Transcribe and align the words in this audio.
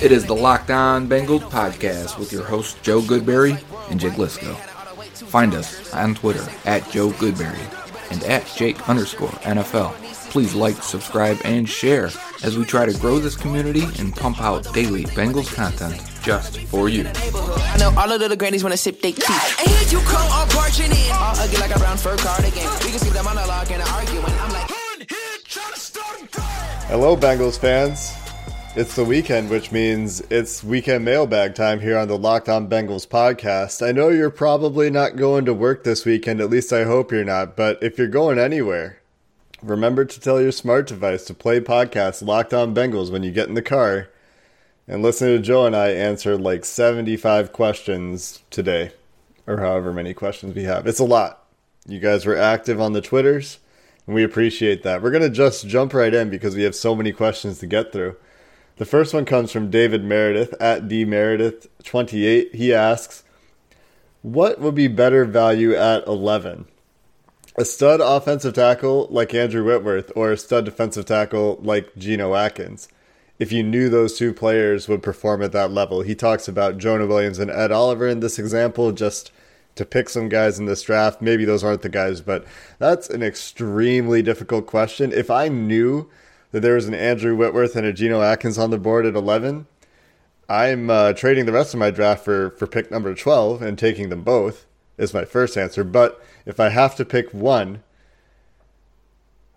It 0.00 0.10
is 0.12 0.26
the 0.26 0.34
Locked 0.34 0.70
On 0.70 1.08
Bengals 1.08 1.42
podcast 1.50 2.18
with 2.20 2.32
your 2.32 2.44
hosts 2.44 2.80
Joe 2.82 3.00
Goodberry 3.00 3.60
and 3.90 3.98
Jake 3.98 4.12
Liscow. 4.12 4.54
Find 5.26 5.54
us 5.54 5.92
on 5.92 6.14
Twitter 6.14 6.46
at 6.64 6.88
Joe 6.90 7.10
Goodberry 7.10 7.81
and 8.12 8.22
at 8.24 8.46
Jake 8.54 8.88
underscore 8.88 9.30
NFL. 9.42 9.92
Please 10.30 10.54
like, 10.54 10.76
subscribe, 10.82 11.38
and 11.44 11.68
share 11.68 12.10
as 12.42 12.56
we 12.56 12.64
try 12.64 12.86
to 12.86 12.96
grow 12.98 13.18
this 13.18 13.36
community 13.36 13.84
and 13.98 14.14
pump 14.14 14.40
out 14.40 14.72
daily 14.72 15.04
Bengals 15.04 15.52
content 15.54 16.00
just 16.22 16.58
for 16.68 16.88
you. 16.88 17.04
I 17.06 17.76
know 17.78 17.92
all 17.96 18.12
of 18.12 18.20
the 18.20 18.36
grannies 18.36 18.62
want 18.62 18.72
to 18.72 18.76
sip 18.76 19.02
their 19.02 19.12
tea. 19.12 19.24
And 19.60 19.68
here 19.68 19.98
you 19.98 20.06
come 20.06 20.26
all 20.30 20.46
barging 20.48 20.90
in. 20.90 21.12
All 21.12 21.34
ugly 21.36 21.58
like 21.58 21.74
a 21.74 21.78
brown 21.78 21.96
fur 21.96 22.16
cardigan. 22.16 22.68
We 22.84 22.90
can 22.90 22.98
skip 22.98 23.12
the 23.12 23.22
monologue 23.22 23.70
and 23.70 23.82
arguing. 23.82 24.24
I'm 24.24 24.52
like, 24.52 24.70
Hello, 26.88 27.16
Bengals 27.16 27.58
fans. 27.58 28.21
It's 28.74 28.96
the 28.96 29.04
weekend, 29.04 29.50
which 29.50 29.70
means 29.70 30.22
it's 30.30 30.64
weekend 30.64 31.04
mailbag 31.04 31.54
time 31.54 31.80
here 31.80 31.98
on 31.98 32.08
the 32.08 32.16
Locked 32.16 32.48
On 32.48 32.70
Bengals 32.70 33.06
podcast. 33.06 33.86
I 33.86 33.92
know 33.92 34.08
you're 34.08 34.30
probably 34.30 34.88
not 34.88 35.16
going 35.16 35.44
to 35.44 35.52
work 35.52 35.84
this 35.84 36.06
weekend, 36.06 36.40
at 36.40 36.48
least 36.48 36.72
I 36.72 36.84
hope 36.84 37.12
you're 37.12 37.22
not, 37.22 37.54
but 37.54 37.82
if 37.82 37.98
you're 37.98 38.08
going 38.08 38.38
anywhere, 38.38 38.98
remember 39.62 40.06
to 40.06 40.18
tell 40.18 40.40
your 40.40 40.52
smart 40.52 40.86
device 40.86 41.26
to 41.26 41.34
play 41.34 41.60
podcast 41.60 42.26
Locked 42.26 42.54
On 42.54 42.74
Bengals 42.74 43.12
when 43.12 43.22
you 43.22 43.30
get 43.30 43.46
in 43.46 43.54
the 43.54 43.60
car 43.60 44.08
and 44.88 45.02
listen 45.02 45.28
to 45.28 45.38
Joe 45.38 45.66
and 45.66 45.76
I 45.76 45.90
answer 45.90 46.38
like 46.38 46.64
75 46.64 47.52
questions 47.52 48.42
today, 48.48 48.92
or 49.46 49.58
however 49.58 49.92
many 49.92 50.14
questions 50.14 50.54
we 50.54 50.64
have. 50.64 50.86
It's 50.86 50.98
a 50.98 51.04
lot. 51.04 51.44
You 51.86 52.00
guys 52.00 52.24
were 52.24 52.38
active 52.38 52.80
on 52.80 52.94
the 52.94 53.02
Twitters, 53.02 53.58
and 54.06 54.14
we 54.14 54.24
appreciate 54.24 54.82
that. 54.82 55.02
We're 55.02 55.10
going 55.10 55.22
to 55.24 55.28
just 55.28 55.68
jump 55.68 55.92
right 55.92 56.14
in 56.14 56.30
because 56.30 56.56
we 56.56 56.62
have 56.62 56.74
so 56.74 56.94
many 56.94 57.12
questions 57.12 57.58
to 57.58 57.66
get 57.66 57.92
through. 57.92 58.16
The 58.76 58.84
first 58.84 59.14
one 59.14 59.24
comes 59.24 59.52
from 59.52 59.70
David 59.70 60.04
Meredith 60.04 60.54
at 60.60 60.88
dmeredith28. 60.88 62.54
He 62.54 62.72
asks, 62.72 63.22
What 64.22 64.60
would 64.60 64.74
be 64.74 64.88
better 64.88 65.24
value 65.24 65.74
at 65.74 66.06
11? 66.06 66.66
a 67.56 67.64
stud 67.64 68.00
offensive 68.00 68.54
tackle 68.54 69.06
like 69.10 69.34
Andrew 69.34 69.64
Whitworth 69.64 70.10
or 70.16 70.32
a 70.32 70.36
stud 70.36 70.64
defensive 70.64 71.04
tackle 71.04 71.58
like 71.62 71.94
Geno 71.96 72.34
Atkins. 72.34 72.88
If 73.38 73.52
you 73.52 73.62
knew 73.62 73.88
those 73.88 74.16
two 74.16 74.32
players 74.32 74.88
would 74.88 75.02
perform 75.02 75.42
at 75.42 75.52
that 75.52 75.70
level, 75.70 76.02
he 76.02 76.14
talks 76.14 76.48
about 76.48 76.78
Jonah 76.78 77.06
Williams 77.06 77.38
and 77.38 77.50
Ed 77.50 77.72
Oliver 77.72 78.06
in 78.08 78.20
this 78.20 78.38
example, 78.38 78.92
just 78.92 79.32
to 79.74 79.84
pick 79.84 80.08
some 80.08 80.28
guys 80.28 80.58
in 80.58 80.66
this 80.66 80.82
draft. 80.82 81.20
Maybe 81.20 81.44
those 81.44 81.64
aren't 81.64 81.82
the 81.82 81.88
guys, 81.88 82.20
but 82.20 82.44
that's 82.78 83.10
an 83.10 83.22
extremely 83.22 84.22
difficult 84.22 84.66
question. 84.66 85.12
If 85.12 85.30
I 85.30 85.48
knew 85.48 86.08
that 86.52 86.60
there 86.60 86.74
was 86.74 86.86
an 86.86 86.94
Andrew 86.94 87.34
Whitworth 87.34 87.76
and 87.76 87.86
a 87.86 87.92
Geno 87.92 88.22
Atkins 88.22 88.58
on 88.58 88.70
the 88.70 88.78
board 88.78 89.04
at 89.04 89.14
11, 89.14 89.66
I'm 90.48 90.90
uh, 90.90 91.14
trading 91.14 91.46
the 91.46 91.52
rest 91.52 91.74
of 91.74 91.80
my 91.80 91.90
draft 91.90 92.24
for, 92.24 92.50
for 92.50 92.66
pick 92.66 92.90
number 92.90 93.14
12 93.14 93.62
and 93.62 93.78
taking 93.78 94.10
them 94.10 94.22
both, 94.22 94.66
is 94.98 95.14
my 95.14 95.24
first 95.24 95.56
answer. 95.56 95.82
But 95.82 96.22
if 96.44 96.60
I 96.60 96.68
have 96.68 96.94
to 96.96 97.04
pick 97.04 97.32
one, 97.32 97.82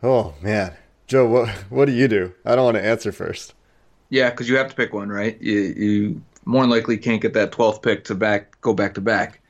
oh 0.02 0.34
man, 0.42 0.74
Joe, 1.08 1.28
what 1.28 1.50
what 1.70 1.86
do 1.86 1.92
you 1.92 2.08
do? 2.08 2.34
I 2.46 2.56
don't 2.56 2.66
want 2.66 2.78
to 2.78 2.86
answer 2.86 3.12
first. 3.12 3.54
Yeah, 4.10 4.30
because 4.30 4.48
you 4.48 4.56
have 4.58 4.70
to 4.70 4.76
pick 4.76 4.94
one, 4.94 5.10
right? 5.10 5.40
You, 5.42 5.60
you 5.60 6.22
more 6.46 6.62
than 6.62 6.70
likely 6.70 6.98
can't 6.98 7.22
get 7.22 7.34
that 7.34 7.52
12th 7.52 7.82
pick 7.82 8.06
to 8.06 8.16
back 8.16 8.60
go 8.62 8.74
back 8.74 8.94
to 8.94 9.02
back. 9.02 9.42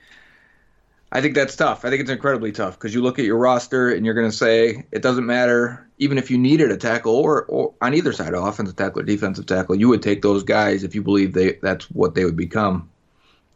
I 1.15 1.21
think 1.21 1.33
that's 1.33 1.55
tough. 1.55 1.85
I 1.85 1.89
think 1.89 2.01
it's 2.01 2.11
incredibly 2.11 2.51
tough 2.51 2.77
because 2.77 2.93
you 2.93 3.01
look 3.01 3.19
at 3.19 3.25
your 3.25 3.37
roster 3.37 3.89
and 3.89 4.05
you're 4.05 4.13
going 4.13 4.29
to 4.29 4.35
say 4.35 4.85
it 4.91 5.01
doesn't 5.01 5.25
matter 5.25 5.87
even 5.97 6.17
if 6.17 6.29
you 6.29 6.37
needed 6.37 6.71
a 6.71 6.77
tackle 6.77 7.15
or, 7.15 7.45
or 7.45 7.73
on 7.81 7.93
either 7.93 8.11
side, 8.11 8.33
offensive 8.33 8.75
tackle 8.75 8.99
or 8.99 9.05
defensive 9.05 9.45
tackle, 9.45 9.75
you 9.75 9.87
would 9.87 10.01
take 10.01 10.21
those 10.21 10.43
guys 10.43 10.83
if 10.83 10.93
you 10.93 11.01
believe 11.01 11.31
they 11.31 11.53
that's 11.61 11.89
what 11.91 12.15
they 12.15 12.25
would 12.25 12.35
become. 12.35 12.89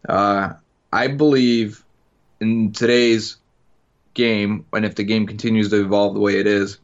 Uh, 0.07 0.53
I 0.93 1.07
believe 1.07 1.83
in 2.39 2.71
today's 2.71 3.35
game, 4.13 4.65
and 4.71 4.85
if 4.85 4.95
the 4.95 5.03
game 5.03 5.27
continues 5.27 5.69
to 5.71 5.81
evolve 5.81 6.13
the 6.13 6.21
way 6.21 6.39
it 6.39 6.47
is, 6.47 6.77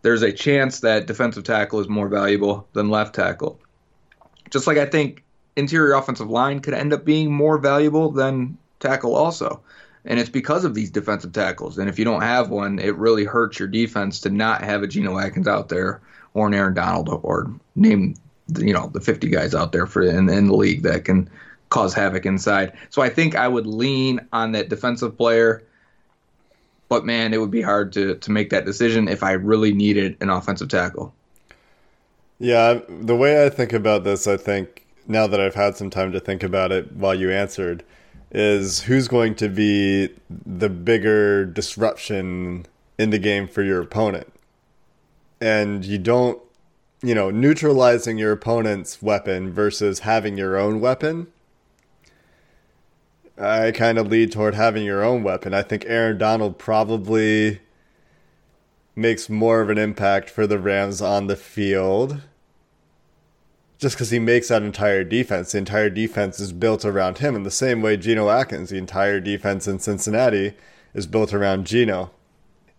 there's 0.00 0.22
a 0.22 0.32
chance 0.32 0.80
that 0.80 1.06
defensive 1.06 1.44
tackle 1.44 1.80
is 1.80 1.90
more 1.90 2.08
valuable 2.08 2.66
than 2.72 2.88
left 2.88 3.14
tackle. 3.14 3.60
Just 4.48 4.66
like 4.66 4.78
I 4.78 4.86
think 4.86 5.24
interior 5.56 5.92
offensive 5.92 6.30
line 6.30 6.60
could 6.60 6.72
end 6.72 6.94
up 6.94 7.04
being 7.04 7.30
more 7.30 7.58
valuable 7.58 8.10
than 8.10 8.56
tackle 8.80 9.14
also. 9.14 9.62
And 10.04 10.18
it's 10.18 10.30
because 10.30 10.64
of 10.64 10.74
these 10.74 10.90
defensive 10.90 11.32
tackles. 11.32 11.78
And 11.78 11.88
if 11.88 11.98
you 11.98 12.04
don't 12.04 12.22
have 12.22 12.50
one, 12.50 12.78
it 12.78 12.96
really 12.96 13.24
hurts 13.24 13.58
your 13.58 13.68
defense 13.68 14.20
to 14.20 14.30
not 14.30 14.62
have 14.64 14.82
a 14.82 14.88
Geno 14.88 15.18
Atkins 15.18 15.46
out 15.46 15.68
there 15.68 16.00
or 16.34 16.48
an 16.48 16.54
Aaron 16.54 16.74
Donald 16.74 17.08
or 17.22 17.52
name 17.76 18.14
you 18.58 18.72
know 18.72 18.88
the 18.88 19.00
50 19.00 19.28
guys 19.28 19.54
out 19.54 19.72
there 19.72 19.86
for 19.86 20.02
in, 20.02 20.28
in 20.28 20.48
the 20.48 20.56
league 20.56 20.82
that 20.82 21.04
can 21.04 21.30
cause 21.68 21.94
havoc 21.94 22.26
inside. 22.26 22.72
So 22.90 23.00
I 23.00 23.08
think 23.08 23.34
I 23.36 23.48
would 23.48 23.66
lean 23.66 24.20
on 24.32 24.52
that 24.52 24.68
defensive 24.68 25.16
player 25.16 25.62
but 26.92 27.06
man, 27.06 27.32
it 27.32 27.40
would 27.40 27.50
be 27.50 27.62
hard 27.62 27.90
to 27.94 28.16
to 28.16 28.30
make 28.30 28.50
that 28.50 28.66
decision 28.66 29.08
if 29.08 29.22
I 29.22 29.32
really 29.32 29.72
needed 29.72 30.14
an 30.20 30.28
offensive 30.28 30.68
tackle. 30.68 31.14
Yeah, 32.38 32.80
the 32.86 33.16
way 33.16 33.46
I 33.46 33.48
think 33.48 33.72
about 33.72 34.04
this, 34.04 34.26
I 34.26 34.36
think 34.36 34.84
now 35.08 35.26
that 35.26 35.40
I've 35.40 35.54
had 35.54 35.74
some 35.74 35.88
time 35.88 36.12
to 36.12 36.20
think 36.20 36.42
about 36.42 36.70
it 36.70 36.92
while 36.92 37.14
you 37.14 37.30
answered, 37.30 37.82
is 38.32 38.82
who's 38.82 39.08
going 39.08 39.34
to 39.36 39.48
be 39.48 40.08
the 40.30 40.68
bigger 40.68 41.44
disruption 41.44 42.66
in 42.98 43.10
the 43.10 43.18
game 43.18 43.46
for 43.46 43.62
your 43.62 43.80
opponent. 43.80 44.32
And 45.40 45.84
you 45.84 45.98
don't, 45.98 46.40
you 47.02 47.14
know, 47.14 47.30
neutralizing 47.30 48.18
your 48.18 48.32
opponent's 48.32 49.02
weapon 49.02 49.52
versus 49.52 50.00
having 50.00 50.36
your 50.36 50.56
own 50.56 50.80
weapon 50.80 51.28
I 53.38 53.72
kind 53.72 53.98
of 53.98 54.08
lead 54.08 54.30
toward 54.30 54.54
having 54.54 54.84
your 54.84 55.02
own 55.02 55.22
weapon. 55.22 55.54
I 55.54 55.62
think 55.62 55.84
Aaron 55.86 56.18
Donald 56.18 56.58
probably 56.58 57.60
makes 58.94 59.28
more 59.28 59.60
of 59.60 59.70
an 59.70 59.78
impact 59.78 60.28
for 60.28 60.46
the 60.46 60.58
Rams 60.58 61.00
on 61.00 61.26
the 61.26 61.36
field 61.36 62.20
just 63.82 63.96
because 63.96 64.10
he 64.10 64.20
makes 64.20 64.46
that 64.46 64.62
entire 64.62 65.02
defense. 65.02 65.50
The 65.50 65.58
entire 65.58 65.90
defense 65.90 66.38
is 66.38 66.52
built 66.52 66.84
around 66.84 67.18
him 67.18 67.34
in 67.34 67.42
the 67.42 67.50
same 67.50 67.82
way 67.82 67.96
Geno 67.96 68.30
Atkins, 68.30 68.70
the 68.70 68.78
entire 68.78 69.18
defense 69.18 69.66
in 69.66 69.80
Cincinnati, 69.80 70.54
is 70.94 71.08
built 71.08 71.34
around 71.34 71.66
Geno. 71.66 72.12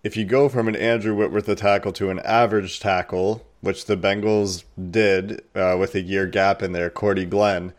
If 0.02 0.16
you 0.16 0.24
go 0.24 0.48
from 0.48 0.70
an 0.70 0.78
Andrew 0.78 1.14
Whitworth 1.14 1.50
a 1.50 1.56
tackle 1.56 1.92
to 1.94 2.10
an 2.10 2.20
average 2.20 2.80
tackle, 2.80 3.46
which 3.60 3.84
the 3.86 3.98
Bengals 3.98 4.64
did 4.92 5.42
uh, 5.54 5.76
with 5.78 5.94
a 5.94 6.00
year 6.00 6.26
gap 6.26 6.64
in 6.64 6.72
there, 6.72 6.90
Cordy 6.90 7.26
Glenn, 7.26 7.74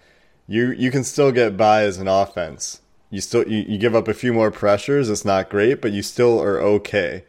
you 0.47 0.73
you 0.73 0.91
can 0.91 1.03
still 1.03 1.33
get 1.33 1.57
by 1.57 1.85
as 1.85 1.97
an 1.97 2.09
offense. 2.09 2.83
You 3.09 3.23
still 3.23 3.49
you, 3.49 3.65
you 3.67 3.79
give 3.79 3.95
up 3.95 4.07
a 4.07 4.13
few 4.13 4.35
more 4.35 4.51
pressures. 4.51 5.09
It's 5.09 5.25
not 5.25 5.49
great, 5.49 5.81
but 5.81 5.93
you 5.93 6.03
still 6.03 6.43
are 6.43 6.61
okay. 6.61 7.25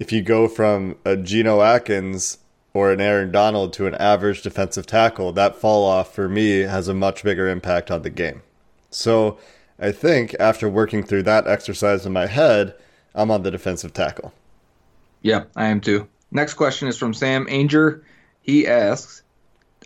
If 0.00 0.10
you 0.10 0.20
go 0.20 0.48
from 0.48 0.96
a 1.04 1.16
Geno 1.16 1.62
Atkins 1.62 2.38
or 2.76 2.92
an 2.92 3.00
Aaron 3.00 3.32
Donald 3.32 3.72
to 3.72 3.86
an 3.86 3.94
average 3.94 4.42
defensive 4.42 4.84
tackle, 4.84 5.32
that 5.32 5.56
fall 5.56 5.82
off 5.82 6.14
for 6.14 6.28
me 6.28 6.58
has 6.60 6.88
a 6.88 6.94
much 6.94 7.22
bigger 7.22 7.48
impact 7.48 7.90
on 7.90 8.02
the 8.02 8.10
game. 8.10 8.42
So 8.90 9.38
I 9.78 9.92
think 9.92 10.36
after 10.38 10.68
working 10.68 11.02
through 11.02 11.22
that 11.22 11.46
exercise 11.46 12.04
in 12.04 12.12
my 12.12 12.26
head, 12.26 12.74
I'm 13.14 13.30
on 13.30 13.44
the 13.44 13.50
defensive 13.50 13.94
tackle. 13.94 14.34
Yeah, 15.22 15.44
I 15.56 15.68
am 15.68 15.80
too. 15.80 16.06
Next 16.30 16.52
question 16.52 16.86
is 16.86 16.98
from 16.98 17.14
Sam 17.14 17.46
Anger. 17.48 18.04
He 18.42 18.66
asks, 18.66 19.22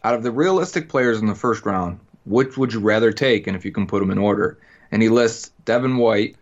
out 0.03 0.15
of 0.15 0.25
the 0.25 0.33
realistic 0.33 0.89
players 0.89 1.21
in 1.21 1.27
the 1.27 1.35
first 1.37 1.65
round, 1.65 2.01
which 2.27 2.57
would 2.57 2.73
you 2.73 2.81
rather 2.81 3.13
take, 3.13 3.47
and 3.47 3.57
if 3.57 3.65
you 3.65 3.71
can 3.71 3.87
put 3.87 4.01
them 4.01 4.11
in 4.11 4.19
order? 4.19 4.59
And 4.91 5.01
he 5.01 5.09
lists 5.09 5.53
Devin 5.65 5.97
White, 5.97 6.35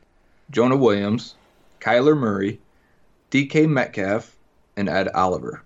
Jonah 0.51 0.77
Williams, 0.77 1.35
Kyler 1.81 2.17
Murray, 2.17 2.59
DK 3.31 3.69
Metcalf, 3.69 4.35
and 4.79 4.89
Ed 4.89 5.09
Oliver. 5.09 5.63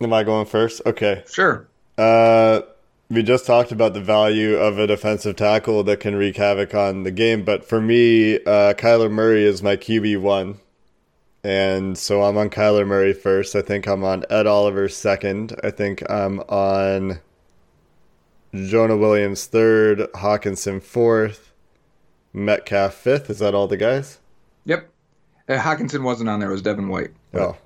Am 0.00 0.12
I 0.12 0.22
going 0.22 0.46
first? 0.46 0.80
Okay. 0.86 1.24
Sure. 1.30 1.66
Uh, 1.96 2.60
we 3.10 3.22
just 3.22 3.46
talked 3.46 3.72
about 3.72 3.94
the 3.94 4.00
value 4.00 4.56
of 4.56 4.78
a 4.78 4.86
defensive 4.86 5.36
tackle 5.36 5.82
that 5.84 6.00
can 6.00 6.14
wreak 6.14 6.36
havoc 6.36 6.74
on 6.74 7.02
the 7.02 7.10
game, 7.10 7.42
but 7.42 7.64
for 7.64 7.80
me, 7.80 8.36
uh, 8.36 8.74
Kyler 8.74 9.10
Murray 9.10 9.44
is 9.44 9.62
my 9.62 9.76
QB 9.76 10.20
one. 10.20 10.60
And 11.42 11.96
so 11.96 12.22
I'm 12.22 12.36
on 12.36 12.50
Kyler 12.50 12.86
Murray 12.86 13.12
first. 13.12 13.56
I 13.56 13.62
think 13.62 13.86
I'm 13.86 14.04
on 14.04 14.24
Ed 14.28 14.46
Oliver 14.46 14.88
second. 14.88 15.58
I 15.64 15.70
think 15.70 16.08
I'm 16.10 16.40
on 16.40 17.20
Jonah 18.54 18.96
Williams 18.96 19.46
third, 19.46 20.00
Hockenson 20.14 20.82
fourth, 20.82 21.52
Metcalf 22.32 22.94
fifth. 22.94 23.30
Is 23.30 23.38
that 23.38 23.54
all 23.54 23.68
the 23.68 23.76
guys? 23.76 24.18
Yep. 24.64 24.90
Uh, 25.48 25.58
Hockenson 25.58 26.02
wasn't 26.02 26.28
on 26.28 26.40
there. 26.40 26.50
It 26.50 26.52
was 26.52 26.62
Devin 26.62 26.88
White. 26.88 27.12
Oh. 27.34 27.56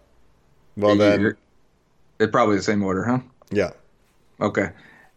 Well, 0.77 0.97
then. 0.97 1.37
It's 2.23 2.31
probably 2.31 2.57
the 2.57 2.63
same 2.63 2.83
order, 2.83 3.05
huh? 3.05 3.21
Yeah. 3.51 3.71
Okay. 4.41 4.71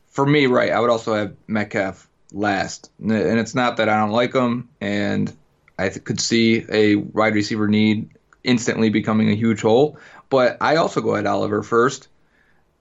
For 0.07 0.25
me, 0.25 0.47
right, 0.47 0.71
I 0.71 0.79
would 0.79 0.89
also 0.89 1.13
have 1.13 1.35
Metcalf 1.47 2.07
last. 2.31 2.89
And 2.99 3.39
it's 3.39 3.55
not 3.55 3.77
that 3.77 3.89
I 3.89 3.99
don't 3.99 4.11
like 4.11 4.33
him, 4.33 4.69
and 4.79 5.31
I 5.77 5.89
could 5.89 6.19
see 6.19 6.65
a 6.69 6.95
wide 6.95 7.35
receiver 7.35 7.67
need 7.67 8.09
instantly 8.43 8.89
becoming 8.89 9.29
a 9.29 9.35
huge 9.35 9.61
hole. 9.61 9.97
But 10.29 10.57
I 10.61 10.77
also 10.77 11.01
go 11.01 11.15
at 11.15 11.25
Oliver 11.25 11.63
first. 11.63 12.07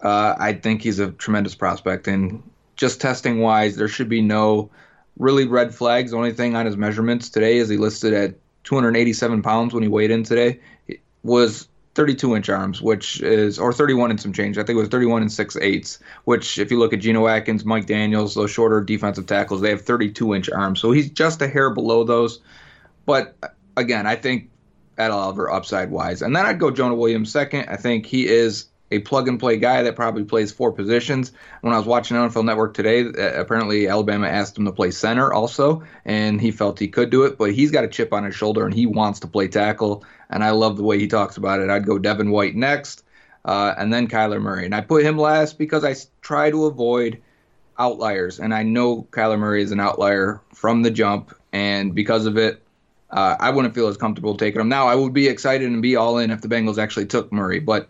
Uh, 0.01 0.35
I 0.39 0.53
think 0.55 0.83
he's 0.83 0.99
a 0.99 1.11
tremendous 1.11 1.55
prospect, 1.55 2.09
and 2.09 2.43
just 2.77 3.01
testing 3.01 3.41
wise, 3.41 3.77
there 3.77 3.89
should 3.89 4.09
be 4.09 4.21
no 4.21 4.71
really 5.19 5.47
red 5.47 5.75
flags. 5.75 6.11
The 6.11 6.17
only 6.17 6.33
thing 6.33 6.57
on 6.57 6.67
his 6.67 6.77
measurements 6.77 7.31
today 7.31 7.59
is 7.59 7.69
he 7.69 7.77
listed 7.77 8.13
at 8.13 8.35
287 8.65 9.43
pounds 9.43 9.73
when 9.73 9.83
he 9.83 9.89
weighed 9.89 10.11
in 10.11 10.25
today. 10.25 10.61
It 10.89 11.01
was 11.23 11.69
32 11.95 12.37
inch 12.37 12.49
arms, 12.49 12.83
which 12.83 13.21
is, 13.21 13.59
or 13.59 13.73
31 13.73 14.11
and 14.11 14.21
some 14.21 14.33
change. 14.33 14.59
I 14.59 14.63
think 14.63 14.77
it 14.77 14.81
was 14.81 14.89
31 14.89 15.23
and 15.23 15.33
6 15.33 15.57
eighths, 15.59 15.99
which 16.25 16.59
if 16.59 16.71
you 16.71 16.79
look 16.79 16.93
at 16.93 17.01
Geno 17.01 17.27
Atkins, 17.29 17.65
Mike 17.65 17.87
Daniels, 17.87 18.35
those 18.35 18.51
shorter 18.51 18.81
defensive 18.81 19.27
tackles, 19.27 19.61
they 19.61 19.71
have 19.71 19.83
32 19.83 20.35
inch 20.35 20.51
arms. 20.51 20.81
So 20.81 20.91
he's 20.91 21.11
just 21.11 21.41
a 21.43 21.49
hair 21.49 21.71
below 21.71 22.05
those. 22.05 22.41
But 23.07 23.37
again, 23.77 24.07
I 24.07 24.17
think 24.17 24.51
Ed 24.99 25.11
Oliver 25.11 25.51
upside 25.51 25.91
wise. 25.91 26.23
And 26.23 26.35
then 26.35 26.47
I'd 26.47 26.59
go 26.59 26.71
Jonah 26.71 26.95
Williams 26.95 27.31
second. 27.31 27.69
I 27.69 27.77
think 27.77 28.07
he 28.07 28.27
is 28.27 28.67
a 28.91 29.01
plug 29.01 29.29
and 29.29 29.41
play 29.41 29.57
guy 29.57 29.83
that 29.83 29.97
probably 29.97 30.25
plays 30.25 30.53
four 30.53 30.73
positions. 30.73 31.33
When 31.63 31.73
I 31.73 31.79
was 31.79 31.87
watching 31.87 32.17
NFL 32.17 32.45
Network 32.45 32.75
today, 32.75 33.05
uh, 33.05 33.41
apparently 33.41 33.89
Alabama 33.89 34.27
asked 34.27 34.57
him 34.57 34.65
to 34.67 34.73
play 34.73 34.91
center 34.91 35.33
also, 35.33 35.83
and 36.05 36.41
he 36.41 36.51
felt 36.51 36.79
he 36.79 36.89
could 36.89 37.11
do 37.11 37.25
it, 37.25 37.39
but 37.39 37.53
he's 37.53 37.71
got 37.71 37.85
a 37.85 37.89
chip 37.89 38.13
on 38.13 38.25
his 38.25 38.35
shoulder 38.35 38.65
and 38.65 38.75
he 38.75 38.87
wants 38.87 39.21
to 39.21 39.27
play 39.27 39.49
tackle. 39.49 40.05
And 40.31 40.45
I 40.45 40.51
love 40.51 40.77
the 40.77 40.85
way 40.85 40.99
he 40.99 41.07
talks 41.07 41.37
about 41.37 41.61
it. 41.61 41.71
I'd 41.71 41.87
go 41.87 41.99
Devin 41.99 42.31
White 42.31 42.55
next, 42.55 43.05
uh, 43.45 43.75
and 43.77 43.93
then 43.93 44.09
Kyler 44.09 44.41
Murray. 44.41 44.65
And 44.65 44.75
I 44.75 44.81
put 44.81 45.05
him 45.05 45.19
last 45.19 45.59
because 45.59 45.85
I 45.85 45.95
try 46.21 46.51
to 46.51 46.67
avoid 46.67 47.21
outliers. 47.79 48.39
And 48.39 48.55
I 48.55 48.63
know 48.63 49.07
Kyler 49.11 49.39
Murray 49.39 49.63
is 49.63 49.73
an 49.73 49.81
outlier 49.81 50.41
from 50.55 50.83
the 50.83 50.91
jump, 50.91 51.35
and 51.53 51.95
because 51.95 52.27
of 52.27 52.37
it, 52.37 52.63
uh, 53.11 53.37
I 53.39 53.51
wouldn't 53.51 53.75
feel 53.75 53.87
as 53.87 53.97
comfortable 53.97 54.37
taking 54.37 54.61
him. 54.61 54.69
Now, 54.69 54.89
I 54.89 54.95
would 54.95 55.13
be 55.13 55.29
excited 55.29 55.71
and 55.71 55.81
be 55.81 55.95
all 55.95 56.19
in 56.19 56.31
if 56.31 56.41
the 56.41 56.49
Bengals 56.49 56.79
actually 56.79 57.07
took 57.07 57.33
Murray, 57.33 57.61
but 57.61 57.89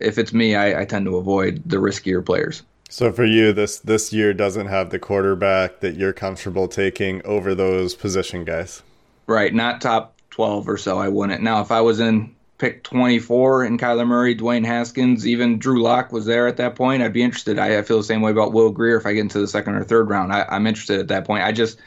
if 0.00 0.18
it's 0.18 0.32
me, 0.32 0.54
I, 0.54 0.82
I 0.82 0.84
tend 0.84 1.06
to 1.06 1.16
avoid 1.16 1.62
the 1.66 1.76
riskier 1.76 2.24
players. 2.24 2.62
So 2.90 3.12
for 3.12 3.24
you, 3.24 3.52
this 3.52 3.78
this 3.78 4.12
year 4.12 4.32
doesn't 4.32 4.66
have 4.66 4.90
the 4.90 4.98
quarterback 4.98 5.80
that 5.80 5.96
you're 5.96 6.14
comfortable 6.14 6.68
taking 6.68 7.24
over 7.26 7.54
those 7.54 7.94
position 7.94 8.44
guys. 8.44 8.82
Right, 9.26 9.52
not 9.52 9.80
top 9.80 10.16
twelve 10.30 10.68
or 10.68 10.78
so. 10.78 10.98
I 10.98 11.08
wouldn't. 11.08 11.42
Now, 11.42 11.60
if 11.60 11.70
I 11.70 11.82
was 11.82 12.00
in 12.00 12.34
pick 12.58 12.82
24 12.82 13.64
in 13.64 13.78
Kyler 13.78 14.06
Murray, 14.06 14.34
Dwayne 14.34 14.66
Haskins, 14.66 15.26
even 15.26 15.58
Drew 15.58 15.80
Lock 15.80 16.12
was 16.12 16.26
there 16.26 16.48
at 16.48 16.56
that 16.56 16.74
point, 16.74 17.02
I'd 17.02 17.12
be 17.12 17.22
interested. 17.22 17.58
I, 17.58 17.78
I, 17.78 17.82
feel 17.82 17.98
the 17.98 18.04
same 18.04 18.20
way 18.20 18.32
about 18.32 18.52
Will 18.52 18.70
Grier 18.70 18.96
if 18.96 19.06
I 19.06 19.12
get 19.12 19.20
into 19.20 19.38
the 19.38 19.46
second 19.46 19.76
or 19.76 19.84
third 19.84 20.10
round. 20.10 20.32
I, 20.32 20.44
am 20.50 20.66
interested 20.66 20.98
at 20.98 21.08
that 21.08 21.24
point. 21.24 21.44
I 21.44 21.52
just, 21.52 21.78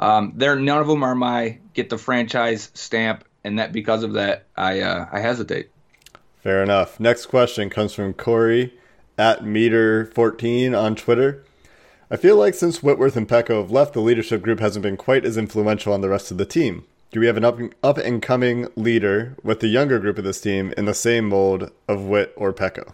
um, 0.00 0.32
there, 0.34 0.56
none 0.56 0.78
of 0.78 0.88
them 0.88 1.04
are 1.04 1.14
my 1.14 1.58
get 1.74 1.90
the 1.90 1.98
franchise 1.98 2.70
stamp, 2.74 3.24
and 3.44 3.60
that 3.60 3.72
because 3.72 4.02
of 4.02 4.14
that, 4.14 4.46
I, 4.56 4.80
uh, 4.80 5.06
I 5.10 5.20
hesitate. 5.20 5.70
Fair 6.46 6.62
enough. 6.62 7.00
Next 7.00 7.26
question 7.26 7.68
comes 7.68 7.92
from 7.92 8.14
Corey 8.14 8.72
at 9.18 9.40
meter14 9.40 10.80
on 10.80 10.94
Twitter. 10.94 11.42
I 12.08 12.14
feel 12.14 12.36
like 12.36 12.54
since 12.54 12.84
Whitworth 12.84 13.16
and 13.16 13.28
Peko 13.28 13.60
have 13.62 13.72
left, 13.72 13.94
the 13.94 14.00
leadership 14.00 14.42
group 14.42 14.60
hasn't 14.60 14.84
been 14.84 14.96
quite 14.96 15.24
as 15.24 15.36
influential 15.36 15.92
on 15.92 16.02
the 16.02 16.08
rest 16.08 16.30
of 16.30 16.38
the 16.38 16.44
team. 16.44 16.84
Do 17.10 17.18
we 17.18 17.26
have 17.26 17.36
an 17.36 17.44
up, 17.44 17.58
up 17.82 17.98
and 17.98 18.22
coming 18.22 18.68
leader 18.76 19.34
with 19.42 19.58
the 19.58 19.66
younger 19.66 19.98
group 19.98 20.18
of 20.18 20.22
this 20.22 20.40
team 20.40 20.72
in 20.76 20.84
the 20.84 20.94
same 20.94 21.28
mold 21.28 21.72
of 21.88 22.04
Whit 22.04 22.32
or 22.36 22.52
Peko? 22.52 22.92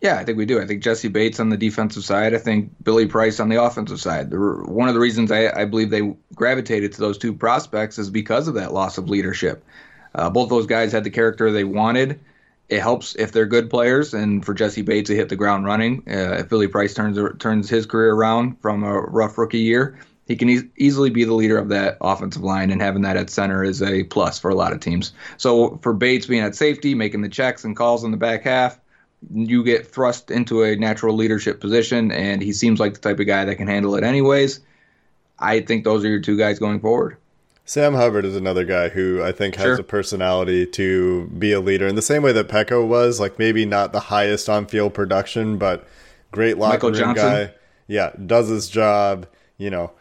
Yeah, 0.00 0.18
I 0.18 0.24
think 0.24 0.38
we 0.38 0.46
do. 0.46 0.60
I 0.60 0.66
think 0.68 0.80
Jessie 0.80 1.08
Bates 1.08 1.40
on 1.40 1.48
the 1.48 1.56
defensive 1.56 2.04
side. 2.04 2.34
I 2.34 2.38
think 2.38 2.70
Billy 2.84 3.08
Price 3.08 3.40
on 3.40 3.48
the 3.48 3.60
offensive 3.60 4.00
side. 4.00 4.28
One 4.30 4.86
of 4.86 4.94
the 4.94 5.00
reasons 5.00 5.32
I, 5.32 5.50
I 5.62 5.64
believe 5.64 5.90
they 5.90 6.14
gravitated 6.36 6.92
to 6.92 7.00
those 7.00 7.18
two 7.18 7.34
prospects 7.34 7.98
is 7.98 8.10
because 8.10 8.46
of 8.46 8.54
that 8.54 8.72
loss 8.72 8.96
of 8.96 9.10
leadership. 9.10 9.64
Uh, 10.14 10.30
both 10.30 10.48
those 10.48 10.66
guys 10.66 10.92
had 10.92 11.04
the 11.04 11.10
character 11.10 11.50
they 11.50 11.64
wanted. 11.64 12.20
It 12.68 12.80
helps 12.80 13.14
if 13.16 13.32
they're 13.32 13.46
good 13.46 13.70
players, 13.70 14.12
and 14.12 14.44
for 14.44 14.52
Jessie 14.52 14.82
Bates 14.82 15.08
to 15.08 15.16
hit 15.16 15.30
the 15.30 15.36
ground 15.36 15.64
running. 15.64 16.02
Uh, 16.06 16.36
if 16.38 16.48
Billy 16.48 16.68
Price 16.68 16.92
turns 16.92 17.18
turns 17.38 17.70
his 17.70 17.86
career 17.86 18.12
around 18.12 18.60
from 18.60 18.84
a 18.84 19.00
rough 19.00 19.38
rookie 19.38 19.60
year, 19.60 19.98
he 20.26 20.36
can 20.36 20.50
e- 20.50 20.68
easily 20.76 21.08
be 21.08 21.24
the 21.24 21.32
leader 21.32 21.56
of 21.56 21.70
that 21.70 21.96
offensive 22.02 22.42
line, 22.42 22.70
and 22.70 22.82
having 22.82 23.02
that 23.02 23.16
at 23.16 23.30
center 23.30 23.64
is 23.64 23.82
a 23.82 24.04
plus 24.04 24.38
for 24.38 24.50
a 24.50 24.54
lot 24.54 24.74
of 24.74 24.80
teams. 24.80 25.12
So 25.38 25.78
for 25.82 25.94
Bates 25.94 26.26
being 26.26 26.42
at 26.42 26.54
safety, 26.54 26.94
making 26.94 27.22
the 27.22 27.30
checks 27.30 27.64
and 27.64 27.74
calls 27.74 28.04
in 28.04 28.10
the 28.10 28.18
back 28.18 28.42
half, 28.44 28.78
you 29.32 29.64
get 29.64 29.86
thrust 29.86 30.30
into 30.30 30.62
a 30.62 30.76
natural 30.76 31.16
leadership 31.16 31.60
position, 31.60 32.12
and 32.12 32.42
he 32.42 32.52
seems 32.52 32.78
like 32.78 32.92
the 32.92 33.00
type 33.00 33.18
of 33.18 33.26
guy 33.26 33.46
that 33.46 33.56
can 33.56 33.66
handle 33.66 33.94
it 33.94 34.04
anyways. 34.04 34.60
I 35.38 35.60
think 35.60 35.84
those 35.84 36.04
are 36.04 36.08
your 36.08 36.20
two 36.20 36.36
guys 36.36 36.58
going 36.58 36.80
forward. 36.80 37.16
Sam 37.68 37.92
Hubbard 37.92 38.24
is 38.24 38.34
another 38.34 38.64
guy 38.64 38.88
who 38.88 39.22
I 39.22 39.30
think 39.30 39.56
has 39.56 39.64
sure. 39.64 39.74
a 39.80 39.82
personality 39.82 40.64
to 40.68 41.26
be 41.26 41.52
a 41.52 41.60
leader 41.60 41.86
in 41.86 41.96
the 41.96 42.02
same 42.02 42.22
way 42.22 42.32
that 42.32 42.48
Peko 42.48 42.88
was, 42.88 43.20
like 43.20 43.38
maybe 43.38 43.66
not 43.66 43.92
the 43.92 44.00
highest 44.00 44.48
on 44.48 44.64
field 44.64 44.94
production, 44.94 45.58
but 45.58 45.86
great 46.32 46.56
locker 46.56 46.72
Michael 46.72 46.92
room 46.92 47.14
Johnson. 47.14 47.26
guy. 47.26 47.54
Yeah, 47.86 48.12
does 48.24 48.48
his 48.48 48.70
job. 48.70 49.26
You 49.58 49.68
know, 49.68 49.92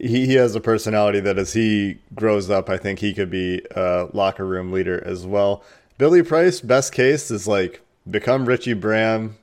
he, 0.00 0.26
he 0.26 0.34
has 0.34 0.56
a 0.56 0.60
personality 0.60 1.20
that 1.20 1.38
as 1.38 1.52
he 1.52 1.98
grows 2.12 2.50
up, 2.50 2.68
I 2.68 2.76
think 2.76 2.98
he 2.98 3.14
could 3.14 3.30
be 3.30 3.62
a 3.70 4.08
locker 4.12 4.44
room 4.44 4.72
leader 4.72 5.00
as 5.06 5.24
well. 5.24 5.62
Billy 5.98 6.24
Price, 6.24 6.60
best 6.60 6.92
case, 6.92 7.30
is 7.30 7.46
like 7.46 7.82
become 8.10 8.46
Richie 8.46 8.74
Braham, 8.74 9.36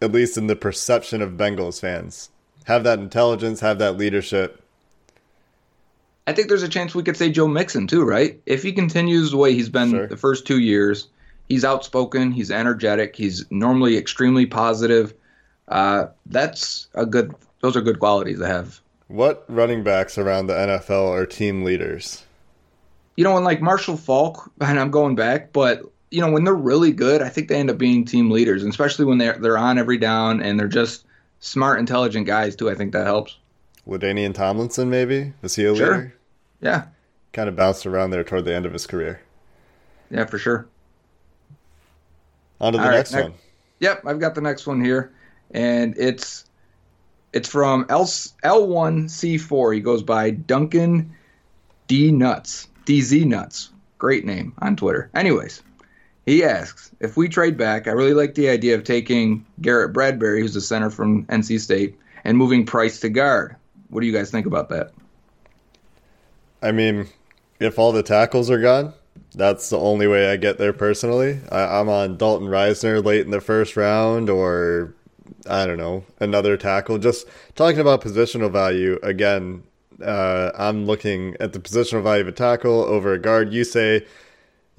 at 0.00 0.12
least 0.12 0.38
in 0.38 0.46
the 0.46 0.54
perception 0.54 1.20
of 1.20 1.32
Bengals 1.32 1.80
fans. 1.80 2.30
Have 2.66 2.84
that 2.84 3.00
intelligence, 3.00 3.58
have 3.58 3.80
that 3.80 3.96
leadership, 3.96 4.61
I 6.26 6.32
think 6.32 6.48
there's 6.48 6.62
a 6.62 6.68
chance 6.68 6.94
we 6.94 7.02
could 7.02 7.16
say 7.16 7.30
Joe 7.30 7.48
Mixon 7.48 7.86
too, 7.86 8.04
right? 8.04 8.40
If 8.46 8.62
he 8.62 8.72
continues 8.72 9.32
the 9.32 9.36
way 9.36 9.54
he's 9.54 9.68
been 9.68 9.90
sure. 9.90 10.06
the 10.06 10.16
first 10.16 10.46
two 10.46 10.60
years, 10.60 11.08
he's 11.48 11.64
outspoken, 11.64 12.30
he's 12.30 12.50
energetic, 12.50 13.16
he's 13.16 13.44
normally 13.50 13.96
extremely 13.96 14.46
positive. 14.46 15.14
Uh, 15.68 16.06
that's 16.26 16.88
a 16.94 17.06
good. 17.06 17.34
Those 17.60 17.76
are 17.76 17.80
good 17.80 17.98
qualities 17.98 18.38
to 18.38 18.46
have. 18.46 18.80
What 19.08 19.44
running 19.48 19.84
backs 19.84 20.18
around 20.18 20.46
the 20.46 20.54
NFL 20.54 21.10
are 21.10 21.26
team 21.26 21.64
leaders? 21.64 22.24
You 23.16 23.24
know, 23.24 23.36
and 23.36 23.44
like 23.44 23.60
Marshall 23.60 23.96
Faulk, 23.96 24.50
and 24.60 24.80
I'm 24.80 24.90
going 24.90 25.14
back, 25.14 25.52
but 25.52 25.82
you 26.10 26.20
know 26.20 26.30
when 26.30 26.44
they're 26.44 26.54
really 26.54 26.92
good, 26.92 27.22
I 27.22 27.28
think 27.28 27.48
they 27.48 27.56
end 27.56 27.70
up 27.70 27.78
being 27.78 28.04
team 28.04 28.30
leaders, 28.30 28.62
and 28.62 28.70
especially 28.70 29.06
when 29.06 29.18
they're 29.18 29.38
they're 29.38 29.58
on 29.58 29.78
every 29.78 29.98
down 29.98 30.40
and 30.40 30.58
they're 30.58 30.68
just 30.68 31.04
smart, 31.40 31.80
intelligent 31.80 32.26
guys 32.26 32.54
too. 32.56 32.70
I 32.70 32.74
think 32.74 32.92
that 32.92 33.06
helps. 33.06 33.36
LaDainian 33.86 34.34
Tomlinson, 34.34 34.90
maybe? 34.90 35.32
Is 35.42 35.56
he 35.56 35.64
a 35.64 35.74
sure. 35.74 35.86
leader? 35.86 36.14
Yeah. 36.60 36.86
Kind 37.32 37.48
of 37.48 37.56
bounced 37.56 37.86
around 37.86 38.10
there 38.10 38.24
toward 38.24 38.44
the 38.44 38.54
end 38.54 38.66
of 38.66 38.72
his 38.72 38.86
career. 38.86 39.20
Yeah, 40.10 40.26
for 40.26 40.38
sure. 40.38 40.68
On 42.60 42.72
to 42.72 42.78
the 42.78 42.90
next 42.90 43.12
right, 43.14 43.24
one. 43.24 43.34
yep, 43.80 44.02
I've 44.06 44.20
got 44.20 44.36
the 44.36 44.40
next 44.40 44.66
one 44.66 44.84
here, 44.84 45.12
and 45.50 45.96
it's 45.98 46.44
it's 47.32 47.48
from 47.48 47.86
L 47.88 48.04
L1C4. 48.04 49.74
He 49.74 49.80
goes 49.80 50.02
by 50.02 50.30
Duncan 50.30 51.16
D 51.88 52.12
Nuts 52.12 52.68
DZ 52.86 53.24
Nuts. 53.26 53.70
Great 53.98 54.24
name 54.24 54.52
on 54.58 54.76
Twitter. 54.76 55.10
Anyways, 55.14 55.62
he 56.26 56.44
asks 56.44 56.90
if 57.00 57.16
we 57.16 57.28
trade 57.28 57.56
back. 57.56 57.88
I 57.88 57.92
really 57.92 58.14
like 58.14 58.34
the 58.34 58.48
idea 58.48 58.74
of 58.74 58.84
taking 58.84 59.44
Garrett 59.60 59.92
Bradbury, 59.92 60.40
who's 60.40 60.54
the 60.54 60.60
center 60.60 60.90
from 60.90 61.24
NC 61.26 61.60
State, 61.60 61.98
and 62.24 62.36
moving 62.36 62.66
Price 62.66 63.00
to 63.00 63.08
guard. 63.08 63.56
What 63.92 64.00
do 64.00 64.06
you 64.06 64.12
guys 64.14 64.30
think 64.30 64.46
about 64.46 64.70
that? 64.70 64.90
I 66.62 66.72
mean, 66.72 67.08
if 67.60 67.78
all 67.78 67.92
the 67.92 68.02
tackles 68.02 68.50
are 68.50 68.58
gone, 68.58 68.94
that's 69.34 69.68
the 69.68 69.78
only 69.78 70.06
way 70.06 70.32
I 70.32 70.36
get 70.38 70.56
there 70.56 70.72
personally. 70.72 71.40
I, 71.50 71.78
am 71.78 71.90
on 71.90 72.16
Dalton 72.16 72.48
Risner 72.48 73.04
late 73.04 73.26
in 73.26 73.30
the 73.30 73.40
first 73.42 73.76
round, 73.76 74.30
or 74.30 74.94
I 75.46 75.66
don't 75.66 75.76
know, 75.76 76.06
another 76.20 76.56
tackle. 76.56 76.96
Just 76.96 77.28
talking 77.54 77.80
about 77.80 78.00
positional 78.00 78.50
value 78.50 78.98
again. 79.02 79.62
Uh, 80.02 80.52
I'm 80.54 80.86
looking 80.86 81.36
at 81.38 81.52
the 81.52 81.60
positional 81.60 82.02
value 82.02 82.22
of 82.22 82.28
a 82.28 82.32
tackle 82.32 82.84
over 82.84 83.12
a 83.12 83.18
guard. 83.18 83.52
You 83.52 83.62
say, 83.62 84.06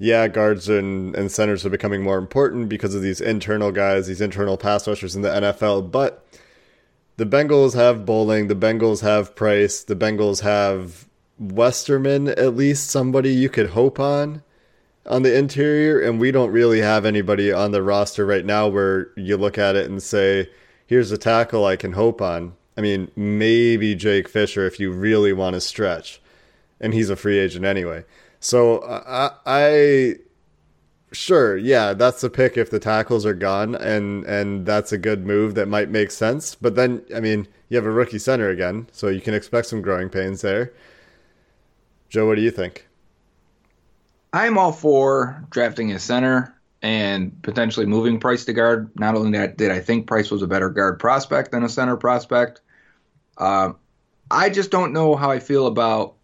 yeah, 0.00 0.26
guards 0.26 0.68
and, 0.68 1.14
and 1.14 1.30
centers 1.30 1.64
are 1.64 1.70
becoming 1.70 2.02
more 2.02 2.18
important 2.18 2.68
because 2.68 2.96
of 2.96 3.02
these 3.02 3.20
internal 3.20 3.70
guys, 3.70 4.08
these 4.08 4.20
internal 4.20 4.56
pass 4.56 4.88
rushers 4.88 5.14
in 5.14 5.22
the 5.22 5.28
NFL. 5.28 5.92
But 5.92 6.26
the 7.16 7.26
Bengals 7.26 7.74
have 7.74 8.04
Boling, 8.04 8.48
the 8.48 8.56
Bengals 8.56 9.02
have 9.02 9.36
Price, 9.36 9.82
the 9.82 9.96
Bengals 9.96 10.40
have 10.42 11.06
Westerman, 11.38 12.28
at 12.28 12.56
least 12.56 12.90
somebody 12.90 13.32
you 13.32 13.48
could 13.48 13.70
hope 13.70 13.98
on 14.00 14.42
on 15.06 15.22
the 15.22 15.36
interior, 15.36 16.00
and 16.00 16.18
we 16.18 16.30
don't 16.30 16.50
really 16.50 16.80
have 16.80 17.04
anybody 17.04 17.52
on 17.52 17.72
the 17.72 17.82
roster 17.82 18.24
right 18.24 18.44
now 18.44 18.68
where 18.68 19.10
you 19.16 19.36
look 19.36 19.58
at 19.58 19.76
it 19.76 19.90
and 19.90 20.02
say, 20.02 20.48
here's 20.86 21.12
a 21.12 21.18
tackle 21.18 21.64
I 21.64 21.76
can 21.76 21.92
hope 21.92 22.22
on. 22.22 22.54
I 22.76 22.80
mean, 22.80 23.10
maybe 23.14 23.94
Jake 23.94 24.28
Fisher 24.28 24.66
if 24.66 24.80
you 24.80 24.90
really 24.90 25.32
want 25.32 25.54
to 25.54 25.60
stretch, 25.60 26.20
and 26.80 26.94
he's 26.94 27.10
a 27.10 27.16
free 27.16 27.38
agent 27.38 27.64
anyway. 27.64 28.04
So 28.40 28.82
I, 28.82 29.30
I 29.46 30.14
sure, 31.14 31.56
yeah, 31.56 31.94
that's 31.94 32.20
the 32.20 32.30
pick 32.30 32.56
if 32.56 32.70
the 32.70 32.78
tackles 32.78 33.24
are 33.24 33.34
gone, 33.34 33.74
and 33.74 34.24
and 34.24 34.66
that's 34.66 34.92
a 34.92 34.98
good 34.98 35.26
move 35.26 35.54
that 35.54 35.68
might 35.68 35.88
make 35.88 36.10
sense. 36.10 36.54
But 36.54 36.74
then, 36.74 37.02
I 37.14 37.20
mean, 37.20 37.48
you 37.68 37.76
have 37.76 37.86
a 37.86 37.90
rookie 37.90 38.18
center 38.18 38.50
again, 38.50 38.88
so 38.92 39.08
you 39.08 39.20
can 39.20 39.34
expect 39.34 39.66
some 39.68 39.82
growing 39.82 40.08
pains 40.08 40.42
there. 40.42 40.72
Joe, 42.08 42.26
what 42.26 42.36
do 42.36 42.42
you 42.42 42.50
think? 42.50 42.86
I'm 44.32 44.58
all 44.58 44.72
for 44.72 45.44
drafting 45.50 45.92
a 45.92 45.98
center 45.98 46.54
and 46.82 47.40
potentially 47.42 47.86
moving 47.86 48.20
Price 48.20 48.44
to 48.44 48.52
guard. 48.52 48.90
Not 48.98 49.14
only 49.14 49.38
that, 49.38 49.56
did 49.56 49.70
I 49.70 49.80
think 49.80 50.06
Price 50.06 50.30
was 50.30 50.42
a 50.42 50.46
better 50.46 50.68
guard 50.68 50.98
prospect 50.98 51.52
than 51.52 51.62
a 51.62 51.68
center 51.68 51.96
prospect. 51.96 52.60
Uh, 53.38 53.72
I 54.30 54.50
just 54.50 54.70
don't 54.70 54.92
know 54.92 55.16
how 55.16 55.30
I 55.30 55.38
feel 55.38 55.66
about 55.66 56.14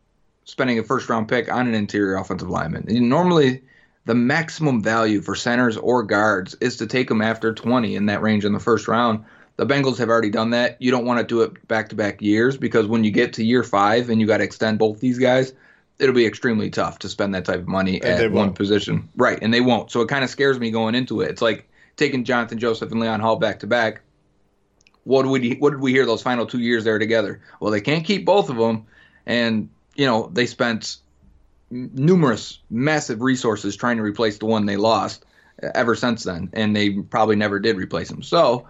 spending 0.45 0.79
a 0.79 0.83
first 0.83 1.09
round 1.09 1.29
pick 1.29 1.51
on 1.51 1.67
an 1.69 1.75
interior 1.75 2.17
offensive 2.17 2.51
lineman. 2.51 2.85
And 2.89 3.09
normally, 3.09 3.63
the 4.07 4.15
maximum 4.15 4.83
value 4.83 5.21
for 5.21 5.35
centers 5.35 5.77
or 5.77 6.03
guards 6.03 6.55
is 6.61 6.79
to 6.79 6.87
take 6.87 7.09
them 7.09 7.23
after 7.23 7.53
20 7.53 7.97
in 7.97 8.07
that 8.07 8.23
range 8.23 8.45
in 8.45 8.53
the 8.53 8.61
first 8.61 8.89
round. 8.89 9.25
The 9.57 9.67
Bengals 9.67 9.99
have 9.99 10.09
already 10.09 10.31
done 10.31 10.51
that. 10.51 10.81
You 10.81 10.91
don't 10.91 11.05
want 11.05 11.21
to 11.21 11.27
do 11.27 11.43
it 11.43 11.69
back 11.69 11.91
to 11.91 11.95
back 11.95 12.23
years 12.23 12.57
because 12.57 12.87
when 12.87 13.05
you 13.05 13.11
get 13.11 13.35
to 13.35 13.45
year 13.45 13.63
five 13.63 14.09
and 14.09 14.21
you 14.21 14.27
got 14.27 14.39
to 14.39 14.45
extend 14.45 14.79
both 14.79 15.01
these 15.01 15.19
guys, 15.19 15.53
it'll 15.99 16.15
be 16.15 16.25
extremely 16.25 16.71
tough 16.71 17.01
to 17.01 17.09
spend 17.09 17.35
that 17.35 17.45
type 17.45 17.61
of 17.61 17.69
money 17.69 18.01
and 18.03 18.23
at 18.23 18.33
one 18.33 18.55
position. 18.55 19.09
Right, 19.17 19.39
and 19.41 19.53
they 19.53 19.61
won't. 19.61 19.91
So 19.91 20.01
it 20.01 20.09
kind 20.09 20.25
of 20.25 20.31
scares 20.31 20.59
me 20.59 20.71
going 20.71 20.95
into 20.95 21.21
it. 21.21 21.31
It's 21.31 21.43
like 21.43 21.69
taking 21.97 22.25
Jonathan 22.25 22.59
Joseph 22.59 22.91
and 22.91 23.01
Leon 23.01 23.21
Hall 23.21 23.37
back 23.37 23.61
to 23.61 23.67
back. 23.67 24.01
What 25.05 25.23
did 25.23 25.31
we 25.31 25.55
what 25.57 25.71
did 25.71 25.81
we 25.81 25.93
hear 25.93 26.07
those 26.07 26.23
final 26.23 26.47
two 26.47 26.59
years 26.59 26.85
there 26.85 26.99
together? 26.99 27.43
Well, 27.61 27.71
they 27.71 27.81
can't 27.81 28.05
keep 28.05 28.25
both 28.25 28.49
of 28.49 28.57
them, 28.57 28.87
and 29.27 29.69
you 29.95 30.07
know 30.07 30.31
they 30.33 30.47
spent 30.47 30.97
numerous 31.71 32.59
massive 32.71 33.23
resources 33.23 33.77
trying 33.77 33.97
to 33.97 34.03
replace 34.03 34.39
the 34.39 34.47
one 34.47 34.67
they 34.67 34.77
lost 34.77 35.25
ever 35.75 35.95
since 35.95 36.25
then, 36.25 36.51
and 36.53 36.75
they 36.75 36.91
probably 36.91 37.37
never 37.37 37.59
did 37.59 37.77
replace 37.77 38.11
him. 38.11 38.23
So 38.23 38.67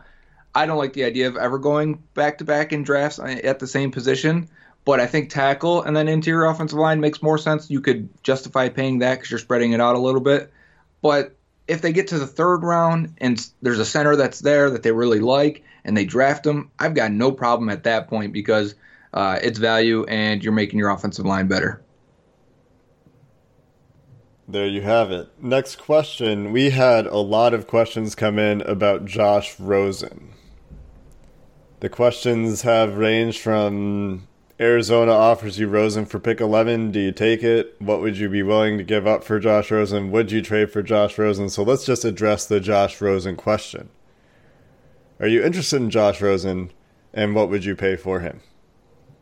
I 0.54 0.66
don't 0.66 0.78
like 0.78 0.92
the 0.92 1.04
idea 1.04 1.28
of 1.28 1.37
ever 1.37 1.59
going 1.59 2.02
back 2.14 2.38
to 2.38 2.45
back 2.45 2.73
in 2.73 2.83
drafts 2.83 3.19
at 3.19 3.59
the 3.59 3.66
same 3.66 3.90
position. 3.90 4.49
But 4.85 4.99
I 4.99 5.07
think 5.07 5.28
tackle 5.28 5.83
and 5.83 5.95
then 5.95 6.09
interior 6.09 6.47
offensive 6.47 6.78
line 6.78 7.00
makes 7.00 7.23
more 7.23 7.38
sense. 7.38 7.71
You 7.71 7.80
could 7.80 8.09
justify 8.23 8.71
paying 8.71 9.00
that 9.00 9.16
because 9.16 9.30
you're 9.30 9.38
spreading 9.38 9.73
it 9.73 9.80
out 9.80 9.95
a 9.95 9.99
little 9.99 10.23
bit. 10.23 10.50
But 11.02 11.37
if 11.69 11.83
they 11.83 11.92
get 11.92 12.09
to 12.09 12.19
the 12.19 12.26
third 12.26 12.62
round 12.62 13.14
and 13.19 13.47
there's 13.62 13.78
a 13.78 13.85
center 13.85 14.16
that's 14.16 14.40
there 14.40 14.71
that 14.71 14.83
they 14.83 14.90
really 14.90 15.21
like 15.21 15.62
and 15.85 15.97
they 15.97 16.04
draft 16.07 16.45
them, 16.45 16.71
I've 16.78 16.95
got 16.95 17.12
no 17.12 17.30
problem 17.30 17.69
at 17.69 17.85
that 17.85 18.09
point 18.09 18.33
because 18.33 18.75
uh, 19.12 19.38
it's 19.42 19.59
value 19.59 20.04
and 20.04 20.42
you're 20.42 20.52
making 20.52 20.78
your 20.78 20.90
offensive 20.90 21.26
line 21.26 21.47
better. 21.47 21.83
There 24.50 24.66
you 24.66 24.83
have 24.83 25.12
it. 25.12 25.28
Next 25.40 25.76
question. 25.76 26.50
We 26.50 26.71
had 26.71 27.07
a 27.07 27.19
lot 27.19 27.54
of 27.54 27.69
questions 27.69 28.16
come 28.16 28.37
in 28.37 28.62
about 28.62 29.04
Josh 29.04 29.61
Rosen. 29.61 30.33
The 31.78 31.88
questions 31.88 32.62
have 32.62 32.97
ranged 32.97 33.38
from 33.38 34.26
Arizona 34.59 35.12
offers 35.12 35.61
you 35.61 35.69
Rosen 35.69 36.04
for 36.04 36.19
pick 36.19 36.40
11. 36.40 36.90
Do 36.90 36.99
you 36.99 37.12
take 37.12 37.45
it? 37.45 37.76
What 37.78 38.00
would 38.00 38.19
you 38.19 38.28
be 38.28 38.42
willing 38.42 38.76
to 38.76 38.83
give 38.83 39.07
up 39.07 39.23
for 39.23 39.38
Josh 39.38 39.71
Rosen? 39.71 40.11
Would 40.11 40.33
you 40.33 40.42
trade 40.42 40.73
for 40.73 40.83
Josh 40.83 41.16
Rosen? 41.16 41.49
So 41.49 41.62
let's 41.62 41.87
just 41.87 42.04
address 42.04 42.45
the 42.45 42.59
Josh 42.59 43.00
Rosen 43.00 43.37
question. 43.37 43.88
Are 45.21 45.28
you 45.28 45.45
interested 45.45 45.76
in 45.76 45.90
Josh 45.90 46.21
Rosen 46.21 46.73
and 47.14 47.37
what 47.37 47.50
would 47.50 47.64
you 47.64 47.76
pay 47.76 47.95
for 47.95 48.19
him? 48.19 48.40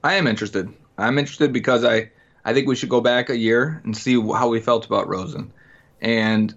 I 0.02 0.14
am 0.14 0.26
interested. 0.26 0.73
I'm 0.97 1.18
interested 1.18 1.52
because 1.52 1.85
I, 1.85 2.11
I 2.49 2.55
think 2.55 2.67
we 2.67 2.76
should 2.76 2.88
go 2.88 3.00
back 3.00 3.31
a 3.31 3.37
year 3.37 3.81
and 3.85 3.97
see 3.97 4.21
how 4.21 4.49
we 4.49 4.61
felt 4.61 4.87
about 4.87 5.09
Rosen. 5.09 5.52
And 6.00 6.55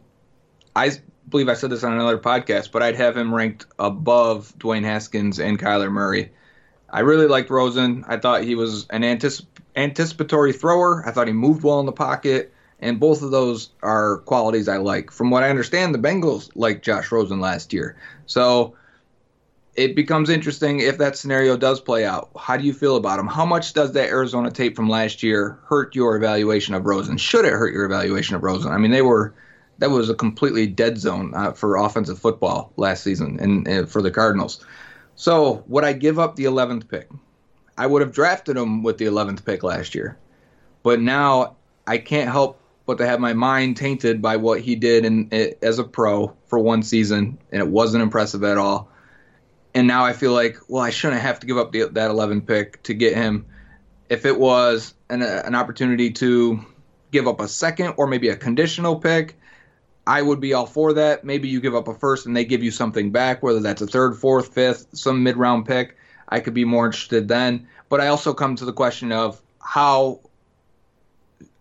I 0.76 0.92
believe 1.30 1.50
I 1.50 1.54
said 1.54 1.70
this 1.70 1.84
on 1.84 1.94
another 1.94 2.18
podcast, 2.18 2.72
but 2.72 2.82
I'd 2.82 2.96
have 2.96 3.18
him 3.18 3.34
ranked 3.34 3.66
above 3.80 4.54
Dwayne 4.58 4.84
Haskins 4.84 5.40
and 5.40 5.60
Kyler 5.60 5.92
Murray 5.92 6.32
I 6.92 7.00
really 7.02 7.28
liked 7.28 7.50
Rosen. 7.50 8.04
I 8.08 8.18
thought 8.18 8.44
he 8.44 8.56
was 8.56 8.86
an 8.90 9.04
anticip- 9.04 9.46
anticipatory 9.76 10.52
thrower. 10.52 11.04
I 11.08 11.12
thought 11.12 11.28
he 11.28 11.34
moved 11.34 11.64
well 11.64 11.80
in 11.80 11.86
the 11.86 11.92
pocket, 11.94 12.54
and 12.82 13.00
both 13.00 13.22
of 13.22 13.32
those 13.32 13.70
are 13.82 14.18
qualities 14.20 14.68
I 14.68 14.78
like. 14.78 15.10
From 15.10 15.32
what 15.32 15.44
I 15.44 15.50
understand, 15.50 15.96
the 15.96 16.00
Bengals 16.00 16.50
liked 16.56 16.84
Josh 16.84 17.12
Rosen 17.12 17.40
last 17.40 17.72
year. 17.72 17.96
So 18.26 18.76
it 19.76 19.96
becomes 19.96 20.30
interesting 20.30 20.80
if 20.80 20.98
that 20.98 21.18
scenario 21.18 21.56
does 21.56 21.80
play 21.80 22.06
out. 22.06 22.30
How 22.38 22.58
do 22.58 22.64
you 22.64 22.74
feel 22.74 22.98
about 22.98 23.20
him? 23.20 23.28
How 23.28 23.46
much 23.46 23.74
does 23.74 23.94
that 23.94 24.10
Arizona 24.10 24.52
tape 24.52 24.76
from 24.76 24.90
last 24.90 25.24
year 25.24 25.60
hurt 25.66 25.96
your 25.96 26.18
evaluation 26.18 26.74
of 26.74 26.86
Rosen? 26.86 27.18
Should 27.18 27.46
it 27.46 27.54
hurt 27.54 27.74
your 27.74 27.86
evaluation 27.86 28.36
of 28.36 28.44
Rosen? 28.44 28.72
I 28.72 28.78
mean, 28.78 28.92
they 28.92 29.02
were 29.02 29.34
that 29.80 29.90
was 29.90 30.10
a 30.10 30.16
completely 30.16 30.68
dead 30.68 31.00
zone 31.00 31.34
uh, 31.34 31.54
for 31.54 31.76
offensive 31.78 32.20
football 32.20 32.72
last 32.78 33.04
season 33.04 33.40
and, 33.40 33.68
and 33.68 33.90
for 33.90 34.02
the 34.02 34.12
Cardinals. 34.12 34.64
So 35.16 35.64
would 35.68 35.84
I 35.84 35.94
give 35.94 36.20
up 36.20 36.36
the 36.36 36.44
11th 36.44 36.88
pick? 36.88 37.10
I 37.78 37.88
would 37.88 38.02
have 38.02 38.12
drafted 38.12 38.58
him 38.58 38.84
with 38.84 39.00
the 39.00 39.06
11th 39.06 39.44
pick 39.44 39.64
last 39.64 39.96
year, 39.96 40.18
but 40.84 41.02
now 41.02 41.56
I 41.88 41.98
can't 41.98 42.30
help 42.30 42.60
but 42.86 42.98
to 42.98 43.08
have 43.08 43.20
my 43.20 43.34
mind 43.34 43.78
tainted 43.78 44.22
by 44.22 44.38
what 44.38 44.60
he 44.62 44.76
did 44.76 45.06
in, 45.06 45.30
as 45.62 45.80
a 45.80 45.84
pro 45.84 46.36
for 46.46 46.60
one 46.60 46.84
season, 46.84 47.38
and 47.52 47.62
it 47.62 47.68
wasn't 47.68 48.04
impressive 48.04 48.44
at 48.44 48.58
all. 48.58 48.91
And 49.74 49.88
now 49.88 50.06
I 50.06 50.14
feel 50.14 50.34
like, 50.34 50.58
well, 50.68 50.84
I 50.84 50.90
shouldn't 50.90 51.22
have 51.22 51.40
to 51.40 51.48
give 51.48 51.58
up 51.58 51.72
the, 51.72 51.88
that 51.90 52.10
11 52.10 52.42
pick 52.42 52.84
to 52.84 52.94
get 52.94 53.16
him. 53.16 53.46
If 54.10 54.26
it 54.26 54.38
was 54.38 54.94
an, 55.10 55.22
uh, 55.22 55.44
an 55.46 55.56
opportunity 55.56 56.12
to 56.12 56.66
give 57.12 57.28
up 57.28 57.40
a 57.40 57.48
second 57.48 57.94
or 57.98 58.08
maybe 58.08 58.30
a 58.30 58.36
conditional 58.36 58.98
pick, 58.98 59.38
I 60.06 60.22
would 60.22 60.40
be 60.40 60.54
all 60.54 60.66
for 60.66 60.94
that. 60.94 61.24
Maybe 61.24 61.48
you 61.48 61.62
give 61.62 61.76
up 61.76 61.88
a 61.88 61.94
first 61.94 62.26
and 62.26 62.36
they 62.36 62.44
give 62.44 62.64
you 62.64 62.72
something 62.72 63.12
back, 63.12 63.44
whether 63.44 63.60
that's 63.60 63.82
a 63.82 63.88
third, 63.88 64.18
fourth, 64.18 64.54
fifth, 64.54 64.88
some 64.94 65.24
mid 65.24 65.38
round 65.38 65.66
pick. 65.66 65.98
I 66.28 66.40
could 66.40 66.54
be 66.54 66.66
more 66.66 66.86
interested 66.86 67.28
then. 67.28 67.68
But 67.90 68.02
I 68.02 68.08
also 68.08 68.34
come 68.34 68.56
to 68.56 68.66
the 68.66 68.74
question 68.74 69.12
of 69.12 69.42
how 69.60 70.22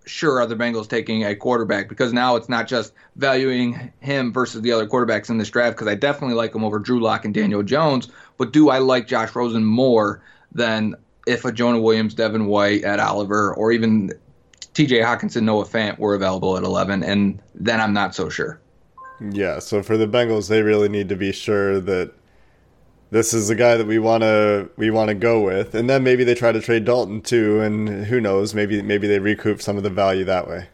sure 0.07 0.41
are 0.41 0.47
the 0.47 0.57
Bengals 0.57 0.89
taking 0.89 1.25
a 1.25 1.35
quarterback 1.35 1.89
because 1.89 2.13
now 2.13 2.37
it's 2.37 2.49
not 2.49 2.67
just 2.67 2.93
valuing 3.17 3.93
him 4.01 4.33
versus 4.33 4.63
the 4.63 4.73
other 4.73 4.87
quarterbacks 4.87 5.31
in 5.31 5.39
this 5.39 5.51
draft 5.51 5.77
because 5.77 5.89
I 5.89 5.95
definitely 5.95 6.37
like 6.37 6.55
him 6.55 6.65
over 6.65 6.79
Drew 6.79 7.01
Lock 7.01 7.25
and 7.25 7.35
Daniel 7.35 7.63
Jones, 7.63 8.09
but 8.39 8.53
do 8.53 8.71
I 8.71 8.79
like 8.79 9.07
Josh 9.07 9.35
Rosen 9.35 9.65
more 9.65 10.23
than 10.53 10.95
if 11.27 11.45
a 11.45 11.53
Jonah 11.53 11.81
Williams, 11.81 12.15
Devin 12.15 12.47
White, 12.47 12.85
Ed 12.85 12.99
Oliver, 12.99 13.55
or 13.55 13.73
even 13.73 14.11
TJ 14.75 15.05
Hockenson, 15.05 15.43
Noah 15.43 15.65
Fant 15.65 15.99
were 15.99 16.15
available 16.15 16.57
at 16.57 16.63
11, 16.63 17.03
and 17.03 17.41
then 17.55 17.81
I'm 17.81 17.93
not 17.93 18.15
so 18.15 18.29
sure. 18.29 18.61
Yeah, 19.21 19.59
so 19.59 19.83
for 19.83 19.97
the 19.97 20.07
Bengals, 20.07 20.49
they 20.49 20.63
really 20.63 20.89
need 20.89 21.09
to 21.11 21.17
be 21.17 21.33
sure 21.33 21.79
that 21.81 22.13
this 23.11 23.35
is 23.35 23.49
the 23.49 23.55
guy 23.55 23.77
that 23.77 23.87
we 23.87 23.99
want 23.99 24.23
to 24.23 24.71
we 24.77 24.91
want 24.91 25.09
to 25.09 25.15
go 25.15 25.41
with, 25.41 25.75
and 25.75 25.91
then 25.91 26.03
maybe 26.03 26.25
they 26.25 26.35
try 26.35 26.53
to 26.53 26.61
trade 26.61 26.85
Dalton 26.85 27.21
too, 27.21 27.61
and 27.61 28.07
who 28.07 28.21
knows, 28.21 28.55
maybe 28.55 28.81
maybe 28.83 29.07
they 29.07 29.19
recoup 29.19 29.61
some 29.61 29.77
of 29.77 29.83
the 29.83 29.91
value 29.91 30.25
that 30.25 30.49
way. 30.49 30.69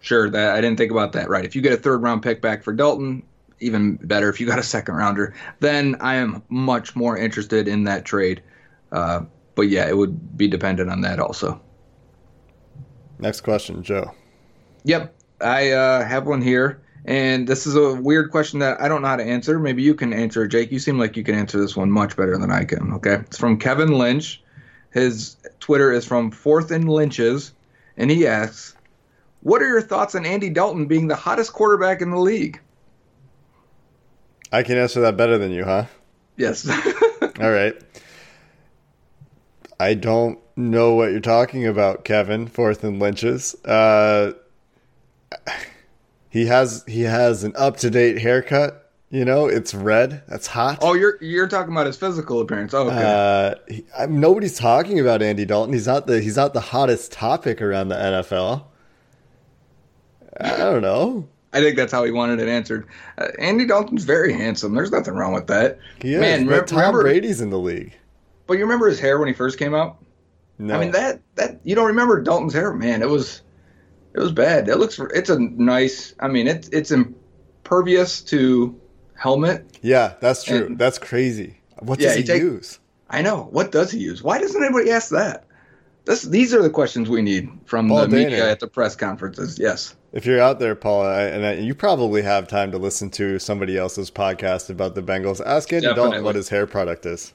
Sure, 0.00 0.28
that 0.30 0.54
I 0.54 0.60
didn't 0.60 0.78
think 0.78 0.90
about 0.90 1.12
that. 1.12 1.28
Right, 1.28 1.44
if 1.44 1.54
you 1.56 1.62
get 1.62 1.72
a 1.72 1.76
third 1.76 2.02
round 2.02 2.22
pick 2.22 2.40
back 2.40 2.62
for 2.62 2.72
Dalton, 2.72 3.22
even 3.60 3.96
better. 3.96 4.28
If 4.28 4.40
you 4.40 4.46
got 4.46 4.58
a 4.58 4.62
second 4.62 4.94
rounder, 4.94 5.34
then 5.60 5.96
I 6.00 6.14
am 6.14 6.42
much 6.48 6.94
more 6.94 7.16
interested 7.16 7.68
in 7.68 7.84
that 7.84 8.04
trade. 8.04 8.42
Uh, 8.90 9.22
but 9.54 9.62
yeah, 9.62 9.88
it 9.88 9.96
would 9.96 10.36
be 10.36 10.48
dependent 10.48 10.90
on 10.90 11.00
that 11.02 11.18
also. 11.18 11.60
Next 13.18 13.42
question, 13.42 13.82
Joe. 13.82 14.12
Yep, 14.84 15.14
I 15.40 15.70
uh, 15.70 16.04
have 16.04 16.26
one 16.26 16.42
here, 16.42 16.82
and 17.04 17.48
this 17.48 17.66
is 17.66 17.74
a 17.74 17.94
weird 17.94 18.30
question 18.30 18.60
that 18.60 18.80
I 18.80 18.88
don't 18.88 19.02
know 19.02 19.08
how 19.08 19.16
to 19.16 19.24
answer. 19.24 19.58
Maybe 19.58 19.82
you 19.82 19.94
can 19.94 20.12
answer, 20.12 20.46
Jake. 20.46 20.70
You 20.70 20.78
seem 20.78 20.98
like 20.98 21.16
you 21.16 21.24
can 21.24 21.34
answer 21.34 21.58
this 21.60 21.76
one 21.76 21.90
much 21.90 22.16
better 22.16 22.38
than 22.38 22.52
I 22.52 22.64
can. 22.64 22.92
Okay, 22.94 23.14
it's 23.14 23.38
from 23.38 23.58
Kevin 23.58 23.92
Lynch. 23.92 24.42
His 24.90 25.36
Twitter 25.58 25.90
is 25.90 26.04
from 26.04 26.30
Fourth 26.30 26.70
and 26.70 26.88
Lynch's, 26.88 27.52
and 27.96 28.10
he 28.10 28.26
asks, 28.26 28.76
"What 29.40 29.62
are 29.62 29.68
your 29.68 29.82
thoughts 29.82 30.14
on 30.14 30.26
Andy 30.26 30.50
Dalton 30.50 30.86
being 30.86 31.08
the 31.08 31.16
hottest 31.16 31.52
quarterback 31.52 32.02
in 32.02 32.10
the 32.10 32.20
league?" 32.20 32.60
I 34.52 34.62
can 34.62 34.76
answer 34.76 35.00
that 35.00 35.16
better 35.16 35.38
than 35.38 35.50
you, 35.50 35.64
huh? 35.64 35.86
Yes. 36.36 36.68
All 37.40 37.50
right. 37.50 37.74
I 39.80 39.94
don't 39.94 40.38
know 40.56 40.94
what 40.94 41.10
you're 41.10 41.20
talking 41.20 41.66
about, 41.66 42.04
Kevin. 42.04 42.46
Fourth 42.46 42.84
and 42.84 43.00
Lynch's. 43.00 43.54
Uh, 43.64 44.34
he 46.32 46.46
has 46.46 46.82
he 46.88 47.02
has 47.02 47.44
an 47.44 47.52
up 47.56 47.76
to 47.76 47.90
date 47.90 48.18
haircut. 48.18 48.90
You 49.10 49.26
know, 49.26 49.48
it's 49.48 49.74
red. 49.74 50.22
That's 50.26 50.46
hot. 50.46 50.78
Oh, 50.80 50.94
you're 50.94 51.22
you're 51.22 51.46
talking 51.46 51.72
about 51.72 51.84
his 51.84 51.98
physical 51.98 52.40
appearance. 52.40 52.72
Oh, 52.72 52.88
okay. 52.88 53.02
Uh, 53.04 53.54
he, 53.68 53.84
I, 53.98 54.06
nobody's 54.06 54.56
talking 54.56 54.98
about 54.98 55.20
Andy 55.20 55.44
Dalton. 55.44 55.74
He's 55.74 55.86
not 55.86 56.06
the 56.06 56.22
he's 56.22 56.36
not 56.36 56.54
the 56.54 56.60
hottest 56.60 57.12
topic 57.12 57.60
around 57.60 57.88
the 57.88 57.96
NFL. 57.96 58.64
I 60.40 60.56
don't 60.56 60.80
know. 60.80 61.28
I 61.52 61.60
think 61.60 61.76
that's 61.76 61.92
how 61.92 62.02
he 62.02 62.10
wanted 62.10 62.40
it 62.40 62.48
answered. 62.48 62.88
Uh, 63.18 63.28
Andy 63.38 63.66
Dalton's 63.66 64.04
very 64.04 64.32
handsome. 64.32 64.74
There's 64.74 64.90
nothing 64.90 65.12
wrong 65.12 65.34
with 65.34 65.48
that. 65.48 65.78
He 66.00 66.14
is. 66.14 66.20
Man, 66.20 66.46
Tom 66.64 66.78
remember, 66.78 67.02
Brady's 67.02 67.42
in 67.42 67.50
the 67.50 67.58
league. 67.58 67.92
But 68.46 68.54
you 68.54 68.60
remember 68.60 68.88
his 68.88 68.98
hair 68.98 69.18
when 69.18 69.28
he 69.28 69.34
first 69.34 69.58
came 69.58 69.74
out? 69.74 69.98
No. 70.58 70.76
I 70.76 70.80
mean 70.80 70.92
that 70.92 71.20
that 71.34 71.60
you 71.62 71.74
don't 71.74 71.88
remember 71.88 72.22
Dalton's 72.22 72.54
hair, 72.54 72.72
man. 72.72 73.02
It 73.02 73.10
was 73.10 73.42
it 74.14 74.20
was 74.20 74.32
bad. 74.32 74.68
It 74.68 74.76
looks 74.76 74.98
it's 75.14 75.30
a 75.30 75.38
nice. 75.38 76.14
I 76.20 76.28
mean 76.28 76.46
it's 76.46 76.68
it's 76.68 76.90
impervious 76.90 78.22
to 78.22 78.80
helmet. 79.14 79.78
Yeah, 79.82 80.14
that's 80.20 80.44
true. 80.44 80.66
And, 80.66 80.78
that's 80.78 80.98
crazy. 80.98 81.58
What 81.78 81.98
does 81.98 82.06
yeah, 82.06 82.14
he, 82.14 82.20
he 82.20 82.26
take, 82.26 82.42
use? 82.42 82.78
I 83.08 83.22
know. 83.22 83.48
What 83.50 83.72
does 83.72 83.90
he 83.90 83.98
use? 83.98 84.22
Why 84.22 84.38
doesn't 84.38 84.62
anybody 84.62 84.90
ask 84.90 85.10
that? 85.10 85.46
This, 86.04 86.22
these 86.22 86.52
are 86.52 86.62
the 86.62 86.70
questions 86.70 87.08
we 87.08 87.22
need 87.22 87.48
from 87.64 87.88
Paul 87.88 88.00
the 88.00 88.06
Dehner. 88.06 88.24
media 88.24 88.50
at 88.50 88.58
the 88.58 88.66
press 88.66 88.96
conferences. 88.96 89.58
Yes. 89.58 89.94
If 90.12 90.26
you're 90.26 90.40
out 90.40 90.58
there, 90.58 90.74
Paula, 90.74 91.28
and 91.28 91.64
you 91.64 91.74
probably 91.74 92.22
have 92.22 92.48
time 92.48 92.72
to 92.72 92.78
listen 92.78 93.08
to 93.10 93.38
somebody 93.38 93.78
else's 93.78 94.10
podcast 94.10 94.68
about 94.68 94.94
the 94.94 95.02
Bengals, 95.02 95.40
ask 95.44 95.72
Andy 95.72 95.86
Definitely. 95.86 96.10
Dalton 96.10 96.24
what 96.24 96.34
his 96.34 96.48
hair 96.48 96.66
product 96.66 97.06
is. 97.06 97.32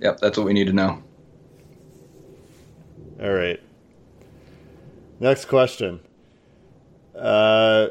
Yep, 0.00 0.18
that's 0.20 0.38
what 0.38 0.46
we 0.46 0.52
need 0.52 0.66
to 0.66 0.72
know. 0.72 1.02
All 3.20 3.32
right. 3.32 3.60
Next 5.20 5.46
question. 5.46 6.00
Uh, 7.14 7.88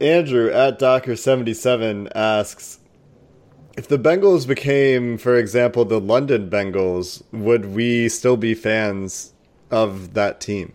Andrew 0.00 0.50
at 0.50 0.78
Docker77 0.78 2.12
asks 2.14 2.78
If 3.76 3.88
the 3.88 3.98
Bengals 3.98 4.46
became, 4.46 5.16
for 5.16 5.36
example, 5.36 5.84
the 5.84 6.00
London 6.00 6.50
Bengals, 6.50 7.22
would 7.32 7.66
we 7.66 8.08
still 8.08 8.36
be 8.36 8.54
fans 8.54 9.32
of 9.70 10.14
that 10.14 10.40
team? 10.40 10.72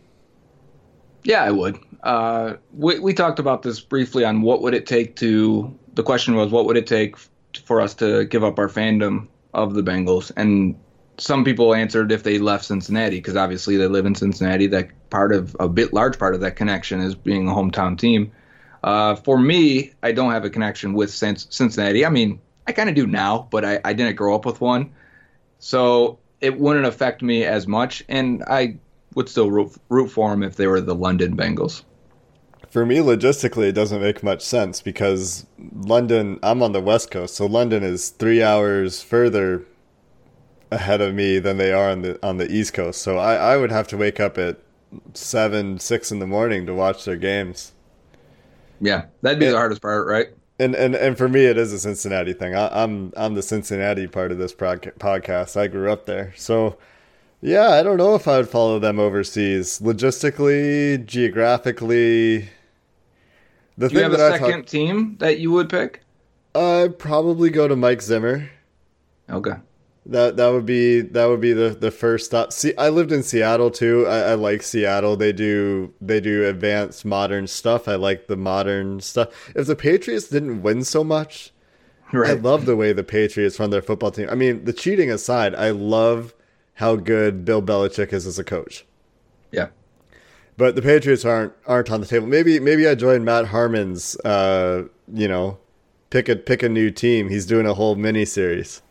Yeah, 1.24 1.44
I 1.44 1.52
would. 1.52 1.80
Uh, 2.04 2.56
we, 2.74 3.00
we 3.00 3.14
talked 3.14 3.40
about 3.40 3.62
this 3.62 3.80
briefly 3.80 4.24
on 4.26 4.42
what 4.42 4.62
would 4.62 4.74
it 4.74 4.88
take 4.88 5.16
to. 5.18 5.78
The 5.94 6.04
question 6.04 6.36
was, 6.36 6.50
what 6.50 6.66
would 6.66 6.78
it 6.78 6.88
take 6.88 7.18
for 7.66 7.82
us 7.82 7.94
to 7.96 8.26
give 8.26 8.44
up 8.44 8.58
our 8.58 8.70
fandom 8.70 9.28
of 9.54 9.74
the 9.74 9.84
Bengals? 9.84 10.32
And 10.36 10.76
some 11.20 11.44
people 11.44 11.74
answered 11.74 12.12
if 12.12 12.24
they 12.24 12.40
left 12.40 12.66
Cincinnati 12.66 13.18
because 13.18 13.36
obviously 13.36 13.78
they 13.78 13.88
live 13.88 14.06
in 14.06 14.16
Cincinnati. 14.16 14.68
That 14.68 14.90
part 15.10 15.34
of 15.34 15.56
a 15.60 15.68
bit 15.68 15.94
large 15.94 16.18
part 16.18 16.36
of 16.36 16.42
that 16.42 16.56
connection 16.56 17.02
is 17.02 17.16
being 17.16 17.48
a 17.48 17.52
hometown 17.52 17.98
team. 17.98 18.32
Uh, 18.84 19.16
for 19.16 19.38
me, 19.38 19.92
I 20.02 20.12
don't 20.12 20.32
have 20.32 20.46
a 20.46 20.50
connection 20.50 20.94
with 20.94 21.12
Cincinnati. 21.12 22.06
I 22.06 22.10
mean, 22.10 22.40
I 22.68 22.72
kind 22.72 22.88
of 22.88 22.96
do 22.96 23.06
now, 23.06 23.48
but 23.52 23.66
I, 23.66 23.80
I 23.84 23.94
didn't 23.94 24.16
grow 24.16 24.36
up 24.36 24.46
with 24.46 24.62
one, 24.62 24.92
so 25.60 26.20
it 26.40 26.58
wouldn't 26.60 26.86
affect 26.86 27.22
me 27.22 27.44
as 27.44 27.68
much, 27.68 28.04
and 28.08 28.44
I 28.44 28.78
would 29.16 29.28
still 29.28 29.52
root, 29.52 29.76
root 29.90 30.08
for 30.08 30.30
them 30.30 30.44
if 30.44 30.56
they 30.56 30.68
were 30.68 30.80
the 30.80 30.96
London 30.96 31.36
Bengals. 31.36 31.84
For 32.70 32.86
me, 32.86 32.98
logistically, 32.98 33.70
it 33.70 33.72
doesn't 33.74 34.00
make 34.02 34.22
much 34.22 34.44
sense 34.44 34.82
because 34.82 35.48
London. 35.74 36.40
I'm 36.44 36.62
on 36.62 36.72
the 36.72 36.80
west 36.80 37.10
coast, 37.10 37.36
so 37.36 37.48
London 37.48 37.84
is 37.84 38.10
three 38.10 38.44
hours 38.44 39.02
further 39.02 39.66
ahead 40.72 41.02
of 41.02 41.14
me 41.14 41.40
than 41.40 41.58
they 41.58 41.72
are 41.72 41.90
on 41.90 42.02
the 42.02 42.20
on 42.26 42.38
the 42.38 42.52
east 42.52 42.74
coast. 42.74 43.02
So 43.02 43.18
I, 43.18 43.36
I 43.36 43.58
would 43.58 43.72
have 43.72 43.88
to 43.90 43.98
wake 43.98 44.20
up 44.20 44.38
at 44.38 44.58
seven, 45.14 45.80
six 45.80 46.12
in 46.12 46.20
the 46.20 46.28
morning 46.28 46.66
to 46.66 46.74
watch 46.74 47.06
their 47.06 47.16
games. 47.16 47.74
Yeah, 48.82 49.06
that'd 49.22 49.40
be 49.40 49.46
and, 49.46 49.54
the 49.54 49.58
hardest 49.58 49.82
part, 49.82 50.08
right? 50.08 50.28
And 50.60 50.76
and 50.76 50.96
and 50.96 51.18
for 51.18 51.28
me, 51.28 51.46
it 51.46 51.58
is 51.58 51.74
a 51.74 51.80
Cincinnati 51.80 52.34
thing. 52.34 52.56
I, 52.56 52.68
am 52.84 53.12
I'm, 53.16 53.26
I'm 53.26 53.34
the 53.34 53.42
Cincinnati 53.42 54.08
part 54.08 54.32
of 54.32 54.38
this 54.38 54.54
podcast. 54.54 55.58
I 55.58 55.68
grew 55.68 55.92
up 55.92 56.06
there, 56.06 56.34
so 56.36 56.78
yeah, 57.42 57.70
I 57.70 57.84
don't 57.84 57.98
know 57.98 58.16
if 58.16 58.28
I 58.28 58.38
would 58.38 58.50
follow 58.50 58.80
them 58.80 59.00
overseas. 59.00 59.80
Logistically, 59.80 61.06
geographically, 61.06 62.50
the 63.78 63.90
Do 63.90 63.96
you 63.96 64.04
have 64.04 64.14
a 64.14 64.18
second 64.18 64.62
talk, 64.62 64.66
team 64.66 65.16
that 65.20 65.40
you 65.40 65.52
would 65.52 65.70
pick? 65.70 66.02
I'd 66.54 67.00
probably 67.00 67.50
go 67.50 67.68
to 67.68 67.76
Mike 67.76 68.02
Zimmer. 68.02 68.50
Okay. 69.30 69.54
That 70.06 70.38
that 70.38 70.48
would 70.48 70.66
be 70.66 71.02
that 71.02 71.26
would 71.26 71.42
be 71.42 71.54
the, 71.54 71.70
the 71.70 71.92
first 71.92 72.26
stop. 72.26 72.54
See, 72.54 72.76
I 72.78 72.90
lived 72.90 73.12
in 73.12 73.22
Seattle 73.22 73.70
too. 73.70 74.08
I, 74.08 74.32
I 74.32 74.34
like 74.34 74.64
Seattle. 74.64 75.16
They 75.16 75.34
do 75.34 75.94
they 76.02 76.20
do 76.20 76.46
advanced 76.46 77.06
modern 77.06 77.48
stuff. 77.48 77.88
I 77.88 77.96
like 77.96 78.28
the 78.28 78.38
modern 78.38 79.02
stuff. 79.02 79.52
If 79.56 79.68
the 79.68 79.76
Patriots 79.76 80.30
didn't 80.30 80.64
win 80.64 80.84
so 80.84 81.04
much, 81.04 81.52
right. 82.14 82.32
I 82.32 82.34
love 82.34 82.66
the 82.66 82.76
way 82.76 82.94
the 82.94 83.04
Patriots 83.04 83.60
run 83.60 83.70
their 83.70 83.82
football 83.82 84.12
team. 84.12 84.30
I 84.32 84.36
mean, 84.36 84.66
the 84.66 84.74
cheating 84.74 85.12
aside, 85.12 85.54
I 85.54 85.72
love 85.72 86.34
how 86.76 86.96
good 86.96 87.44
Bill 87.44 87.62
Belichick 87.62 88.14
is 88.14 88.26
as 88.26 88.40
a 88.40 88.44
coach. 88.44 88.86
Yeah. 89.52 89.68
But 90.58 90.76
the 90.76 90.82
Patriots 90.82 91.26
aren't 91.26 91.54
aren't 91.68 91.92
on 91.92 92.02
the 92.02 92.08
table. 92.08 92.26
Maybe 92.26 92.60
maybe 92.60 92.88
I 92.88 92.96
join 92.96 93.24
Matt 93.26 93.48
Harmon's 93.48 94.16
uh, 94.22 94.86
you 95.14 95.28
know, 95.28 95.58
pick 96.10 96.30
a 96.30 96.36
pick 96.36 96.64
a 96.64 96.70
new 96.70 96.90
team. 96.90 97.30
He's 97.30 97.46
doing 97.46 97.66
a 97.66 97.74
whole 97.74 97.96
mini 97.96 98.26
series. 98.26 98.82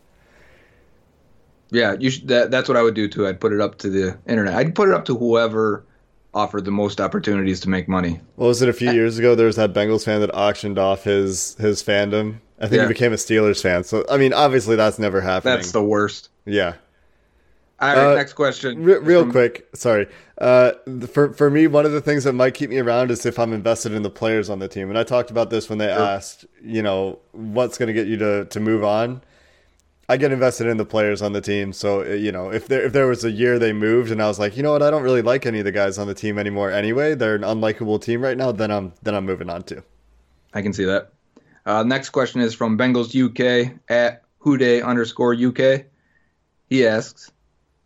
Yeah, 1.71 1.95
you 1.99 2.09
should, 2.09 2.27
that, 2.29 2.51
that's 2.51 2.67
what 2.67 2.77
I 2.77 2.81
would 2.81 2.95
do 2.95 3.07
too. 3.07 3.27
I'd 3.27 3.39
put 3.39 3.53
it 3.53 3.61
up 3.61 3.77
to 3.79 3.89
the 3.89 4.17
internet. 4.27 4.55
I'd 4.55 4.73
put 4.73 4.89
it 4.89 4.95
up 4.95 5.05
to 5.05 5.15
whoever 5.15 5.85
offered 6.33 6.65
the 6.65 6.71
most 6.71 7.01
opportunities 7.01 7.59
to 7.61 7.69
make 7.69 7.87
money. 7.87 8.19
What 8.35 8.47
was 8.47 8.61
it 8.61 8.69
a 8.69 8.73
few 8.73 8.91
years 8.91 9.17
ago? 9.17 9.35
There 9.35 9.47
was 9.47 9.55
that 9.55 9.73
Bengals 9.73 10.05
fan 10.05 10.21
that 10.21 10.33
auctioned 10.33 10.79
off 10.79 11.03
his 11.03 11.55
his 11.55 11.83
fandom. 11.83 12.39
I 12.59 12.67
think 12.67 12.77
yeah. 12.77 12.83
he 12.83 12.87
became 12.89 13.13
a 13.13 13.17
Steelers 13.17 13.61
fan. 13.61 13.83
So 13.83 14.05
I 14.09 14.17
mean, 14.17 14.33
obviously 14.33 14.75
that's 14.75 14.99
never 14.99 15.21
happening. 15.21 15.55
That's 15.55 15.71
the 15.71 15.83
worst. 15.83 16.29
Yeah. 16.45 16.75
All 17.81 17.87
right, 17.87 18.11
uh, 18.11 18.15
next 18.15 18.33
question. 18.33 18.83
Re- 18.83 18.97
real 18.97 19.21
from... 19.21 19.31
quick, 19.31 19.69
sorry. 19.73 20.07
Uh, 20.37 20.73
for 21.13 21.33
for 21.33 21.49
me, 21.49 21.67
one 21.67 21.85
of 21.85 21.93
the 21.93 22.01
things 22.01 22.25
that 22.25 22.33
might 22.33 22.53
keep 22.53 22.69
me 22.69 22.77
around 22.77 23.09
is 23.09 23.25
if 23.25 23.39
I'm 23.39 23.53
invested 23.53 23.93
in 23.93 24.03
the 24.03 24.09
players 24.09 24.49
on 24.49 24.59
the 24.59 24.67
team. 24.67 24.89
And 24.89 24.97
I 24.97 25.03
talked 25.03 25.31
about 25.31 25.49
this 25.49 25.69
when 25.69 25.77
they 25.77 25.87
sure. 25.87 26.01
asked, 26.01 26.45
you 26.61 26.81
know, 26.81 27.19
what's 27.31 27.77
going 27.77 27.87
to 27.87 27.93
get 27.93 28.07
you 28.07 28.17
to 28.17 28.45
to 28.45 28.59
move 28.59 28.83
on. 28.83 29.21
I 30.09 30.17
get 30.17 30.31
invested 30.31 30.65
in 30.65 30.77
the 30.77 30.85
players 30.85 31.21
on 31.21 31.33
the 31.33 31.41
team. 31.41 31.71
So 31.71 32.01
uh, 32.01 32.15
you 32.15 32.31
know, 32.31 32.51
if 32.51 32.67
there 32.67 32.83
if 32.83 32.93
there 32.93 33.07
was 33.07 33.23
a 33.23 33.31
year 33.31 33.59
they 33.59 33.71
moved 33.71 34.11
and 34.11 34.21
I 34.21 34.27
was 34.27 34.39
like, 34.39 34.57
you 34.57 34.63
know 34.63 34.71
what, 34.71 34.81
I 34.81 34.89
don't 34.89 35.03
really 35.03 35.21
like 35.21 35.45
any 35.45 35.59
of 35.59 35.65
the 35.65 35.71
guys 35.71 35.99
on 35.99 36.07
the 36.07 36.15
team 36.15 36.39
anymore. 36.39 36.71
Anyway, 36.71 37.13
they're 37.13 37.35
an 37.35 37.43
unlikable 37.43 38.01
team 38.01 38.21
right 38.21 38.35
now. 38.35 38.51
Then 38.51 38.71
I'm 38.71 38.93
then 39.03 39.13
I'm 39.13 39.25
moving 39.25 39.49
on 39.51 39.61
to. 39.63 39.83
I 40.51 40.63
can 40.63 40.73
see 40.73 40.85
that. 40.85 41.11
Uh, 41.65 41.83
next 41.83 42.09
question 42.09 42.41
is 42.41 42.55
from 42.55 42.77
Bengals 42.77 43.13
UK 43.13 43.75
at 43.87 44.23
Hude 44.43 44.81
underscore 44.81 45.35
UK. 45.35 45.85
He 46.67 46.87
asks, 46.87 47.31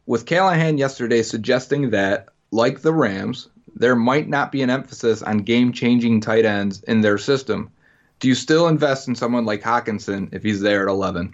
with 0.05 0.25
Callahan 0.25 0.77
yesterday 0.77 1.23
suggesting 1.23 1.89
that, 1.89 2.29
like 2.51 2.81
the 2.81 2.93
Rams, 2.93 3.49
there 3.75 3.95
might 3.95 4.29
not 4.29 4.51
be 4.51 4.61
an 4.61 4.69
emphasis 4.69 5.21
on 5.21 5.39
game-changing 5.39 6.21
tight 6.21 6.45
ends 6.45 6.83
in 6.83 7.01
their 7.01 7.17
system. 7.17 7.71
Do 8.19 8.27
you 8.27 8.35
still 8.35 8.67
invest 8.67 9.07
in 9.07 9.15
someone 9.15 9.45
like 9.45 9.63
Hockenson 9.63 10.33
if 10.33 10.43
he's 10.43 10.61
there 10.61 10.87
at 10.87 10.91
11? 10.91 11.33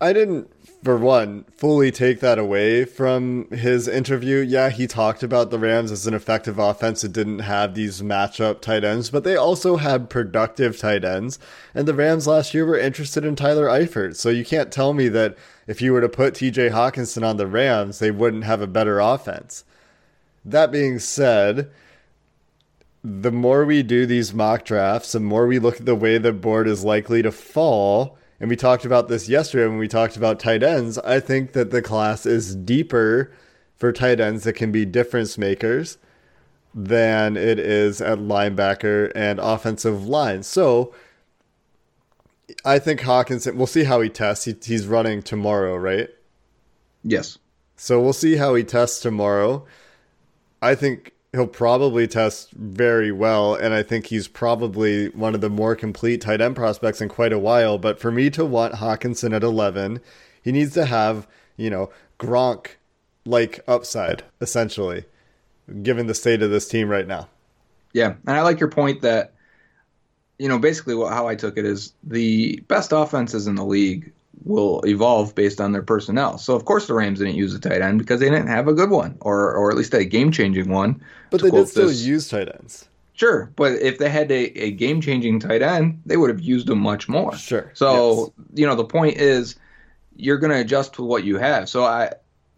I 0.00 0.12
didn't, 0.12 0.48
for 0.84 0.96
one, 0.96 1.44
fully 1.56 1.90
take 1.90 2.20
that 2.20 2.38
away 2.38 2.84
from 2.84 3.48
his 3.50 3.88
interview. 3.88 4.38
Yeah, 4.38 4.70
he 4.70 4.86
talked 4.86 5.24
about 5.24 5.50
the 5.50 5.58
Rams 5.58 5.90
as 5.90 6.06
an 6.06 6.14
effective 6.14 6.56
offense 6.56 7.00
that 7.00 7.12
didn't 7.12 7.40
have 7.40 7.74
these 7.74 8.00
matchup 8.00 8.60
tight 8.60 8.84
ends, 8.84 9.10
but 9.10 9.24
they 9.24 9.34
also 9.34 9.76
had 9.76 10.08
productive 10.08 10.78
tight 10.78 11.04
ends. 11.04 11.40
And 11.74 11.88
the 11.88 11.94
Rams 11.94 12.28
last 12.28 12.54
year 12.54 12.64
were 12.64 12.78
interested 12.78 13.24
in 13.24 13.34
Tyler 13.34 13.66
Eifert. 13.66 14.14
So 14.14 14.28
you 14.28 14.44
can't 14.44 14.70
tell 14.70 14.92
me 14.92 15.08
that 15.08 15.36
if 15.66 15.82
you 15.82 15.92
were 15.92 16.00
to 16.00 16.08
put 16.08 16.34
TJ 16.34 16.70
Hockenson 16.70 17.26
on 17.26 17.36
the 17.36 17.48
Rams, 17.48 17.98
they 17.98 18.12
wouldn't 18.12 18.44
have 18.44 18.62
a 18.62 18.68
better 18.68 19.00
offense. 19.00 19.64
That 20.44 20.70
being 20.70 21.00
said, 21.00 21.72
the 23.02 23.32
more 23.32 23.64
we 23.64 23.82
do 23.82 24.06
these 24.06 24.32
mock 24.32 24.64
drafts, 24.64 25.10
the 25.10 25.20
more 25.20 25.48
we 25.48 25.58
look 25.58 25.80
at 25.80 25.86
the 25.86 25.96
way 25.96 26.18
the 26.18 26.32
board 26.32 26.68
is 26.68 26.84
likely 26.84 27.20
to 27.22 27.32
fall 27.32 28.16
and 28.40 28.48
we 28.48 28.56
talked 28.56 28.84
about 28.84 29.08
this 29.08 29.28
yesterday 29.28 29.66
when 29.66 29.78
we 29.78 29.88
talked 29.88 30.16
about 30.16 30.38
tight 30.38 30.62
ends. 30.62 30.98
I 30.98 31.20
think 31.20 31.52
that 31.52 31.70
the 31.70 31.82
class 31.82 32.24
is 32.24 32.54
deeper 32.54 33.32
for 33.76 33.92
tight 33.92 34.20
ends 34.20 34.44
that 34.44 34.52
can 34.54 34.70
be 34.70 34.84
difference 34.84 35.36
makers 35.36 35.98
than 36.74 37.36
it 37.36 37.58
is 37.58 38.00
at 38.00 38.18
linebacker 38.18 39.10
and 39.14 39.40
offensive 39.40 40.06
line. 40.06 40.42
So 40.42 40.94
I 42.64 42.78
think 42.78 43.00
Hockenson, 43.00 43.56
we'll 43.56 43.66
see 43.66 43.84
how 43.84 44.00
he 44.00 44.08
tests. 44.08 44.44
He, 44.44 44.54
he's 44.62 44.86
running 44.86 45.22
tomorrow, 45.22 45.76
right? 45.76 46.08
Yes. 47.02 47.38
So 47.76 48.00
we'll 48.00 48.12
see 48.12 48.36
how 48.36 48.54
he 48.54 48.64
tests 48.64 49.00
tomorrow. 49.00 49.66
I 50.62 50.74
think 50.74 51.12
he'll 51.32 51.46
probably 51.46 52.06
test 52.06 52.52
very 52.52 53.12
well, 53.12 53.54
and 53.54 53.74
I 53.74 53.82
think 53.82 54.06
he's 54.06 54.28
probably 54.28 55.08
one 55.10 55.34
of 55.34 55.40
the 55.40 55.50
more 55.50 55.76
complete 55.76 56.20
tight 56.20 56.40
end 56.40 56.56
prospects 56.56 57.00
in 57.00 57.08
quite 57.08 57.32
a 57.32 57.38
while. 57.38 57.78
But 57.78 58.00
for 58.00 58.10
me 58.10 58.30
to 58.30 58.44
want 58.44 58.74
Hockenson 58.74 59.34
at 59.34 59.42
11, 59.42 60.00
he 60.42 60.52
needs 60.52 60.74
to 60.74 60.86
have, 60.86 61.26
you 61.56 61.70
know, 61.70 61.90
Gronk 62.18 62.76
like 63.24 63.60
upside, 63.68 64.24
essentially, 64.40 65.04
given 65.82 66.06
the 66.06 66.14
state 66.14 66.42
of 66.42 66.50
this 66.50 66.68
team 66.68 66.88
right 66.88 67.06
now. 67.06 67.28
Yeah, 67.92 68.14
and 68.26 68.36
I 68.36 68.42
like 68.42 68.60
your 68.60 68.70
point 68.70 69.02
that 69.02 69.32
you 70.38 70.48
know 70.48 70.58
basically 70.58 70.94
what, 70.94 71.12
how 71.12 71.26
I 71.26 71.34
took 71.34 71.58
it 71.58 71.64
is 71.64 71.92
the 72.04 72.60
best 72.68 72.92
offenses 72.92 73.46
in 73.46 73.54
the 73.54 73.64
league 73.64 74.12
will 74.44 74.82
evolve 74.86 75.34
based 75.34 75.60
on 75.60 75.72
their 75.72 75.82
personnel. 75.82 76.38
So 76.38 76.54
of 76.54 76.64
course 76.64 76.86
the 76.86 76.94
Rams 76.94 77.18
didn't 77.18 77.34
use 77.34 77.54
a 77.54 77.60
tight 77.60 77.82
end 77.82 77.98
because 77.98 78.20
they 78.20 78.30
didn't 78.30 78.48
have 78.48 78.68
a 78.68 78.72
good 78.72 78.90
one, 78.90 79.16
or 79.20 79.54
or 79.54 79.70
at 79.70 79.76
least 79.76 79.94
a 79.94 80.04
game 80.04 80.32
changing 80.32 80.68
one. 80.68 81.02
But 81.30 81.42
they 81.42 81.50
did 81.50 81.68
still 81.68 81.88
this. 81.88 82.02
use 82.02 82.28
tight 82.28 82.48
ends. 82.48 82.88
Sure, 83.14 83.50
but 83.56 83.72
if 83.72 83.98
they 83.98 84.08
had 84.08 84.30
a, 84.30 84.44
a 84.62 84.70
game 84.70 85.00
changing 85.00 85.40
tight 85.40 85.60
end, 85.60 86.02
they 86.06 86.16
would 86.16 86.30
have 86.30 86.40
used 86.40 86.68
them 86.68 86.78
much 86.78 87.08
more. 87.08 87.34
Sure. 87.34 87.70
So 87.74 88.32
yes. 88.38 88.60
you 88.60 88.66
know 88.66 88.76
the 88.76 88.84
point 88.84 89.16
is 89.16 89.56
you're 90.16 90.38
going 90.38 90.52
to 90.52 90.60
adjust 90.60 90.94
to 90.94 91.04
what 91.04 91.24
you 91.24 91.38
have. 91.38 91.68
So 91.68 91.84
I 91.84 92.12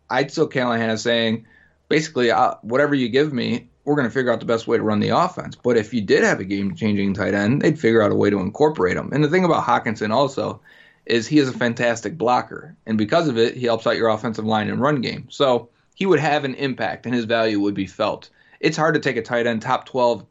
I'd 0.08 0.30
still 0.30 0.46
Callahan 0.46 0.90
is 0.90 1.02
saying 1.02 1.46
basically 1.88 2.30
uh, 2.30 2.54
whatever 2.62 2.94
you 2.94 3.08
give 3.08 3.32
me, 3.32 3.68
we're 3.84 3.96
going 3.96 4.08
to 4.08 4.12
figure 4.12 4.32
out 4.32 4.40
the 4.40 4.46
best 4.46 4.66
way 4.66 4.76
to 4.76 4.82
run 4.82 5.00
the 5.00 5.10
offense. 5.10 5.56
But 5.56 5.76
if 5.76 5.94
you 5.94 6.00
did 6.00 6.24
have 6.24 6.40
a 6.40 6.44
game 6.44 6.74
changing 6.74 7.14
tight 7.14 7.34
end, 7.34 7.62
they'd 7.62 7.78
figure 7.78 8.02
out 8.02 8.12
a 8.12 8.14
way 8.14 8.30
to 8.30 8.40
incorporate 8.40 8.96
them. 8.96 9.10
And 9.12 9.24
the 9.24 9.28
thing 9.28 9.44
about 9.44 9.64
Hockenson 9.64 10.10
also 10.10 10.60
is 11.10 11.26
he 11.26 11.38
is 11.38 11.48
a 11.48 11.52
fantastic 11.52 12.16
blocker, 12.16 12.76
and 12.86 12.96
because 12.96 13.28
of 13.28 13.36
it, 13.36 13.56
he 13.56 13.66
helps 13.66 13.86
out 13.86 13.96
your 13.96 14.08
offensive 14.08 14.44
line 14.44 14.70
and 14.70 14.80
run 14.80 15.00
game. 15.00 15.26
So 15.28 15.68
he 15.94 16.06
would 16.06 16.20
have 16.20 16.44
an 16.44 16.54
impact, 16.54 17.04
and 17.04 17.14
his 17.14 17.24
value 17.24 17.60
would 17.60 17.74
be 17.74 17.86
felt. 17.86 18.30
It's 18.60 18.76
hard 18.76 18.94
to 18.94 19.00
take 19.00 19.16
a 19.16 19.22
tight 19.22 19.46
end 19.46 19.62
top 19.62 19.86
12 19.86 20.24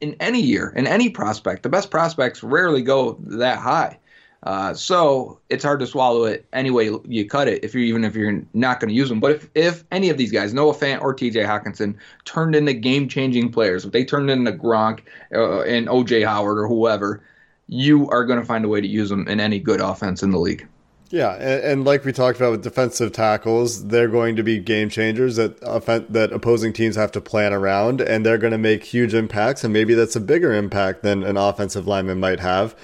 in 0.00 0.16
any 0.20 0.40
year, 0.40 0.72
in 0.76 0.86
any 0.86 1.10
prospect. 1.10 1.62
The 1.62 1.68
best 1.68 1.90
prospects 1.90 2.42
rarely 2.42 2.82
go 2.82 3.18
that 3.20 3.58
high. 3.58 3.98
Uh, 4.42 4.72
so 4.72 5.38
it's 5.50 5.62
hard 5.62 5.80
to 5.80 5.86
swallow 5.86 6.24
it 6.24 6.46
any 6.54 6.70
way 6.70 6.90
you 7.04 7.28
cut 7.28 7.46
it 7.46 7.62
if 7.62 7.74
you're 7.74 7.82
even 7.82 8.04
if 8.04 8.14
you're 8.14 8.42
not 8.54 8.80
going 8.80 8.88
to 8.88 8.94
use 8.94 9.08
them. 9.08 9.20
But 9.20 9.32
if, 9.32 9.50
if 9.54 9.84
any 9.90 10.08
of 10.08 10.16
these 10.16 10.32
guys, 10.32 10.54
Noah 10.54 10.74
Fant 10.74 11.02
or 11.02 11.12
T.J. 11.12 11.40
Hockenson, 11.42 11.94
turned 12.24 12.54
into 12.54 12.72
game 12.72 13.06
changing 13.06 13.52
players, 13.52 13.84
if 13.84 13.92
they 13.92 14.04
turned 14.04 14.30
into 14.30 14.52
Gronk 14.52 15.00
uh, 15.34 15.60
and 15.62 15.88
O.J. 15.90 16.22
Howard 16.22 16.58
or 16.58 16.68
whoever, 16.68 17.22
you 17.70 18.08
are 18.10 18.24
going 18.24 18.40
to 18.40 18.44
find 18.44 18.64
a 18.64 18.68
way 18.68 18.80
to 18.80 18.86
use 18.86 19.08
them 19.08 19.26
in 19.28 19.38
any 19.38 19.60
good 19.60 19.80
offense 19.80 20.24
in 20.24 20.32
the 20.32 20.38
league. 20.38 20.66
Yeah, 21.10 21.34
and, 21.34 21.64
and, 21.64 21.84
like 21.84 22.04
we 22.04 22.12
talked 22.12 22.38
about 22.38 22.52
with 22.52 22.62
defensive 22.62 23.12
tackles, 23.12 23.86
they're 23.86 24.08
going 24.08 24.36
to 24.36 24.44
be 24.44 24.58
game 24.58 24.88
changers 24.88 25.36
that 25.36 25.60
that 25.60 26.32
opposing 26.32 26.72
teams 26.72 26.94
have 26.94 27.10
to 27.12 27.20
plan 27.20 27.52
around, 27.52 28.00
and 28.00 28.24
they're 28.24 28.38
going 28.38 28.52
to 28.52 28.58
make 28.58 28.84
huge 28.84 29.14
impacts. 29.14 29.64
And 29.64 29.72
maybe 29.72 29.94
that's 29.94 30.14
a 30.14 30.20
bigger 30.20 30.52
impact 30.52 31.02
than 31.02 31.24
an 31.24 31.36
offensive 31.36 31.86
lineman 31.88 32.20
might 32.20 32.38
have. 32.38 32.76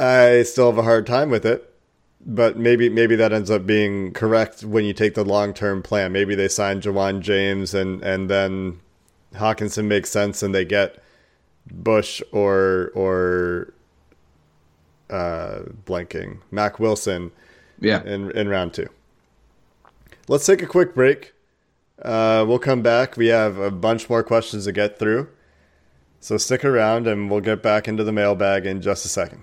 I 0.00 0.42
still 0.42 0.66
have 0.66 0.78
a 0.78 0.82
hard 0.82 1.06
time 1.06 1.30
with 1.30 1.46
it, 1.46 1.72
but 2.26 2.58
maybe 2.58 2.88
maybe 2.88 3.14
that 3.14 3.32
ends 3.32 3.50
up 3.50 3.64
being 3.64 4.12
correct 4.12 4.64
when 4.64 4.84
you 4.84 4.92
take 4.92 5.14
the 5.14 5.24
long 5.24 5.54
term 5.54 5.82
plan. 5.82 6.10
Maybe 6.10 6.34
they 6.34 6.48
sign 6.48 6.80
Ja'Wuan 6.80 7.20
James, 7.20 7.74
and 7.74 8.02
and 8.02 8.28
then 8.28 8.80
Hockenson 9.34 9.84
makes 9.84 10.10
sense, 10.10 10.42
and 10.42 10.52
they 10.52 10.64
get 10.64 11.00
Bush 11.70 12.22
or 12.32 12.90
or 12.94 13.72
uh, 15.10 15.60
blanking 15.84 16.38
Mack 16.50 16.78
Wilson. 16.78 17.30
Yeah. 17.80 18.02
In 18.04 18.30
in 18.32 18.48
round 18.48 18.74
two. 18.74 18.88
Let's 20.28 20.46
take 20.46 20.62
a 20.62 20.66
quick 20.66 20.94
break. 20.94 21.34
Uh, 22.00 22.44
we'll 22.46 22.58
come 22.58 22.82
back. 22.82 23.16
We 23.16 23.28
have 23.28 23.58
a 23.58 23.70
bunch 23.70 24.08
more 24.08 24.22
questions 24.22 24.64
to 24.64 24.72
get 24.72 24.98
through. 24.98 25.28
So 26.20 26.36
stick 26.36 26.64
around 26.64 27.06
and 27.06 27.30
we'll 27.30 27.40
get 27.40 27.62
back 27.62 27.88
into 27.88 28.04
the 28.04 28.12
mailbag 28.12 28.64
in 28.66 28.80
just 28.80 29.04
a 29.04 29.08
second. 29.08 29.42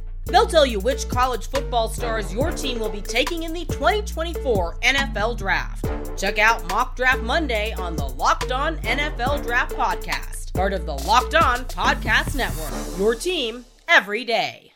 They'll 0.25 0.47
tell 0.47 0.65
you 0.65 0.79
which 0.79 1.09
college 1.09 1.49
football 1.49 1.89
stars 1.89 2.33
your 2.33 2.51
team 2.51 2.79
will 2.79 2.89
be 2.89 3.01
taking 3.01 3.43
in 3.43 3.53
the 3.53 3.65
2024 3.65 4.77
NFL 4.81 5.37
Draft. 5.37 5.85
Check 6.17 6.39
out 6.39 6.67
Mock 6.69 6.95
Draft 6.95 7.21
Monday 7.21 7.73
on 7.73 7.95
the 7.95 8.07
Locked 8.07 8.51
On 8.51 8.77
NFL 8.77 9.43
Draft 9.43 9.75
Podcast 9.75 10.41
part 10.53 10.73
of 10.73 10.85
the 10.85 10.93
Locked 10.93 11.35
On 11.35 11.59
Podcast 11.65 12.35
Network. 12.35 12.99
Your 12.99 13.15
team 13.15 13.65
every 13.87 14.23
day. 14.23 14.73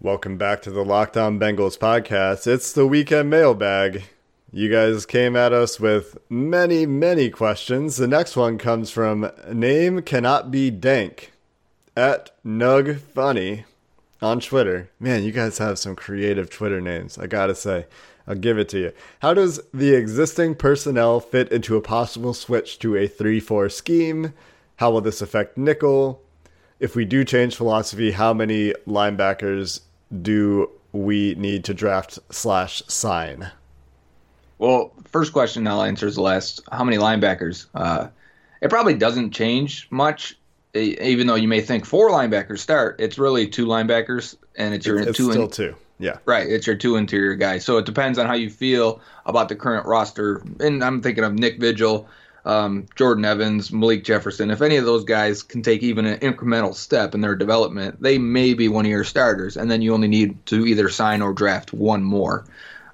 Welcome 0.00 0.38
back 0.38 0.62
to 0.62 0.70
the 0.70 0.84
Locked 0.84 1.16
On 1.16 1.38
Bengals 1.40 1.76
podcast. 1.76 2.46
It's 2.46 2.72
the 2.72 2.86
weekend 2.86 3.30
mailbag. 3.30 4.04
You 4.52 4.70
guys 4.70 5.04
came 5.04 5.36
at 5.36 5.52
us 5.52 5.80
with 5.80 6.16
many, 6.30 6.86
many 6.86 7.28
questions. 7.30 7.96
The 7.96 8.06
next 8.06 8.36
one 8.36 8.56
comes 8.56 8.90
from 8.90 9.30
Name 9.52 10.02
Cannot 10.02 10.50
Be 10.50 10.70
Dank 10.70 11.32
at 11.96 12.30
Nug 12.46 13.00
Funny 13.00 13.64
on 14.20 14.40
Twitter. 14.40 14.90
Man, 14.98 15.22
you 15.22 15.32
guys 15.32 15.58
have 15.58 15.78
some 15.78 15.96
creative 15.96 16.50
Twitter 16.50 16.80
names, 16.80 17.18
I 17.18 17.26
gotta 17.26 17.54
say. 17.54 17.86
I'll 18.26 18.34
give 18.34 18.58
it 18.58 18.68
to 18.70 18.78
you. 18.78 18.92
How 19.20 19.32
does 19.32 19.60
the 19.72 19.94
existing 19.94 20.56
personnel 20.56 21.18
fit 21.18 21.50
into 21.50 21.76
a 21.76 21.80
possible 21.80 22.34
switch 22.34 22.78
to 22.80 22.96
a 22.96 23.08
3 23.08 23.40
4 23.40 23.68
scheme? 23.70 24.34
How 24.76 24.90
will 24.90 25.00
this 25.00 25.22
affect 25.22 25.56
nickel? 25.56 26.22
If 26.78 26.94
we 26.94 27.04
do 27.04 27.24
change 27.24 27.56
philosophy, 27.56 28.12
how 28.12 28.32
many 28.34 28.72
linebackers 28.86 29.80
do 30.22 30.70
we 30.92 31.34
need 31.36 31.64
to 31.64 31.74
draft 31.74 32.18
slash 32.30 32.82
sign? 32.86 33.50
Well, 34.58 34.92
first 35.06 35.32
question 35.32 35.66
I'll 35.66 35.82
answer 35.82 36.06
is 36.06 36.16
the 36.16 36.22
last. 36.22 36.60
How 36.70 36.84
many 36.84 36.98
linebackers? 36.98 37.66
Uh, 37.74 38.08
it 38.60 38.70
probably 38.70 38.94
doesn't 38.94 39.30
change 39.30 39.86
much, 39.90 40.38
even 40.82 41.26
though 41.26 41.34
you 41.34 41.48
may 41.48 41.60
think 41.60 41.84
four 41.84 42.10
linebackers 42.10 42.58
start. 42.58 42.96
It's 43.00 43.18
really 43.18 43.48
two 43.48 43.66
linebackers, 43.66 44.36
and 44.56 44.74
it's 44.74 44.86
your 44.86 45.00
it's 45.00 45.16
two. 45.16 45.30
Still 45.30 45.44
in, 45.44 45.50
two. 45.50 45.74
Yeah. 45.98 46.18
Right. 46.24 46.46
It's 46.48 46.66
your 46.66 46.76
two 46.76 46.96
interior 46.96 47.34
guys. 47.34 47.64
So 47.64 47.78
it 47.78 47.86
depends 47.86 48.18
on 48.18 48.26
how 48.26 48.34
you 48.34 48.50
feel 48.50 49.00
about 49.26 49.48
the 49.48 49.56
current 49.56 49.86
roster. 49.86 50.42
And 50.60 50.82
I'm 50.82 51.02
thinking 51.02 51.24
of 51.24 51.34
Nick 51.34 51.58
Vigil, 51.58 52.08
um, 52.44 52.86
Jordan 52.94 53.24
Evans, 53.24 53.72
Malik 53.72 54.04
Jefferson, 54.04 54.50
if 54.50 54.62
any 54.62 54.76
of 54.76 54.84
those 54.84 55.04
guys 55.04 55.42
can 55.42 55.62
take 55.62 55.82
even 55.82 56.06
an 56.06 56.20
incremental 56.20 56.74
step 56.74 57.14
in 57.14 57.20
their 57.20 57.34
development, 57.34 58.00
they 58.00 58.16
may 58.16 58.54
be 58.54 58.68
one 58.68 58.84
of 58.84 58.90
your 58.90 59.04
starters, 59.04 59.56
and 59.56 59.70
then 59.70 59.82
you 59.82 59.92
only 59.92 60.08
need 60.08 60.46
to 60.46 60.66
either 60.66 60.88
sign 60.88 61.20
or 61.20 61.32
draft 61.32 61.72
one 61.72 62.04
more. 62.04 62.44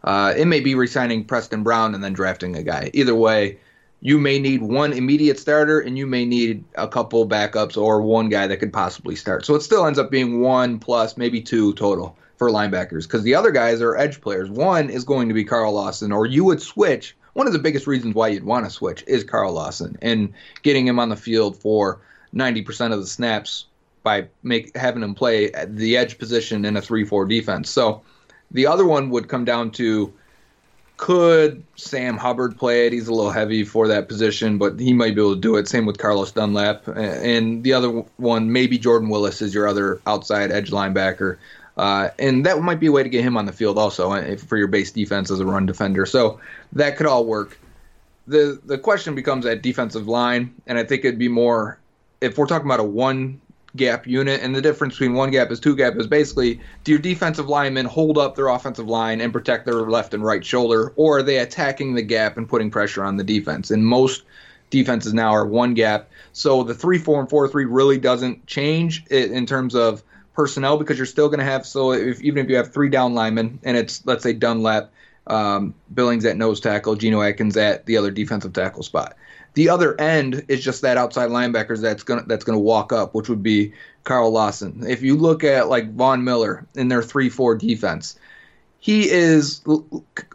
Uh, 0.02 0.34
it 0.36 0.46
may 0.46 0.60
be 0.60 0.74
resigning 0.74 1.24
Preston 1.24 1.62
Brown 1.62 1.94
and 1.94 2.02
then 2.02 2.12
drafting 2.12 2.56
a 2.56 2.62
guy. 2.62 2.90
Either 2.92 3.14
way, 3.14 3.58
you 4.04 4.18
may 4.18 4.38
need 4.38 4.60
one 4.60 4.92
immediate 4.92 5.38
starter, 5.38 5.80
and 5.80 5.96
you 5.96 6.06
may 6.06 6.26
need 6.26 6.62
a 6.74 6.86
couple 6.86 7.26
backups 7.26 7.74
or 7.74 8.02
one 8.02 8.28
guy 8.28 8.46
that 8.46 8.58
could 8.58 8.72
possibly 8.72 9.16
start. 9.16 9.46
So 9.46 9.54
it 9.54 9.62
still 9.62 9.86
ends 9.86 9.98
up 9.98 10.10
being 10.10 10.42
one 10.42 10.78
plus 10.78 11.16
maybe 11.16 11.40
two 11.40 11.72
total 11.72 12.14
for 12.36 12.50
linebackers 12.50 13.04
because 13.04 13.22
the 13.22 13.34
other 13.34 13.50
guys 13.50 13.80
are 13.80 13.96
edge 13.96 14.20
players. 14.20 14.50
One 14.50 14.90
is 14.90 15.04
going 15.04 15.28
to 15.28 15.34
be 15.34 15.42
Carl 15.42 15.72
Lawson, 15.72 16.12
or 16.12 16.26
you 16.26 16.44
would 16.44 16.60
switch 16.60 17.16
one 17.32 17.46
of 17.46 17.54
the 17.54 17.58
biggest 17.58 17.86
reasons 17.86 18.14
why 18.14 18.28
you'd 18.28 18.44
want 18.44 18.66
to 18.66 18.70
switch 18.70 19.02
is 19.06 19.24
Carl 19.24 19.54
Lawson 19.54 19.96
and 20.02 20.34
getting 20.62 20.86
him 20.86 20.98
on 20.98 21.08
the 21.08 21.16
field 21.16 21.56
for 21.56 22.02
90% 22.34 22.92
of 22.92 23.00
the 23.00 23.06
snaps 23.06 23.64
by 24.02 24.28
make 24.42 24.76
having 24.76 25.02
him 25.02 25.14
play 25.14 25.50
the 25.66 25.96
edge 25.96 26.18
position 26.18 26.66
in 26.66 26.76
a 26.76 26.82
3-4 26.82 27.26
defense. 27.26 27.70
So 27.70 28.02
the 28.50 28.66
other 28.66 28.84
one 28.84 29.08
would 29.08 29.30
come 29.30 29.46
down 29.46 29.70
to 29.72 30.12
could 30.96 31.64
Sam 31.76 32.16
Hubbard 32.16 32.57
play 32.57 32.87
it? 32.87 32.92
He's 32.92 33.09
a 33.09 33.14
little 33.14 33.33
heavy 33.33 33.64
for 33.64 33.88
that 33.88 34.09
position, 34.09 34.59
but 34.59 34.78
he 34.78 34.92
might 34.92 35.14
be 35.14 35.20
able 35.20 35.35
to 35.35 35.40
do 35.40 35.57
it. 35.57 35.68
Same 35.68 35.87
with 35.87 35.98
Carlos 35.98 36.33
Dunlap. 36.33 36.87
And 36.88 37.64
the 37.64 37.72
other 37.72 37.90
one, 38.16 38.52
maybe 38.52 38.78
Jordan 38.78 39.09
Willis 39.09 39.42
is 39.42 39.52
your 39.52 39.66
other 39.66 40.00
outside 40.07 40.52
edge 40.52 40.70
linebacker. 40.70 41.37
Uh, 41.76 42.11
and 42.18 42.46
that 42.46 42.61
might 42.62 42.78
be 42.78 42.87
a 42.87 42.92
way 42.92 43.02
to 43.02 43.09
get 43.09 43.24
him 43.24 43.37
on 43.37 43.46
the 43.46 43.52
field 43.52 43.76
also 43.76 44.12
uh, 44.12 44.37
for 44.37 44.57
your 44.57 44.68
base 44.68 44.92
defense 44.92 45.30
as 45.30 45.40
a 45.40 45.44
run 45.44 45.66
defender. 45.66 46.07
So 46.07 46.40
that 46.72 46.96
could 46.96 47.07
all 47.07 47.24
work. 47.24 47.59
The 48.26 48.61
the 48.64 48.78
question 48.78 49.14
becomes 49.14 49.44
at 49.44 49.61
defensive 49.61 50.09
line, 50.09 50.54
and 50.66 50.78
I 50.78 50.85
think 50.85 51.04
it'd 51.04 51.18
be 51.18 51.28
more 51.28 51.78
if 52.20 52.38
we're 52.38 52.46
talking 52.46 52.66
about 52.66 52.80
a 52.80 52.85
one 52.85 53.40
gap 53.76 54.06
unit, 54.06 54.40
and 54.40 54.54
the 54.54 54.62
difference 54.62 54.94
between 54.94 55.14
one 55.14 55.30
gap 55.30 55.50
is 55.50 55.60
two 55.60 55.74
gap 55.74 55.96
is 55.96 56.06
basically 56.06 56.60
do 56.84 56.92
your 56.92 57.00
defensive 57.00 57.48
linemen 57.48 57.87
hold 57.87 58.18
up 58.18 58.37
their 58.37 58.48
offensive 58.48 58.88
line 58.88 59.20
and 59.20 59.32
protect 59.32 59.64
their 59.64 59.74
left 59.74 60.14
and 60.14 60.24
right 60.24 60.44
shoulder, 60.44 60.92
or 60.96 61.18
are 61.18 61.22
they 61.22 61.38
attacking 61.38 61.94
the 61.94 62.02
gap 62.02 62.37
and 62.37 62.48
putting 62.48 62.70
pressure 62.70 63.04
on 63.04 63.16
the 63.16 63.24
defense? 63.24 63.70
And 63.70 63.84
most 63.84 64.22
defenses 64.70 65.14
now 65.14 65.30
are 65.32 65.46
one 65.46 65.74
gap. 65.74 66.08
So 66.32 66.62
the 66.62 66.74
three 66.74 66.98
four 66.98 67.20
and 67.20 67.28
four 67.28 67.48
three 67.48 67.64
really 67.64 67.98
doesn't 67.98 68.46
change 68.46 69.06
in 69.06 69.46
terms 69.46 69.74
of 69.74 70.02
personnel 70.34 70.76
because 70.76 70.98
you're 70.98 71.06
still 71.06 71.28
going 71.28 71.38
to 71.38 71.44
have 71.44 71.64
so 71.64 71.92
if, 71.92 72.20
even 72.20 72.44
if 72.44 72.50
you 72.50 72.56
have 72.56 72.72
three 72.72 72.88
down 72.88 73.14
linemen 73.14 73.60
and 73.62 73.76
it's 73.76 74.04
let's 74.04 74.22
say 74.22 74.32
Dunlap, 74.32 74.90
um, 75.26 75.74
Billings 75.94 76.24
at 76.24 76.37
nose 76.37 76.60
tackle, 76.60 76.96
Geno 76.96 77.22
Atkins 77.22 77.56
at 77.56 77.87
the 77.87 77.96
other 77.96 78.10
defensive 78.10 78.52
tackle 78.52 78.82
spot. 78.82 79.16
The 79.54 79.68
other 79.68 79.98
end 80.00 80.44
is 80.48 80.62
just 80.62 80.82
that 80.82 80.96
outside 80.96 81.30
linebackers 81.30 81.80
that's 81.80 82.02
gonna 82.02 82.24
that's 82.26 82.44
gonna 82.44 82.58
walk 82.58 82.92
up, 82.92 83.14
which 83.14 83.28
would 83.28 83.42
be 83.42 83.72
Carl 84.02 84.30
Lawson. 84.30 84.84
If 84.86 85.02
you 85.02 85.16
look 85.16 85.44
at 85.44 85.68
like 85.68 85.94
Von 85.94 86.24
Miller 86.24 86.66
in 86.74 86.88
their 86.88 87.02
three 87.02 87.28
four 87.28 87.54
defense, 87.54 88.18
he 88.84 89.08
is 89.08 89.62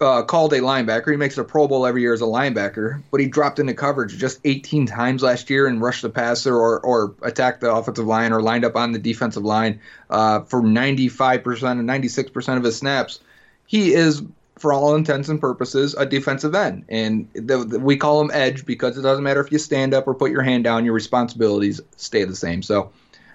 uh, 0.02 0.24
called 0.24 0.54
a 0.54 0.60
linebacker. 0.60 1.12
He 1.12 1.18
makes 1.18 1.38
a 1.38 1.44
Pro 1.44 1.68
Bowl 1.68 1.86
every 1.86 2.02
year 2.02 2.14
as 2.14 2.22
a 2.22 2.26
linebacker, 2.26 3.00
but 3.12 3.20
he 3.20 3.28
dropped 3.28 3.60
into 3.60 3.76
coverage 3.76 4.18
just 4.18 4.40
18 4.44 4.88
times 4.88 5.22
last 5.22 5.52
year 5.52 5.68
and 5.68 5.80
rushed 5.80 6.02
the 6.02 6.10
passer 6.10 6.56
or, 6.56 6.80
or 6.80 7.14
attacked 7.22 7.62
the 7.62 7.72
offensive 7.72 8.08
line 8.08 8.34
or 8.34 8.42
lined 8.42 8.66
up 8.66 8.76
on 8.76 8.92
the 8.92 8.98
defensive 8.98 9.44
line 9.44 9.80
uh, 10.10 10.40
for 10.42 10.64
95% 10.64 11.80
and 11.80 11.88
96% 11.88 12.58
of 12.58 12.64
his 12.64 12.76
snaps. 12.76 13.20
He 13.68 13.94
is, 13.94 14.24
for 14.60 14.74
all 14.74 14.96
intents 14.96 15.30
and 15.30 15.40
purposes, 15.40 15.96
a 15.96 16.06
defensive 16.06 16.54
end. 16.54 16.86
And 16.90 17.28
the, 17.34 17.64
the, 17.64 17.80
we 17.80 17.98
call 17.98 18.22
him 18.22 18.30
edge 18.34 18.66
because 18.66 18.98
it 18.98 19.02
doesn't 19.02 19.24
matter 19.24 19.42
if 19.42 19.52
you 19.52 19.58
stand 19.58 19.94
up 19.94 20.08
or 20.08 20.14
put 20.14 20.32
your 20.32 20.42
hand 20.42 20.66
down, 20.66 20.86
your 20.86 20.94
responsibilities 20.94 21.82
stay 21.96 22.26
the 22.26 22.36
same. 22.36 22.62
So 22.62 22.92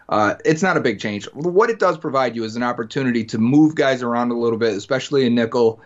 uh, 0.09 0.35
it's 0.45 0.63
not 0.63 0.77
a 0.77 0.81
big 0.81 1.01
change. 1.01 1.27
What 1.33 1.71
it 1.71 1.79
does 1.79 1.99
provide 1.99 2.37
you 2.37 2.45
is 2.45 2.57
an 2.57 2.63
opportunity 2.63 3.25
to 3.25 3.39
move 3.39 3.75
guys 3.75 4.03
around 4.03 4.31
a 4.31 4.39
little 4.39 4.59
bit, 4.59 4.75
especially 4.75 5.27
in 5.27 5.35
nickel. 5.35 5.81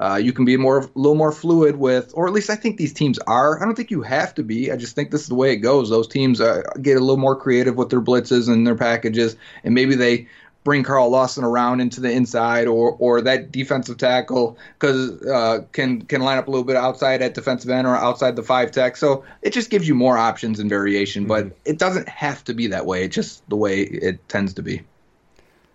Uh, 0.00 0.14
you 0.14 0.32
can 0.32 0.44
be 0.44 0.56
more 0.56 0.78
a 0.78 0.88
little 0.94 1.16
more 1.16 1.32
fluid 1.32 1.76
with, 1.76 2.12
or 2.14 2.28
at 2.28 2.32
least 2.32 2.50
I 2.50 2.54
think 2.54 2.76
these 2.76 2.92
teams 2.92 3.18
are. 3.26 3.60
I 3.60 3.64
don't 3.64 3.74
think 3.74 3.90
you 3.90 4.02
have 4.02 4.32
to 4.36 4.44
be. 4.44 4.70
I 4.70 4.76
just 4.76 4.94
think 4.94 5.10
this 5.10 5.22
is 5.22 5.28
the 5.28 5.34
way 5.34 5.52
it 5.52 5.56
goes. 5.56 5.90
Those 5.90 6.06
teams 6.06 6.40
uh, 6.40 6.62
get 6.80 6.96
a 6.96 7.00
little 7.00 7.16
more 7.16 7.34
creative 7.34 7.74
with 7.74 7.90
their 7.90 8.00
blitzes 8.00 8.48
and 8.48 8.64
their 8.64 8.76
packages, 8.76 9.34
and 9.64 9.74
maybe 9.74 9.96
they 9.96 10.28
bring 10.68 10.82
Carl 10.82 11.08
Lawson 11.08 11.44
around 11.44 11.80
into 11.80 11.98
the 11.98 12.10
inside, 12.10 12.66
or 12.66 12.94
or 12.98 13.22
that 13.22 13.50
defensive 13.50 13.96
tackle 13.96 14.58
because 14.78 15.18
uh, 15.22 15.64
can 15.72 16.02
can 16.02 16.20
line 16.20 16.36
up 16.36 16.46
a 16.46 16.50
little 16.50 16.66
bit 16.66 16.76
outside 16.76 17.22
at 17.22 17.32
defensive 17.32 17.70
end 17.70 17.86
or 17.86 17.96
outside 17.96 18.36
the 18.36 18.42
five 18.42 18.70
tech. 18.70 18.98
So 18.98 19.24
it 19.40 19.54
just 19.54 19.70
gives 19.70 19.88
you 19.88 19.94
more 19.94 20.18
options 20.18 20.60
and 20.60 20.68
variation, 20.68 21.24
mm-hmm. 21.24 21.48
but 21.48 21.56
it 21.64 21.78
doesn't 21.78 22.06
have 22.06 22.44
to 22.44 22.52
be 22.52 22.66
that 22.66 22.84
way. 22.84 23.04
It's 23.04 23.14
just 23.14 23.48
the 23.48 23.56
way 23.56 23.80
it 23.80 24.28
tends 24.28 24.52
to 24.54 24.62
be. 24.62 24.82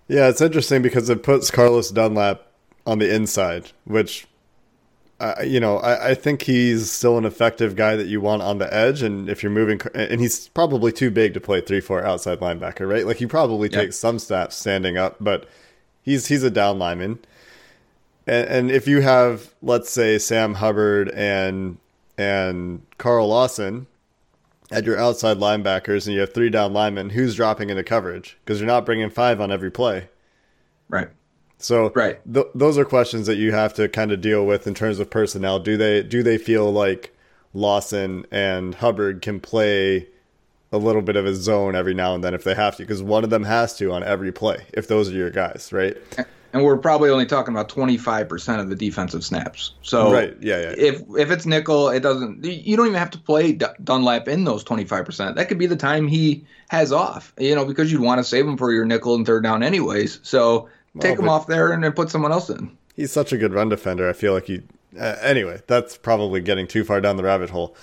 Yeah, 0.08 0.30
it's 0.30 0.42
interesting 0.42 0.84
because 0.84 1.10
it 1.10 1.24
puts 1.24 1.50
Carlos 1.50 1.90
Dunlap 1.90 2.44
on 2.86 3.00
the 3.00 3.12
inside, 3.12 3.72
which 3.86 4.28
uh, 5.24 5.42
you 5.42 5.60
know, 5.60 5.78
I, 5.78 6.10
I, 6.10 6.16
think 6.16 6.42
he's 6.42 6.92
still 6.92 7.18
an 7.18 7.24
effective 7.24 7.78
guy 7.78 7.96
that 7.96 8.08
you 8.08 8.20
want 8.20 8.42
on 8.42 8.58
the 8.58 8.72
edge. 8.74 9.02
And 9.02 9.30
if 9.30 9.42
you're 9.42 9.54
moving, 9.54 9.80
and 9.96 10.20
he's 10.20 10.50
probably 10.50 10.92
too 10.92 11.10
big 11.10 11.34
to 11.36 11.40
play 11.40 11.62
three 11.62 11.80
four 11.80 12.04
outside 12.04 12.42
linebacker, 12.42 12.90
right? 12.90 13.08
Like 13.08 13.18
he 13.18 13.26
probably 13.26 13.70
yep. 13.70 13.80
takes 13.80 13.98
some 13.98 14.20
snaps 14.20 14.58
standing 14.58 14.98
up, 14.98 15.16
but 15.22 15.48
he's 16.02 16.28
he's 16.28 16.44
a 16.44 16.52
down 16.52 16.78
lineman. 16.78 17.20
And, 18.28 18.48
and 18.50 18.72
if 18.72 18.86
you 18.86 19.00
have, 19.00 19.54
let's 19.62 19.90
say, 19.90 20.20
Sam 20.20 20.56
Hubbard 20.56 21.10
and 21.12 21.78
and 22.18 22.82
Carl 22.98 23.30
Lawson 23.30 23.88
at 24.72 24.84
your 24.84 25.00
outside 25.00 25.38
linebackers, 25.38 26.06
and 26.06 26.16
you 26.16 26.20
have 26.20 26.34
three 26.34 26.50
down 26.50 26.74
linemen, 26.74 27.12
who's 27.12 27.36
dropping 27.36 27.70
into 27.70 27.84
coverage 27.84 28.38
because 28.44 28.60
you're 28.60 28.68
not 28.68 28.86
bringing 28.86 29.10
five 29.10 29.40
on 29.40 29.54
every 29.54 29.72
play, 29.72 30.10
right? 30.90 31.08
So 31.64 31.92
right. 31.96 32.20
Th- 32.32 32.48
those 32.54 32.78
are 32.78 32.86
questions 32.86 33.28
that 33.28 33.38
you 33.38 33.54
have 33.54 33.74
to 33.76 33.88
kind 33.88 34.12
of 34.12 34.22
deal 34.22 34.46
with 34.46 34.68
in 34.68 34.74
terms 34.74 35.00
of 35.00 35.10
personnel. 35.10 35.60
Do 35.60 35.78
they 35.78 36.04
do 36.04 36.22
they 36.22 36.38
feel 36.38 36.72
like 36.72 37.16
Lawson 37.54 38.26
and 38.32 38.76
Hubbard 38.76 39.22
can 39.22 39.40
play 39.40 40.08
a 40.72 40.78
little 40.78 41.02
bit 41.02 41.16
of 41.16 41.26
a 41.26 41.36
zone 41.36 41.76
every 41.76 41.94
now 41.94 42.16
and 42.16 42.24
then 42.24 42.34
if 42.34 42.44
they 42.44 42.56
have 42.56 42.76
to? 42.78 42.84
Because 42.84 43.02
one 43.02 43.24
of 43.24 43.30
them 43.30 43.44
has 43.44 43.76
to 43.78 43.92
on 43.92 44.04
every 44.04 44.32
play 44.32 44.66
if 44.74 44.88
those 44.88 45.10
are 45.10 45.14
your 45.14 45.30
guys, 45.30 45.70
right? 45.72 45.96
And 46.52 46.64
we're 46.64 46.78
probably 46.78 47.10
only 47.10 47.26
talking 47.26 47.54
about 47.54 47.70
twenty 47.70 47.98
five 47.98 48.30
percent 48.30 48.62
of 48.62 48.70
the 48.70 48.76
defensive 48.76 49.24
snaps. 49.24 49.74
So 49.82 50.12
right, 50.12 50.36
yeah, 50.40 50.62
yeah. 50.62 50.76
If 50.78 51.02
if 51.18 51.32
it's 51.32 51.46
nickel, 51.46 51.90
it 51.90 52.02
doesn't. 52.02 52.44
You 52.46 52.78
don't 52.78 52.88
even 52.88 53.00
have 53.00 53.10
to 53.12 53.18
play 53.18 53.54
Dunlap 53.84 54.28
in 54.28 54.44
those 54.44 54.64
twenty 54.64 54.86
five 54.86 55.06
percent. 55.06 55.36
That 55.36 55.48
could 55.48 55.58
be 55.58 55.66
the 55.66 55.76
time 55.76 56.08
he 56.08 56.46
has 56.68 56.92
off. 56.92 57.34
You 57.40 57.56
know, 57.56 57.66
because 57.66 57.92
you'd 57.92 58.02
want 58.02 58.20
to 58.20 58.24
save 58.24 58.46
him 58.46 58.58
for 58.58 58.72
your 58.72 58.86
nickel 58.86 59.16
and 59.16 59.26
third 59.26 59.44
down 59.44 59.64
anyways. 59.64 60.20
So 60.22 60.70
Take 61.00 61.20
him 61.20 61.30
off 61.30 61.48
there 61.48 61.72
and 61.72 61.84
then 61.84 61.92
put 61.94 62.10
someone 62.10 62.32
else 62.32 62.50
in. 62.50 62.78
He's 62.96 63.12
such 63.12 63.34
a 63.34 63.38
good 63.38 63.54
run 63.54 63.70
defender. 63.70 64.08
I 64.08 64.14
feel 64.14 64.34
like 64.34 64.46
he. 64.46 64.62
Uh, 64.98 65.16
anyway, 65.22 65.62
that's 65.66 65.98
probably 65.98 66.40
getting 66.40 66.68
too 66.68 66.84
far 66.84 67.02
down 67.02 67.18
the 67.18 67.24
rabbit 67.24 67.50
hole. 67.50 67.76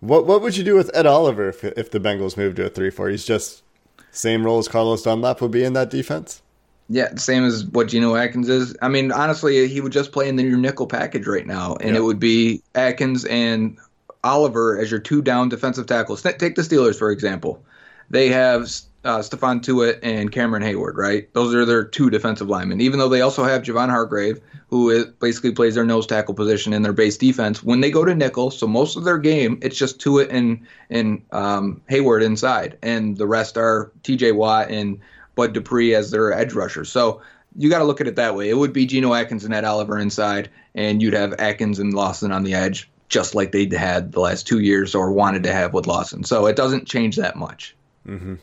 What 0.00 0.26
what 0.26 0.42
would 0.42 0.56
you 0.56 0.64
do 0.64 0.74
with 0.74 0.90
Ed 0.94 1.06
Oliver 1.06 1.48
if 1.48 1.64
if 1.64 1.90
the 1.90 1.98
Bengals 1.98 2.36
moved 2.36 2.56
to 2.56 2.66
a 2.66 2.68
three 2.68 2.90
four? 2.90 3.08
He's 3.08 3.24
just 3.24 3.62
same 4.10 4.44
role 4.44 4.58
as 4.58 4.68
Carlos 4.68 5.02
Dunlap 5.02 5.40
would 5.40 5.50
be 5.50 5.64
in 5.64 5.72
that 5.72 5.90
defense. 5.90 6.42
Yeah, 6.90 7.14
same 7.16 7.44
as 7.44 7.64
what 7.66 7.88
Geno 7.88 8.14
Atkins 8.14 8.48
is. 8.48 8.76
I 8.80 8.88
mean, 8.88 9.12
honestly, 9.12 9.68
he 9.68 9.80
would 9.80 9.92
just 9.92 10.12
play 10.12 10.28
in 10.28 10.36
the, 10.36 10.42
your 10.42 10.56
nickel 10.56 10.86
package 10.86 11.26
right 11.26 11.46
now, 11.46 11.76
and 11.76 11.94
it 11.96 12.00
would 12.00 12.18
be 12.18 12.62
Atkins 12.74 13.26
and 13.26 13.76
Oliver 14.24 14.78
as 14.78 14.90
your 14.90 15.00
two 15.00 15.20
down 15.20 15.48
defensive 15.48 15.86
tackles. 15.86 16.22
Take 16.22 16.38
the 16.38 16.62
Steelers 16.62 16.98
for 16.98 17.10
example. 17.10 17.62
They 18.10 18.28
have 18.28 18.70
uh, 19.04 19.18
Stephon 19.18 19.60
Tuitt 19.62 20.00
and 20.02 20.32
Cameron 20.32 20.62
Heyward, 20.62 20.96
right? 20.96 21.32
Those 21.32 21.54
are 21.54 21.64
their 21.64 21.84
two 21.84 22.10
defensive 22.10 22.48
linemen. 22.48 22.80
Even 22.80 22.98
though 22.98 23.08
they 23.08 23.20
also 23.20 23.44
have 23.44 23.62
Javon 23.62 23.90
Hargrave, 23.90 24.40
who 24.68 24.90
is, 24.90 25.06
basically 25.06 25.52
plays 25.52 25.74
their 25.74 25.84
nose 25.84 26.06
tackle 26.06 26.34
position 26.34 26.72
in 26.72 26.82
their 26.82 26.92
base 26.92 27.16
defense. 27.16 27.62
When 27.62 27.80
they 27.80 27.90
go 27.90 28.04
to 28.04 28.14
nickel, 28.14 28.50
so 28.50 28.66
most 28.66 28.96
of 28.96 29.04
their 29.04 29.18
game, 29.18 29.58
it's 29.62 29.78
just 29.78 30.00
Tuitt 30.00 30.30
and 30.30 30.66
and 30.90 31.22
um, 31.32 31.80
Heyward 31.88 32.24
inside, 32.24 32.76
and 32.82 33.16
the 33.16 33.26
rest 33.26 33.56
are 33.56 33.92
T.J. 34.02 34.32
Watt 34.32 34.70
and 34.70 35.00
Bud 35.36 35.52
Dupree 35.52 35.94
as 35.94 36.10
their 36.10 36.32
edge 36.32 36.52
rushers. 36.52 36.90
So 36.90 37.22
you 37.56 37.70
got 37.70 37.78
to 37.78 37.84
look 37.84 38.00
at 38.00 38.08
it 38.08 38.16
that 38.16 38.34
way. 38.34 38.50
It 38.50 38.56
would 38.56 38.72
be 38.72 38.86
Geno 38.86 39.14
Atkins 39.14 39.44
and 39.44 39.54
Ed 39.54 39.64
Oliver 39.64 39.98
inside, 39.98 40.50
and 40.74 41.00
you'd 41.00 41.14
have 41.14 41.34
Atkins 41.34 41.78
and 41.78 41.94
Lawson 41.94 42.32
on 42.32 42.42
the 42.42 42.54
edge, 42.54 42.90
just 43.08 43.34
like 43.34 43.52
they'd 43.52 43.72
had 43.72 44.12
the 44.12 44.20
last 44.20 44.46
two 44.46 44.58
years 44.58 44.94
or 44.94 45.12
wanted 45.12 45.44
to 45.44 45.52
have 45.52 45.72
with 45.72 45.86
Lawson. 45.86 46.24
So 46.24 46.46
it 46.46 46.56
doesn't 46.56 46.86
change 46.86 47.16
that 47.16 47.36
much. 47.36 47.76
Mm-hmm. 48.06 48.34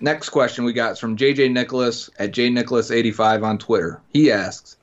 Next 0.00 0.28
question 0.30 0.64
we 0.64 0.72
got 0.72 0.92
is 0.92 0.98
from 0.98 1.16
JJ 1.16 1.52
Nicholas 1.52 2.08
at 2.18 2.32
jnicholas85 2.32 3.42
on 3.42 3.58
Twitter. 3.58 4.00
He 4.12 4.30
asks, 4.30 4.76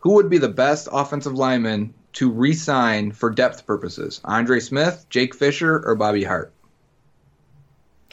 "Who 0.00 0.14
would 0.14 0.30
be 0.30 0.38
the 0.38 0.48
best 0.48 0.88
offensive 0.90 1.34
lineman 1.34 1.92
to 2.14 2.30
re-sign 2.30 3.12
for 3.12 3.28
depth 3.28 3.66
purposes? 3.66 4.20
Andre 4.24 4.60
Smith, 4.60 5.04
Jake 5.10 5.34
Fisher, 5.34 5.82
or 5.84 5.94
Bobby 5.94 6.24
Hart?" 6.24 6.52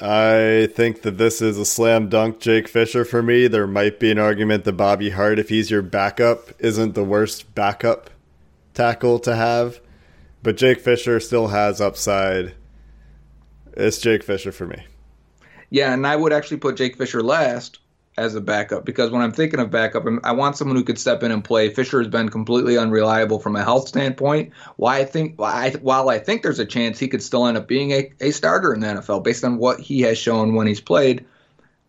I 0.02 0.67
think 0.74 1.04
that 1.04 1.17
this 1.17 1.41
is 1.41 1.58
a 1.58 1.63
slam 1.63 2.10
dunk 2.10 2.39
Jake 2.39 2.67
Fisher 2.67 3.06
for 3.06 3.24
me. 3.24 3.48
There 3.48 3.65
might 3.65 3.98
be 3.98 4.12
an 4.12 4.19
argument 4.19 4.65
that 4.65 4.74
Bobby 4.74 5.12
Hart, 5.12 5.39
if 5.39 5.48
he's 5.48 5.71
your 5.71 5.82
backup, 5.82 6.50
isn't 6.60 6.95
the 6.95 7.04
worst 7.06 7.56
backup 7.56 8.10
tackle 8.74 9.19
to 9.19 9.38
have. 9.38 9.80
But 10.43 10.58
Jake 10.58 10.82
Fisher 10.82 11.21
still 11.21 11.48
has 11.48 11.80
upside. 11.80 12.56
It's 13.71 14.00
Jake 14.00 14.21
Fisher 14.21 14.52
for 14.52 14.67
me. 14.67 14.86
Yeah, 15.76 15.92
and 15.92 16.08
I 16.08 16.16
would 16.16 16.32
actually 16.32 16.60
put 16.60 16.78
Jake 16.78 16.96
Fisher 16.96 17.22
last 17.22 17.80
as 18.18 18.34
a 18.34 18.40
backup 18.40 18.86
because 18.86 19.12
when 19.12 19.22
I'm 19.22 19.34
thinking 19.34 19.60
of 19.60 19.72
backup, 19.72 20.06
I 20.24 20.32
want 20.32 20.56
someone 20.56 20.78
who 20.78 20.86
could 20.86 20.98
step 20.98 21.22
in 21.22 21.34
and 21.34 21.44
play. 21.44 21.68
Fisher 21.68 22.00
has 22.00 22.08
been 22.08 22.30
completely 22.30 22.78
unreliable 22.78 23.40
from 23.40 23.58
a 23.58 23.64
health 23.66 23.90
standpoint. 23.90 24.54
Why 24.78 25.00
I 25.00 25.04
think 25.04 25.38
while 25.38 26.08
I 26.08 26.20
think 26.20 26.44
there's 26.44 26.60
a 26.60 26.66
chance 26.66 26.98
he 26.98 27.10
could 27.10 27.22
still 27.22 27.46
end 27.46 27.58
up 27.58 27.68
being 27.68 27.92
a, 27.92 28.10
a 28.22 28.32
starter 28.32 28.74
in 28.74 28.80
the 28.80 28.88
NFL 28.88 29.26
based 29.26 29.44
on 29.44 29.58
what 29.58 29.82
he 29.82 30.00
has 30.04 30.18
shown 30.18 30.56
when 30.56 30.66
he's 30.66 30.80
played. 30.80 31.26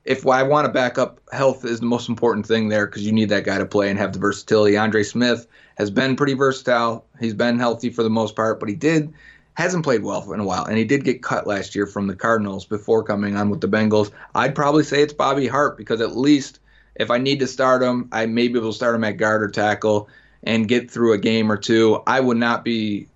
If 0.05 0.27
I 0.27 0.43
want 0.43 0.67
to 0.67 0.73
back 0.73 0.99
up, 0.99 1.21
health 1.31 1.65
is 1.65 1.79
the 1.79 1.87
most 1.87 2.09
important 2.09 2.45
thing 2.45 2.69
there 2.69 2.87
because 2.87 3.07
you 3.07 3.13
need 3.13 3.29
that 3.29 3.45
guy 3.45 3.59
to 3.59 3.67
play 3.67 3.89
and 3.89 4.01
have 4.01 4.13
the 4.13 4.19
versatility. 4.19 4.77
Andre 4.77 5.05
Smith 5.05 5.47
has 5.79 5.93
been 5.93 6.17
pretty 6.17 6.35
versatile. 6.35 7.07
He's 7.21 7.35
been 7.35 7.61
healthy 7.61 7.91
for 7.91 8.03
the 8.03 8.11
most 8.11 8.35
part, 8.35 8.59
but 8.59 8.69
he 8.69 8.75
did 8.75 9.15
hasn't 9.57 9.85
played 9.85 10.03
well 10.03 10.33
in 10.33 10.41
a 10.41 10.45
while, 10.45 10.67
and 10.67 10.77
he 10.77 10.85
did 10.85 11.03
get 11.03 11.23
cut 11.23 11.47
last 11.47 11.75
year 11.75 11.87
from 11.87 12.07
the 12.07 12.15
Cardinals 12.15 12.67
before 12.67 13.03
coming 13.03 13.37
on 13.37 13.49
with 13.49 13.63
the 13.63 13.69
Bengals. 13.69 14.11
I'd 14.35 14.55
probably 14.55 14.85
say 14.85 15.03
it's 15.03 15.15
Bobby 15.15 15.47
Hart 15.47 15.79
because 15.79 16.03
at 16.03 16.15
least 16.15 16.61
if 16.97 17.11
I 17.11 17.17
need 17.17 17.41
to 17.41 17.47
start 17.47 17.83
him, 17.83 18.09
I 18.13 18.27
may 18.27 18.49
be 18.49 18.59
able 18.59 18.71
to 18.71 18.77
start 18.77 18.95
him 18.95 19.05
at 19.05 19.17
guard 19.17 19.43
or 19.43 19.49
tackle 19.49 20.09
and 20.43 20.69
get 20.69 20.91
through 20.91 21.15
a 21.15 21.19
game 21.19 21.51
or 21.51 21.57
two. 21.57 22.03
I 22.07 22.21
would 22.21 22.37
not 22.37 22.65
be 22.65 23.09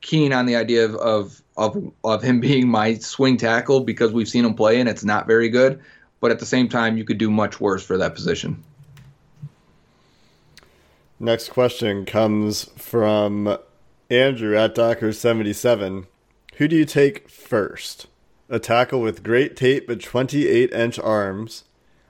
keen 0.00 0.32
on 0.32 0.46
the 0.46 0.54
idea 0.54 0.84
of 0.84 0.94
of 0.96 1.42
of, 1.56 1.92
of 2.04 2.22
him 2.22 2.38
being 2.48 2.68
my 2.68 2.94
swing 2.94 3.36
tackle 3.36 3.80
because 3.80 4.12
we've 4.12 4.28
seen 4.28 4.44
him 4.44 4.54
play 4.54 4.78
and 4.78 4.88
it's 4.88 5.04
not 5.04 5.26
very 5.26 5.48
good. 5.48 5.80
But 6.20 6.30
at 6.30 6.38
the 6.38 6.46
same 6.46 6.68
time, 6.68 6.96
you 6.96 7.04
could 7.04 7.18
do 7.18 7.30
much 7.30 7.60
worse 7.60 7.82
for 7.82 7.96
that 7.98 8.14
position. 8.14 8.62
Next 11.20 11.48
question 11.48 12.04
comes 12.04 12.70
from 12.76 13.58
Andrew 14.10 14.56
at 14.56 14.74
Docker77. 14.74 16.06
Who 16.54 16.66
do 16.66 16.76
you 16.76 16.86
take 16.86 17.28
first? 17.28 18.06
A 18.48 18.58
tackle 18.58 19.02
with 19.02 19.22
great 19.22 19.54
tape 19.54 19.86
but 19.86 20.00
28 20.00 20.72
inch 20.72 20.98
arms, 20.98 21.64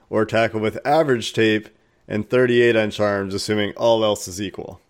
or 0.09 0.25
tackle 0.25 0.61
with 0.61 0.79
average 0.87 1.33
tape 1.33 1.69
and 2.07 2.31
38 2.31 2.77
inch 2.77 3.01
arms, 3.01 3.35
assuming 3.35 3.73
all 3.73 4.05
else 4.05 4.29
is 4.29 4.41
equal? 4.41 4.81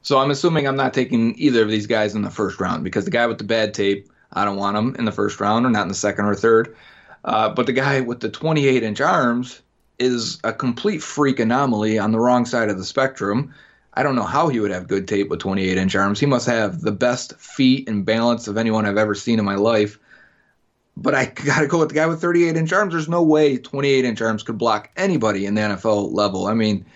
So 0.00 0.18
I'm 0.18 0.30
assuming 0.30 0.66
I'm 0.66 0.76
not 0.76 0.94
taking 0.94 1.38
either 1.38 1.62
of 1.62 1.68
these 1.68 1.86
guys 1.86 2.14
in 2.14 2.22
the 2.22 2.30
first 2.30 2.58
round 2.58 2.84
because 2.84 3.04
the 3.04 3.10
guy 3.10 3.26
with 3.26 3.36
the 3.36 3.44
bad 3.44 3.74
tape, 3.74 4.10
I 4.32 4.46
don't 4.46 4.56
want 4.56 4.78
him 4.78 4.96
in 4.98 5.04
the 5.04 5.12
first 5.12 5.40
round 5.40 5.66
or 5.66 5.70
not 5.70 5.82
in 5.82 5.88
the 5.88 5.94
second 5.94 6.24
or 6.24 6.34
third. 6.34 6.74
Uh, 7.22 7.50
but 7.50 7.66
the 7.66 7.74
guy 7.74 8.00
with 8.00 8.20
the 8.20 8.30
28 8.30 8.82
inch 8.82 9.02
arms 9.02 9.60
is 9.98 10.38
a 10.42 10.54
complete 10.54 11.02
freak 11.02 11.38
anomaly 11.38 11.98
on 11.98 12.12
the 12.12 12.18
wrong 12.18 12.46
side 12.46 12.70
of 12.70 12.78
the 12.78 12.84
spectrum. 12.84 13.52
I 13.94 14.02
don't 14.02 14.14
know 14.14 14.22
how 14.22 14.48
he 14.48 14.60
would 14.60 14.70
have 14.70 14.86
good 14.86 15.08
tape 15.08 15.28
with 15.28 15.40
28 15.40 15.76
inch 15.76 15.96
arms. 15.96 16.20
He 16.20 16.26
must 16.26 16.46
have 16.46 16.80
the 16.80 16.92
best 16.92 17.38
feet 17.40 17.88
and 17.88 18.04
balance 18.04 18.46
of 18.48 18.56
anyone 18.56 18.86
I've 18.86 18.96
ever 18.96 19.14
seen 19.14 19.38
in 19.38 19.44
my 19.44 19.56
life. 19.56 19.98
But 20.96 21.14
I 21.14 21.24
got 21.46 21.60
to 21.60 21.66
go 21.66 21.78
with 21.78 21.88
the 21.88 21.94
guy 21.94 22.06
with 22.06 22.20
38 22.20 22.56
inch 22.56 22.72
arms. 22.72 22.92
There's 22.92 23.08
no 23.08 23.22
way 23.22 23.58
28 23.58 24.04
inch 24.04 24.20
arms 24.20 24.42
could 24.42 24.58
block 24.58 24.90
anybody 24.96 25.46
in 25.46 25.54
the 25.54 25.62
NFL 25.62 26.12
level. 26.12 26.46
I 26.46 26.54
mean, 26.54 26.86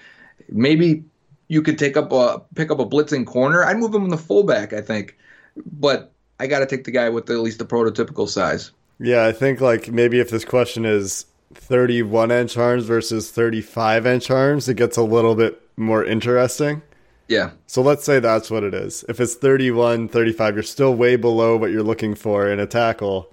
Maybe 0.48 1.04
you 1.48 1.62
could 1.62 1.78
take 1.78 1.96
up 1.96 2.12
a 2.12 2.42
pick 2.54 2.70
up 2.70 2.78
a 2.78 2.86
blitzing 2.86 3.26
corner. 3.26 3.64
I'd 3.64 3.78
move 3.78 3.94
him 3.94 4.04
in 4.04 4.10
the 4.10 4.18
fullback, 4.18 4.72
I 4.72 4.80
think, 4.80 5.16
but 5.56 6.12
I 6.40 6.46
got 6.46 6.60
to 6.60 6.66
take 6.66 6.84
the 6.84 6.90
guy 6.90 7.08
with 7.08 7.30
at 7.30 7.38
least 7.38 7.58
the 7.58 7.64
prototypical 7.64 8.28
size. 8.28 8.70
Yeah, 8.98 9.26
I 9.26 9.32
think 9.32 9.60
like 9.60 9.90
maybe 9.90 10.20
if 10.20 10.30
this 10.30 10.44
question 10.44 10.84
is 10.84 11.26
31 11.54 12.30
inch 12.30 12.56
arms 12.56 12.84
versus 12.84 13.30
35 13.30 14.06
inch 14.06 14.30
arms, 14.30 14.68
it 14.68 14.76
gets 14.76 14.96
a 14.96 15.02
little 15.02 15.34
bit 15.34 15.60
more 15.76 16.04
interesting. 16.04 16.82
Yeah. 17.28 17.50
So 17.66 17.82
let's 17.82 18.04
say 18.04 18.20
that's 18.20 18.50
what 18.50 18.64
it 18.64 18.74
is. 18.74 19.04
If 19.08 19.20
it's 19.20 19.34
31, 19.34 20.08
35, 20.08 20.54
you're 20.54 20.62
still 20.62 20.94
way 20.94 21.16
below 21.16 21.56
what 21.56 21.70
you're 21.70 21.82
looking 21.82 22.14
for 22.14 22.48
in 22.48 22.60
a 22.60 22.66
tackle. 22.66 23.30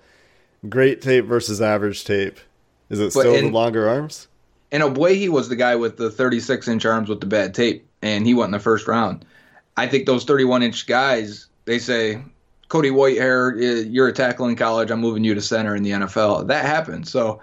Great 0.69 1.01
tape 1.01 1.25
versus 1.25 1.61
average 1.61 2.03
tape. 2.03 2.39
Is 2.89 2.99
it 2.99 3.11
still 3.11 3.35
in, 3.35 3.45
the 3.45 3.51
longer 3.51 3.87
arms? 3.87 4.27
And 4.71 4.83
Ogbuehi 4.83 5.29
was 5.29 5.49
the 5.49 5.55
guy 5.55 5.75
with 5.75 5.97
the 5.97 6.09
36 6.09 6.67
inch 6.67 6.85
arms 6.85 7.09
with 7.09 7.19
the 7.19 7.25
bad 7.25 7.53
tape, 7.53 7.85
and 8.01 8.25
he 8.25 8.33
went 8.33 8.49
in 8.49 8.51
the 8.51 8.59
first 8.59 8.87
round. 8.87 9.25
I 9.77 9.87
think 9.87 10.05
those 10.05 10.23
31 10.23 10.63
inch 10.63 10.87
guys, 10.87 11.47
they 11.65 11.79
say, 11.79 12.21
Cody 12.67 12.89
Whitehair, 12.89 13.61
eh, 13.61 13.87
you're 13.89 14.07
a 14.07 14.13
tackle 14.13 14.47
in 14.47 14.55
college. 14.55 14.91
I'm 14.91 15.01
moving 15.01 15.23
you 15.23 15.33
to 15.33 15.41
center 15.41 15.75
in 15.75 15.83
the 15.83 15.91
NFL. 15.91 16.47
That 16.47 16.65
happened. 16.65 17.07
So, 17.07 17.41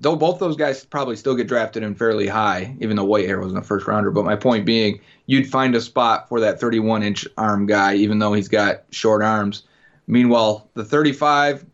though 0.00 0.16
both 0.16 0.38
those 0.38 0.56
guys 0.56 0.84
probably 0.84 1.16
still 1.16 1.34
get 1.34 1.46
drafted 1.46 1.82
in 1.82 1.94
fairly 1.94 2.26
high, 2.26 2.76
even 2.80 2.96
though 2.96 3.06
Whitehair 3.06 3.40
wasn't 3.40 3.62
a 3.62 3.66
first 3.66 3.86
rounder. 3.86 4.10
But 4.10 4.24
my 4.24 4.36
point 4.36 4.64
being, 4.64 5.00
you'd 5.26 5.48
find 5.48 5.74
a 5.74 5.80
spot 5.80 6.28
for 6.28 6.40
that 6.40 6.58
31 6.60 7.02
inch 7.02 7.26
arm 7.36 7.66
guy, 7.66 7.94
even 7.94 8.18
though 8.18 8.32
he's 8.32 8.48
got 8.48 8.84
short 8.90 9.22
arms. 9.22 9.64
Meanwhile, 10.06 10.68
the 10.74 10.84
35 10.84 11.64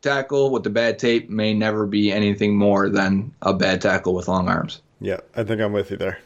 tackle 0.00 0.50
with 0.50 0.62
the 0.62 0.70
bad 0.70 0.98
tape 0.98 1.28
may 1.28 1.52
never 1.52 1.86
be 1.86 2.12
anything 2.12 2.56
more 2.56 2.88
than 2.88 3.34
a 3.42 3.52
bad 3.52 3.80
tackle 3.80 4.14
with 4.14 4.28
long 4.28 4.48
arms. 4.48 4.80
Yeah, 5.00 5.20
I 5.34 5.42
think 5.42 5.60
I'm 5.60 5.72
with 5.72 5.90
you 5.90 5.96
there. 5.96 6.18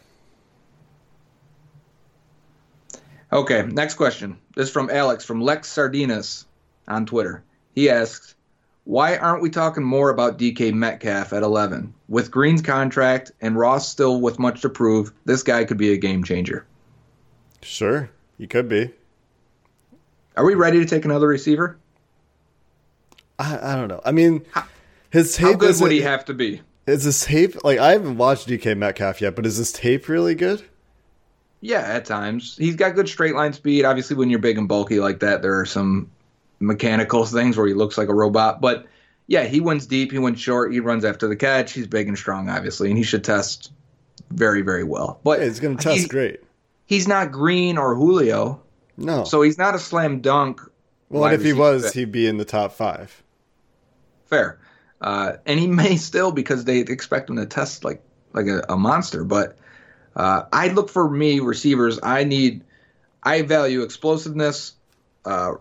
Okay, 3.32 3.62
next 3.62 3.94
question. 3.94 4.38
This 4.54 4.68
is 4.68 4.72
from 4.72 4.90
Alex 4.90 5.24
from 5.24 5.40
Lex 5.40 5.72
Sardinas 5.72 6.44
on 6.88 7.06
Twitter. 7.06 7.44
He 7.74 7.88
asks, 7.88 8.34
why 8.84 9.16
aren't 9.16 9.42
we 9.42 9.50
talking 9.50 9.84
more 9.84 10.10
about 10.10 10.38
DK 10.38 10.72
Metcalf 10.72 11.32
at 11.32 11.42
11? 11.42 11.94
With 12.08 12.30
Green's 12.30 12.62
contract 12.62 13.32
and 13.40 13.56
Ross 13.58 13.88
still 13.88 14.20
with 14.20 14.38
much 14.38 14.62
to 14.62 14.68
prove, 14.68 15.12
this 15.24 15.42
guy 15.42 15.64
could 15.64 15.78
be 15.78 15.92
a 15.92 15.96
game 15.96 16.24
changer. 16.24 16.66
Sure, 17.62 18.10
he 18.38 18.46
could 18.46 18.68
be. 18.68 18.90
Are 20.36 20.44
we 20.44 20.54
ready 20.54 20.78
to 20.78 20.86
take 20.86 21.04
another 21.04 21.28
receiver? 21.28 21.78
I, 23.38 23.72
I 23.72 23.76
don't 23.76 23.88
know. 23.88 24.00
I 24.04 24.12
mean, 24.12 24.44
his 25.10 25.34
tape. 25.34 25.46
Is. 25.46 25.52
How 25.52 25.56
good 25.56 25.80
would 25.80 25.92
he 25.92 26.00
have 26.00 26.24
to 26.26 26.34
be? 26.34 26.62
Is 26.86 27.04
this 27.04 27.24
tape 27.24 27.62
like 27.62 27.78
I 27.78 27.92
haven't 27.92 28.16
watched 28.16 28.48
DK 28.48 28.76
Metcalf 28.76 29.20
yet, 29.20 29.36
but 29.36 29.46
is 29.46 29.58
this 29.58 29.72
tape 29.72 30.08
really 30.08 30.34
good? 30.34 30.64
Yeah, 31.60 31.80
at 31.80 32.06
times 32.06 32.56
he's 32.56 32.76
got 32.76 32.94
good 32.94 33.08
straight 33.08 33.34
line 33.34 33.52
speed. 33.52 33.84
Obviously, 33.84 34.16
when 34.16 34.30
you're 34.30 34.38
big 34.38 34.56
and 34.56 34.66
bulky 34.66 34.98
like 34.98 35.20
that, 35.20 35.42
there 35.42 35.60
are 35.60 35.66
some 35.66 36.10
mechanical 36.60 37.24
things 37.24 37.56
where 37.56 37.66
he 37.66 37.74
looks 37.74 37.98
like 37.98 38.08
a 38.08 38.14
robot. 38.14 38.60
But 38.60 38.86
yeah, 39.26 39.44
he 39.44 39.60
wins 39.60 39.86
deep, 39.86 40.12
he 40.12 40.18
wins 40.18 40.40
short, 40.40 40.72
he 40.72 40.80
runs 40.80 41.04
after 41.04 41.26
the 41.26 41.36
catch. 41.36 41.72
He's 41.72 41.86
big 41.86 42.06
and 42.08 42.16
strong, 42.16 42.48
obviously, 42.48 42.88
and 42.90 42.98
he 42.98 43.04
should 43.04 43.24
test 43.24 43.72
very, 44.30 44.62
very 44.62 44.84
well. 44.84 45.20
But 45.24 45.40
yeah, 45.40 45.46
he's 45.46 45.60
going 45.60 45.76
to 45.76 45.82
test 45.82 46.08
great. 46.08 46.40
He's 46.86 47.08
not 47.08 47.32
Green 47.32 47.78
or 47.78 47.94
Julio. 47.94 48.62
No. 48.96 49.24
So 49.24 49.42
he's 49.42 49.58
not 49.58 49.74
a 49.74 49.78
slam 49.78 50.20
dunk. 50.20 50.60
Well, 51.08 51.24
if 51.32 51.42
he 51.42 51.52
was, 51.52 51.84
fit. 51.84 51.94
he'd 51.94 52.12
be 52.12 52.26
in 52.26 52.36
the 52.36 52.44
top 52.44 52.72
five. 52.72 53.22
Fair. 54.26 54.60
Uh, 55.00 55.34
and 55.46 55.58
he 55.58 55.66
may 55.66 55.96
still 55.96 56.30
because 56.30 56.64
they 56.64 56.78
expect 56.78 57.30
him 57.30 57.36
to 57.36 57.46
test 57.46 57.84
like 57.84 58.02
like 58.32 58.46
a, 58.46 58.64
a 58.68 58.76
monster. 58.76 59.24
But 59.24 59.56
uh, 60.14 60.42
I 60.52 60.68
look 60.68 60.88
for 60.90 61.08
me 61.08 61.40
receivers. 61.40 61.98
I 62.02 62.24
need, 62.24 62.64
I 63.22 63.42
value 63.42 63.82
explosiveness, 63.82 64.74
uh, 65.24 65.54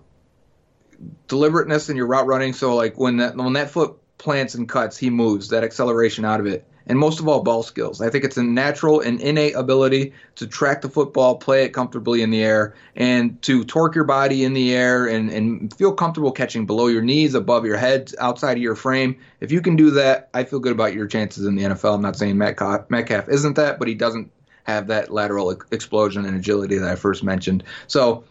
deliberateness 1.28 1.90
in 1.90 1.96
your 1.96 2.08
route 2.08 2.28
running. 2.28 2.54
So 2.54 2.76
like 2.76 2.98
when 2.98 3.18
that 3.18 3.36
when 3.36 3.54
that 3.54 3.70
foot 3.70 3.98
plants 4.18 4.56
and 4.56 4.68
cuts, 4.68 4.98
he 4.98 5.10
moves 5.10 5.50
that 5.50 5.64
acceleration 5.64 6.26
out 6.26 6.40
of 6.40 6.46
it 6.46 6.66
and 6.90 6.98
most 6.98 7.20
of 7.20 7.28
all, 7.28 7.44
ball 7.44 7.62
skills. 7.62 8.02
I 8.02 8.10
think 8.10 8.26
it's 8.26 8.36
a 8.36 8.44
natural 8.44 9.00
and 9.00 9.22
innate 9.22 9.56
ability 9.56 10.12
to 10.36 10.48
track 10.48 10.82
the 10.82 10.90
football, 10.90 11.38
play 11.38 11.64
it 11.64 11.70
comfortably 11.70 12.24
in 12.24 12.32
the 12.32 12.44
air, 12.44 12.74
and 12.96 13.40
to 13.44 13.64
torque 13.64 13.94
your 13.94 14.06
body 14.06 14.44
in 14.44 14.54
the 14.54 14.74
air 14.74 15.06
and, 15.06 15.30
and 15.30 15.72
feel 15.76 15.94
comfortable 15.94 16.32
catching 16.32 16.66
below 16.66 16.88
your 16.88 17.04
knees, 17.04 17.36
above 17.36 17.64
your 17.64 17.78
head, 17.78 18.12
outside 18.20 18.58
of 18.58 18.64
your 18.64 18.74
frame. 18.74 19.16
If 19.40 19.52
you 19.52 19.62
can 19.62 19.76
do 19.76 19.92
that, 19.92 20.30
I 20.34 20.44
feel 20.44 20.60
good 20.60 20.72
about 20.72 20.96
your 20.96 21.06
chances 21.06 21.46
in 21.46 21.56
the 21.56 21.64
NFL. 21.64 21.94
I'm 21.94 22.02
not 22.02 22.16
saying 22.16 22.40
Metcalf, 22.40 22.90
Metcalf 22.90 23.30
isn't 23.30 23.56
that, 23.56 23.78
but 23.78 23.88
he 23.88 23.94
doesn't 23.94 24.32
have 24.64 24.88
that 24.88 25.12
lateral 25.12 25.52
explosion 25.52 26.26
and 26.26 26.36
agility 26.36 26.80
that 26.80 26.90
I 26.90 26.96
first 26.96 27.24
mentioned. 27.24 27.64
So 27.86 28.24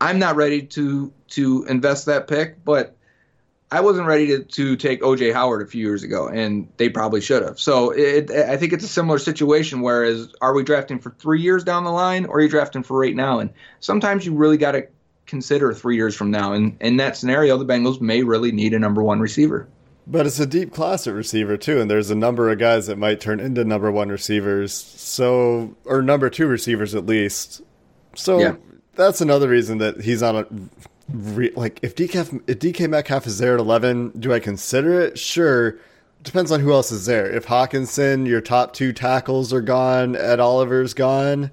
I'm 0.00 0.18
not 0.18 0.36
ready 0.36 0.62
to 0.62 1.12
to 1.28 1.64
invest 1.64 2.06
that 2.06 2.28
pick, 2.28 2.64
but 2.64 2.96
I 3.70 3.80
wasn't 3.80 4.06
ready 4.06 4.28
to, 4.28 4.44
to 4.44 4.76
take 4.76 5.02
OJ 5.02 5.32
Howard 5.32 5.60
a 5.60 5.66
few 5.66 5.84
years 5.84 6.04
ago, 6.04 6.28
and 6.28 6.68
they 6.76 6.88
probably 6.88 7.20
should 7.20 7.42
have. 7.42 7.58
So 7.58 7.90
it, 7.90 8.30
I 8.30 8.56
think 8.56 8.72
it's 8.72 8.84
a 8.84 8.88
similar 8.88 9.18
situation. 9.18 9.80
Whereas, 9.80 10.32
are 10.40 10.54
we 10.54 10.62
drafting 10.62 11.00
for 11.00 11.10
three 11.18 11.40
years 11.40 11.64
down 11.64 11.84
the 11.84 11.90
line, 11.90 12.26
or 12.26 12.38
are 12.38 12.42
you 12.42 12.48
drafting 12.48 12.82
for 12.82 12.98
right 12.98 13.14
now? 13.14 13.40
And 13.40 13.50
sometimes 13.80 14.24
you 14.24 14.34
really 14.34 14.56
got 14.56 14.72
to 14.72 14.86
consider 15.26 15.74
three 15.74 15.96
years 15.96 16.14
from 16.14 16.30
now. 16.30 16.52
And 16.52 16.76
in 16.80 16.96
that 16.98 17.16
scenario, 17.16 17.58
the 17.58 17.64
Bengals 17.64 18.00
may 18.00 18.22
really 18.22 18.52
need 18.52 18.72
a 18.72 18.78
number 18.78 19.02
one 19.02 19.18
receiver. 19.18 19.68
But 20.06 20.26
it's 20.26 20.38
a 20.38 20.46
deep 20.46 20.72
class 20.72 21.08
at 21.08 21.14
receiver 21.14 21.56
too, 21.56 21.80
and 21.80 21.90
there's 21.90 22.10
a 22.10 22.14
number 22.14 22.48
of 22.50 22.60
guys 22.60 22.86
that 22.86 22.96
might 22.96 23.20
turn 23.20 23.40
into 23.40 23.64
number 23.64 23.90
one 23.90 24.08
receivers. 24.08 24.72
So, 24.72 25.74
or 25.84 26.00
number 26.00 26.30
two 26.30 26.46
receivers 26.46 26.94
at 26.94 27.06
least. 27.06 27.62
So 28.14 28.38
yeah. 28.38 28.54
That's 28.96 29.20
another 29.20 29.48
reason 29.48 29.78
that 29.78 30.00
he's 30.00 30.22
on 30.22 30.36
a 30.36 30.46
re- 31.12 31.52
like 31.54 31.80
if 31.82 31.94
DK 31.94 32.42
if 32.46 32.58
DK 32.58 32.88
Metcalf 32.88 33.26
is 33.26 33.38
there 33.38 33.54
at 33.54 33.60
eleven, 33.60 34.10
do 34.18 34.32
I 34.32 34.40
consider 34.40 35.00
it? 35.00 35.18
Sure. 35.18 35.76
Depends 36.22 36.50
on 36.50 36.60
who 36.60 36.72
else 36.72 36.90
is 36.90 37.06
there. 37.06 37.30
If 37.30 37.46
Hockenson, 37.46 38.26
your 38.26 38.40
top 38.40 38.72
two 38.72 38.92
tackles 38.92 39.52
are 39.52 39.60
gone, 39.60 40.16
Ed 40.16 40.40
Oliver's 40.40 40.92
gone, 40.92 41.52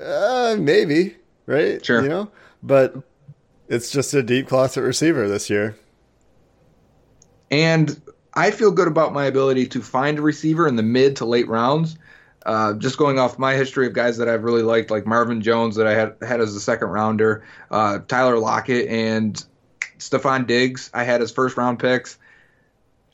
uh, 0.00 0.56
maybe, 0.58 1.16
right? 1.44 1.84
Sure. 1.84 2.02
You 2.02 2.08
know, 2.08 2.30
but 2.62 2.96
it's 3.68 3.90
just 3.90 4.14
a 4.14 4.22
deep 4.22 4.48
closet 4.48 4.82
receiver 4.82 5.28
this 5.28 5.50
year. 5.50 5.76
And 7.50 8.00
I 8.34 8.50
feel 8.50 8.70
good 8.70 8.88
about 8.88 9.12
my 9.12 9.26
ability 9.26 9.66
to 9.68 9.82
find 9.82 10.18
a 10.18 10.22
receiver 10.22 10.66
in 10.66 10.76
the 10.76 10.82
mid 10.82 11.16
to 11.16 11.24
late 11.24 11.48
rounds 11.48 11.96
uh, 12.46 12.74
just 12.74 12.96
going 12.96 13.18
off 13.18 13.40
my 13.40 13.54
history 13.54 13.88
of 13.88 13.92
guys 13.92 14.18
that 14.18 14.28
I've 14.28 14.44
really 14.44 14.62
liked, 14.62 14.88
like 14.88 15.04
Marvin 15.04 15.42
Jones 15.42 15.74
that 15.76 15.86
I 15.88 15.94
had 15.94 16.16
had 16.22 16.40
as 16.40 16.54
a 16.54 16.60
second 16.60 16.88
rounder, 16.88 17.44
uh, 17.72 17.98
Tyler 18.06 18.38
Lockett 18.38 18.88
and 18.88 19.44
Stefon 19.98 20.46
Diggs 20.46 20.88
I 20.94 21.02
had 21.02 21.20
as 21.20 21.32
first 21.32 21.56
round 21.56 21.80
picks. 21.80 22.18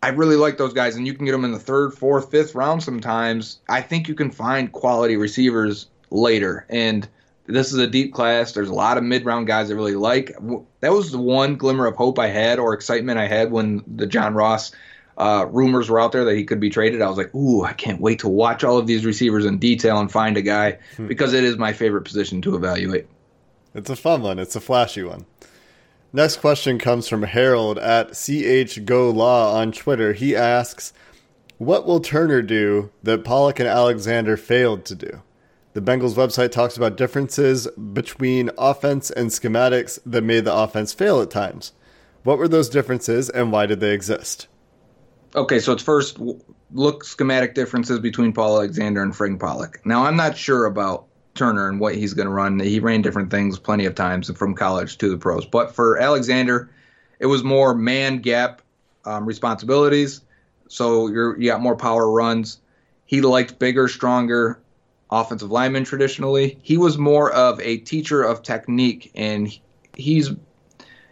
I 0.03 0.09
really 0.09 0.37
like 0.37 0.59
those 0.59 0.75
guys, 0.75 0.97
and 0.97 1.07
you 1.07 1.15
can 1.15 1.25
get 1.25 1.33
them 1.33 1.45
in 1.45 1.53
the 1.53 1.59
third, 1.59 1.95
fourth, 1.95 2.31
fifth 2.31 2.55
round 2.55 2.83
sometimes. 2.83 3.61
I 3.69 3.81
think 3.81 4.07
you 4.07 4.15
can 4.15 4.31
find 4.31 4.71
quality 4.71 5.17
receivers 5.17 5.87
later, 6.11 6.67
and 6.69 7.09
this 7.47 7.73
is 7.73 7.79
a 7.79 7.87
deep 7.87 8.13
class. 8.13 8.53
There's 8.53 8.69
a 8.69 8.75
lot 8.75 8.99
of 8.99 9.05
mid 9.05 9.25
round 9.25 9.47
guys 9.47 9.71
I 9.71 9.75
really 9.75 9.95
like. 9.95 10.37
That 10.81 10.93
was 10.93 11.11
the 11.11 11.19
one 11.19 11.57
glimmer 11.57 11.87
of 11.87 11.97
hope 11.97 12.19
I 12.19 12.29
had 12.29 12.59
or 12.59 12.75
excitement 12.75 13.19
I 13.19 13.29
had 13.29 13.51
when 13.51 13.83
the 13.87 14.07
John 14.07 14.35
Ross 14.35 14.73
uh, 15.19 15.47
rumors 15.51 15.91
were 15.91 16.01
out 16.01 16.13
there 16.13 16.25
that 16.25 16.37
he 16.37 16.45
could 16.45 16.61
be 16.61 16.71
traded. 16.71 17.03
I 17.03 17.09
was 17.09 17.19
like, 17.19 17.35
ooh, 17.35 17.65
I 17.65 17.73
can't 17.73 18.01
wait 18.01 18.21
to 18.21 18.29
watch 18.29 18.65
all 18.65 18.79
of 18.79 18.87
these 18.87 19.05
receivers 19.05 19.45
in 19.45 19.59
detail 19.59 19.99
and 19.99 20.11
find 20.11 20.37
a 20.37 20.43
guy 20.43 20.79
hmm. 20.97 21.07
because 21.07 21.33
it 21.33 21.45
is 21.45 21.57
my 21.57 21.73
favorite 21.73 22.03
position 22.03 22.43
to 22.43 22.57
evaluate. 22.57 23.07
It's 23.75 23.91
a 23.91 23.97
fun 23.97 24.23
one. 24.23 24.39
It's 24.39 24.57
a 24.57 24.61
flashy 24.61 25.03
one. 25.03 25.27
Next 26.13 26.37
question 26.37 26.79
comes 26.79 27.09
from 27.09 27.23
Harold 27.23 27.79
at 27.79 28.11
CHGoLaw 28.11 29.55
on 29.55 29.73
Twitter. 29.73 30.13
He 30.13 30.37
asks, 30.37 30.93
What 31.57 31.87
will 31.87 32.01
Turner 32.01 32.43
do 32.43 32.91
that 33.03 33.25
Pollock 33.25 33.59
and 33.61 33.69
Alexander 33.69 34.37
failed 34.37 34.85
to 34.87 34.95
do? 34.95 35.23
The 35.73 35.81
Bengals 35.81 36.15
website 36.15 36.53
talks 36.53 36.77
about 36.77 36.99
differences 36.99 37.67
between 37.69 38.51
offense 38.59 39.11
and 39.11 39.31
schematics 39.31 39.99
that 40.05 40.23
made 40.23 40.45
the 40.45 40.55
offense 40.55 40.93
fail 40.93 41.23
at 41.23 41.31
times. 41.31 41.73
What 42.25 42.37
were 42.37 42.49
those 42.49 42.69
differences 42.69 43.31
and 43.31 43.51
why 43.51 43.65
did 43.65 43.81
they 43.81 43.95
exist? 43.95 44.49
Okay, 45.35 45.61
so 45.61 45.73
it's 45.73 45.83
first 45.83 46.19
look 46.73 47.05
schematic 47.05 47.55
differences 47.55 47.99
between 47.99 48.33
Paul 48.33 48.57
Alexander 48.57 49.03
and 49.03 49.17
Frank 49.17 49.41
Pollock. 49.41 49.81
Now 49.85 50.05
I'm 50.05 50.17
not 50.17 50.37
sure 50.37 50.67
about 50.67 51.07
Turner 51.35 51.69
and 51.69 51.81
what 51.81 51.95
he's 51.95 52.13
going 52.13 52.27
to 52.27 52.33
run. 52.33 52.61
He 52.61 52.81
ran 52.81 53.01
different 53.01 53.31
things 53.31 53.59
plenty 53.59 53.87
of 53.87 53.95
times 53.95 54.31
from 54.37 54.55
college 54.55 54.99
to 54.99 55.09
the 55.09 55.17
pros. 55.17 55.47
But 55.47 55.75
for 55.75 55.99
Alexander, 55.99 56.71
it 57.19 57.27
was 57.27 57.43
more 57.43 57.75
man 57.75 58.19
gap 58.19 58.61
um, 59.07 59.25
responsibilities. 59.25 60.21
So 60.69 61.09
you're, 61.09 61.41
you 61.41 61.51
got 61.51 61.63
more 61.63 61.77
power 61.77 62.11
runs. 62.11 62.61
He 63.07 63.23
liked 63.23 63.59
bigger, 63.59 63.89
stronger 63.89 64.61
offensive 65.11 65.51
linemen 65.51 65.85
traditionally. 65.85 66.59
He 66.63 66.77
was 66.77 66.99
more 66.99 67.31
of 67.33 67.61
a 67.61 67.79
teacher 67.79 68.23
of 68.23 68.43
technique, 68.43 69.11
and 69.15 69.51
he's. 69.97 70.31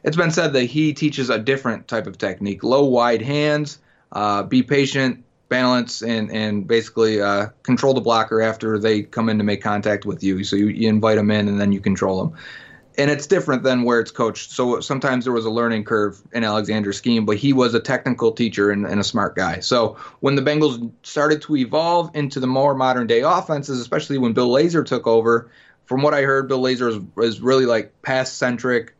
It's 0.02 0.16
been 0.16 0.30
said 0.30 0.54
that 0.54 0.64
he 0.64 0.94
teaches 0.94 1.28
a 1.28 1.38
different 1.38 1.88
type 1.88 2.06
of 2.06 2.16
technique: 2.16 2.64
low, 2.64 2.84
wide 2.84 3.20
hands, 3.20 3.78
uh, 4.12 4.42
be 4.42 4.62
patient, 4.62 5.24
balance 5.50 6.00
and 6.00 6.30
and 6.30 6.66
basically 6.66 7.20
uh, 7.20 7.48
control 7.62 7.92
the 7.92 8.00
blocker 8.00 8.40
after 8.40 8.78
they 8.78 9.02
come 9.02 9.28
in 9.28 9.36
to 9.36 9.44
make 9.44 9.60
contact 9.60 10.06
with 10.06 10.22
you. 10.22 10.42
So 10.44 10.56
you, 10.56 10.68
you 10.68 10.88
invite 10.88 11.16
them 11.16 11.30
in 11.30 11.48
and 11.48 11.60
then 11.60 11.72
you 11.72 11.80
control 11.80 12.24
them. 12.24 12.38
And 12.96 13.10
it's 13.10 13.26
different 13.26 13.62
than 13.62 13.84
where 13.84 14.00
it's 14.00 14.10
coached. 14.10 14.50
So 14.50 14.80
sometimes 14.80 15.24
there 15.24 15.32
was 15.32 15.44
a 15.44 15.50
learning 15.50 15.84
curve 15.84 16.20
in 16.32 16.44
Alexander's 16.44 16.98
scheme, 16.98 17.24
but 17.24 17.36
he 17.36 17.52
was 17.52 17.72
a 17.72 17.80
technical 17.80 18.32
teacher 18.32 18.70
and, 18.70 18.84
and 18.86 19.00
a 19.00 19.04
smart 19.04 19.36
guy. 19.36 19.60
So 19.60 19.96
when 20.20 20.34
the 20.34 20.42
Bengals 20.42 20.90
started 21.02 21.40
to 21.42 21.56
evolve 21.56 22.10
into 22.14 22.40
the 22.40 22.46
more 22.46 22.74
modern 22.74 23.06
day 23.06 23.20
offenses, 23.20 23.80
especially 23.80 24.18
when 24.18 24.32
Bill 24.32 24.50
Lazor 24.50 24.84
took 24.84 25.06
over, 25.06 25.50
from 25.86 26.02
what 26.02 26.14
I 26.14 26.22
heard, 26.22 26.48
Bill 26.48 26.60
Lazor 26.60 26.88
is, 26.88 26.98
is 27.24 27.40
really 27.40 27.64
like 27.64 28.02
pass 28.02 28.32
centric 28.32 28.94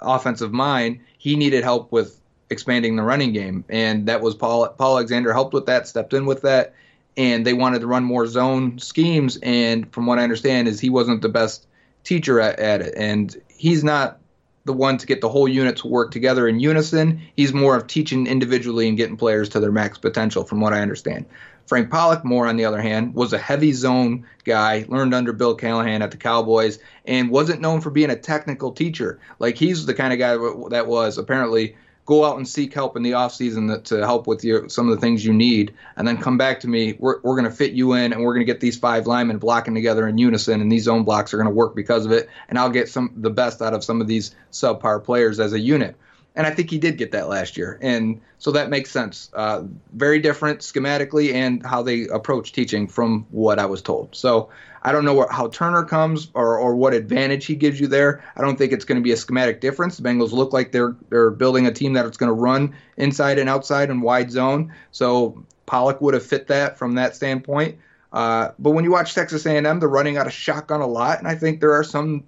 offensive 0.00 0.52
mind. 0.52 1.00
He 1.18 1.36
needed 1.36 1.64
help 1.64 1.92
with 1.92 2.18
expanding 2.50 2.96
the 2.96 3.02
running 3.02 3.32
game, 3.32 3.64
and 3.68 4.06
that 4.06 4.20
was 4.20 4.34
Paul. 4.34 4.68
Paul 4.68 4.96
Alexander 4.96 5.32
helped 5.32 5.54
with 5.54 5.66
that, 5.66 5.88
stepped 5.88 6.12
in 6.12 6.26
with 6.26 6.42
that, 6.42 6.74
and 7.16 7.46
they 7.46 7.54
wanted 7.54 7.80
to 7.80 7.86
run 7.86 8.04
more 8.04 8.26
zone 8.26 8.78
schemes. 8.78 9.38
And 9.42 9.90
from 9.92 10.06
what 10.06 10.18
I 10.18 10.22
understand, 10.22 10.68
is 10.68 10.80
he 10.80 10.90
wasn't 10.90 11.22
the 11.22 11.28
best 11.28 11.66
teacher 12.04 12.40
at, 12.40 12.58
at 12.58 12.80
it, 12.82 12.94
and 12.96 13.34
he's 13.48 13.82
not 13.82 14.18
the 14.66 14.72
one 14.72 14.96
to 14.96 15.06
get 15.06 15.20
the 15.20 15.28
whole 15.28 15.46
unit 15.46 15.76
to 15.76 15.86
work 15.86 16.10
together 16.10 16.48
in 16.48 16.58
unison. 16.58 17.20
He's 17.36 17.52
more 17.52 17.76
of 17.76 17.86
teaching 17.86 18.26
individually 18.26 18.88
and 18.88 18.96
getting 18.96 19.16
players 19.16 19.50
to 19.50 19.60
their 19.60 19.72
max 19.72 19.98
potential, 19.98 20.44
from 20.44 20.60
what 20.60 20.72
I 20.72 20.80
understand. 20.80 21.26
Frank 21.66 21.90
Pollock, 21.90 22.24
more 22.24 22.46
on 22.46 22.56
the 22.56 22.64
other 22.66 22.80
hand, 22.80 23.14
was 23.14 23.32
a 23.32 23.38
heavy 23.38 23.72
zone 23.72 24.26
guy, 24.44 24.84
learned 24.88 25.14
under 25.14 25.32
Bill 25.32 25.54
Callahan 25.54 26.02
at 26.02 26.10
the 26.10 26.16
Cowboys, 26.16 26.78
and 27.06 27.30
wasn't 27.30 27.60
known 27.60 27.80
for 27.80 27.90
being 27.90 28.10
a 28.10 28.16
technical 28.16 28.72
teacher. 28.72 29.18
Like 29.38 29.56
he's 29.56 29.86
the 29.86 29.94
kind 29.94 30.12
of 30.12 30.18
guy 30.18 30.36
that 30.70 30.86
was 30.86 31.16
apparently 31.16 31.76
go 32.06 32.24
out 32.24 32.36
and 32.36 32.46
seek 32.46 32.74
help 32.74 32.96
in 32.96 33.02
the 33.02 33.14
off 33.14 33.34
season 33.34 33.82
to 33.82 33.98
help 33.98 34.26
with 34.26 34.44
your 34.44 34.68
some 34.68 34.88
of 34.88 34.94
the 34.94 35.00
things 35.00 35.24
you 35.24 35.32
need, 35.32 35.72
and 35.96 36.06
then 36.06 36.18
come 36.18 36.36
back 36.36 36.60
to 36.60 36.68
me. 36.68 36.96
We're 36.98 37.20
we're 37.22 37.36
going 37.36 37.50
to 37.50 37.56
fit 37.56 37.72
you 37.72 37.94
in, 37.94 38.12
and 38.12 38.22
we're 38.22 38.34
going 38.34 38.46
to 38.46 38.52
get 38.52 38.60
these 38.60 38.78
five 38.78 39.06
linemen 39.06 39.38
blocking 39.38 39.74
together 39.74 40.06
in 40.06 40.18
unison, 40.18 40.60
and 40.60 40.70
these 40.70 40.84
zone 40.84 41.04
blocks 41.04 41.32
are 41.32 41.36
going 41.36 41.48
to 41.48 41.54
work 41.54 41.74
because 41.74 42.04
of 42.04 42.12
it, 42.12 42.28
and 42.48 42.58
I'll 42.58 42.70
get 42.70 42.88
some 42.88 43.12
the 43.16 43.30
best 43.30 43.62
out 43.62 43.74
of 43.74 43.82
some 43.82 44.00
of 44.00 44.06
these 44.06 44.34
subpar 44.52 45.02
players 45.02 45.40
as 45.40 45.52
a 45.52 45.60
unit. 45.60 45.96
And 46.36 46.48
I 46.48 46.50
think 46.50 46.68
he 46.68 46.78
did 46.78 46.98
get 46.98 47.12
that 47.12 47.28
last 47.28 47.56
year, 47.56 47.78
and 47.80 48.20
so 48.38 48.50
that 48.50 48.68
makes 48.68 48.90
sense. 48.90 49.30
Uh, 49.34 49.62
very 49.92 50.18
different 50.18 50.60
schematically 50.60 51.32
and 51.32 51.64
how 51.64 51.80
they 51.80 52.08
approach 52.08 52.52
teaching 52.52 52.88
from 52.88 53.24
what 53.30 53.60
I 53.60 53.66
was 53.66 53.80
told. 53.80 54.16
So 54.16 54.50
I 54.84 54.92
don't 54.92 55.04
know 55.04 55.26
how 55.30 55.48
Turner 55.48 55.84
comes 55.84 56.28
or, 56.34 56.58
or 56.58 56.76
what 56.76 56.92
advantage 56.92 57.46
he 57.46 57.54
gives 57.54 57.80
you 57.80 57.86
there. 57.86 58.22
I 58.36 58.42
don't 58.42 58.56
think 58.56 58.72
it's 58.72 58.84
going 58.84 59.00
to 59.00 59.02
be 59.02 59.12
a 59.12 59.16
schematic 59.16 59.60
difference. 59.60 59.96
The 59.96 60.06
Bengals 60.06 60.32
look 60.32 60.52
like 60.52 60.72
they're 60.72 60.94
they're 61.08 61.30
building 61.30 61.66
a 61.66 61.72
team 61.72 61.94
that's 61.94 62.18
going 62.18 62.28
to 62.28 62.34
run 62.34 62.74
inside 62.98 63.38
and 63.38 63.48
outside 63.48 63.90
and 63.90 64.02
wide 64.02 64.30
zone. 64.30 64.72
So 64.92 65.42
Pollock 65.66 66.00
would 66.02 66.14
have 66.14 66.24
fit 66.24 66.46
that 66.48 66.78
from 66.78 66.94
that 66.96 67.16
standpoint. 67.16 67.78
Uh, 68.12 68.50
but 68.58 68.70
when 68.70 68.84
you 68.84 68.92
watch 68.92 69.14
Texas 69.14 69.44
A&M, 69.44 69.80
they're 69.80 69.88
running 69.88 70.16
out 70.16 70.26
of 70.26 70.32
shotgun 70.32 70.80
a 70.80 70.86
lot, 70.86 71.18
and 71.18 71.26
I 71.26 71.34
think 71.34 71.60
there 71.60 71.72
are 71.72 71.82
some 71.82 72.22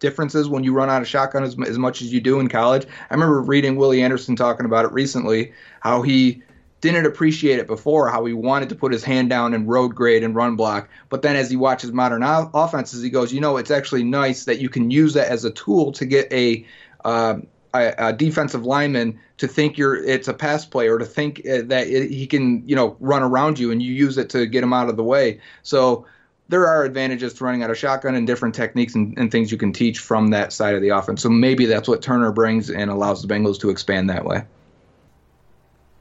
differences 0.00 0.48
when 0.48 0.64
you 0.64 0.72
run 0.72 0.90
out 0.90 1.02
of 1.02 1.06
shotgun 1.06 1.44
as, 1.44 1.56
as 1.68 1.78
much 1.78 2.02
as 2.02 2.12
you 2.12 2.20
do 2.20 2.40
in 2.40 2.48
college. 2.48 2.86
I 3.10 3.14
remember 3.14 3.40
reading 3.40 3.76
Willie 3.76 4.02
Anderson 4.02 4.34
talking 4.34 4.66
about 4.66 4.86
it 4.86 4.92
recently, 4.92 5.52
how 5.80 6.02
he 6.02 6.42
didn't 6.80 7.06
appreciate 7.06 7.58
it 7.58 7.66
before 7.66 8.08
how 8.08 8.24
he 8.24 8.32
wanted 8.32 8.68
to 8.70 8.74
put 8.74 8.92
his 8.92 9.04
hand 9.04 9.28
down 9.28 9.54
and 9.54 9.68
road 9.68 9.94
grade 9.94 10.22
and 10.22 10.34
run 10.34 10.56
block. 10.56 10.88
But 11.08 11.22
then 11.22 11.36
as 11.36 11.50
he 11.50 11.56
watches 11.56 11.92
modern 11.92 12.22
o- 12.22 12.50
offenses, 12.54 13.02
he 13.02 13.10
goes, 13.10 13.32
you 13.32 13.40
know, 13.40 13.56
it's 13.56 13.70
actually 13.70 14.04
nice 14.04 14.44
that 14.44 14.60
you 14.60 14.68
can 14.68 14.90
use 14.90 15.14
that 15.14 15.28
as 15.28 15.44
a 15.44 15.50
tool 15.50 15.92
to 15.92 16.06
get 16.06 16.32
a 16.32 16.64
uh, 17.04 17.38
a, 17.72 17.94
a, 17.98 18.12
defensive 18.12 18.64
lineman 18.64 19.20
to 19.38 19.46
think 19.46 19.78
you're 19.78 19.96
it's 19.96 20.28
a 20.28 20.34
pass 20.34 20.66
play 20.66 20.88
or 20.88 20.98
to 20.98 21.04
think 21.04 21.40
uh, 21.40 21.62
that 21.66 21.86
it, 21.86 22.10
he 22.10 22.26
can 22.26 22.68
you 22.68 22.74
know 22.74 22.96
run 23.00 23.22
around 23.22 23.58
you 23.58 23.70
and 23.70 23.80
you 23.80 23.92
use 23.92 24.18
it 24.18 24.28
to 24.30 24.46
get 24.46 24.62
him 24.62 24.72
out 24.72 24.88
of 24.88 24.96
the 24.96 25.04
way. 25.04 25.40
So 25.62 26.04
there 26.48 26.66
are 26.66 26.84
advantages 26.84 27.34
to 27.34 27.44
running 27.44 27.62
out 27.62 27.70
of 27.70 27.78
shotgun 27.78 28.16
and 28.16 28.26
different 28.26 28.56
techniques 28.56 28.94
and, 28.96 29.16
and 29.16 29.30
things 29.30 29.52
you 29.52 29.58
can 29.58 29.72
teach 29.72 30.00
from 30.00 30.28
that 30.28 30.52
side 30.52 30.74
of 30.74 30.82
the 30.82 30.88
offense. 30.88 31.22
So 31.22 31.28
maybe 31.30 31.66
that's 31.66 31.86
what 31.86 32.02
Turner 32.02 32.32
brings 32.32 32.70
and 32.70 32.90
allows 32.90 33.22
the 33.22 33.32
Bengals 33.32 33.60
to 33.60 33.70
expand 33.70 34.10
that 34.10 34.24
way. 34.24 34.42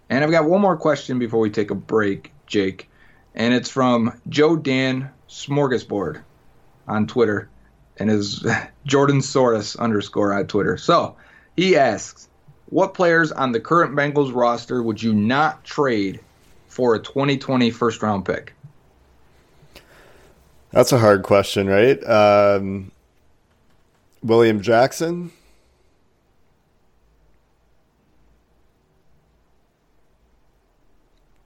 And 0.10 0.24
I've 0.24 0.32
got 0.32 0.45
one 0.45 0.62
more 0.62 0.78
question 0.78 1.20
before 1.20 1.39
we 1.39 1.49
take 1.49 1.72
a 1.72 1.76
break, 1.76 2.32
Jake. 2.47 2.89
And 3.36 3.53
it's 3.53 3.70
from 3.70 4.20
Joe 4.28 4.55
Dan 4.55 5.12
Smorgasbord 5.30 6.22
on 6.88 7.07
Twitter 7.07 7.49
and 7.97 8.10
is 8.10 8.45
Jordan 8.86 9.20
Soros 9.20 9.78
underscore 9.78 10.34
on 10.34 10.47
Twitter. 10.47 10.78
So 10.78 11.16
he 11.55 11.78
asks, 11.78 12.28
what 12.68 12.93
players 12.93 13.32
on 13.32 13.51
the 13.51 13.60
current 13.60 13.95
Bengals 13.95 14.34
roster 14.34 14.82
would 14.82 15.01
you 15.01 15.14
not 15.14 15.64
trade 15.64 16.20
for 16.68 16.95
a 16.95 16.99
2020 16.99 17.72
first 17.72 18.01
round 18.01 18.26
pick? 18.26 18.53
That's 20.72 20.91
a 20.91 20.99
hard 20.99 21.24
question, 21.24 21.68
right? 21.68 22.03
Um, 22.03 22.91
William 24.22 24.62
Jackson. 24.62 25.32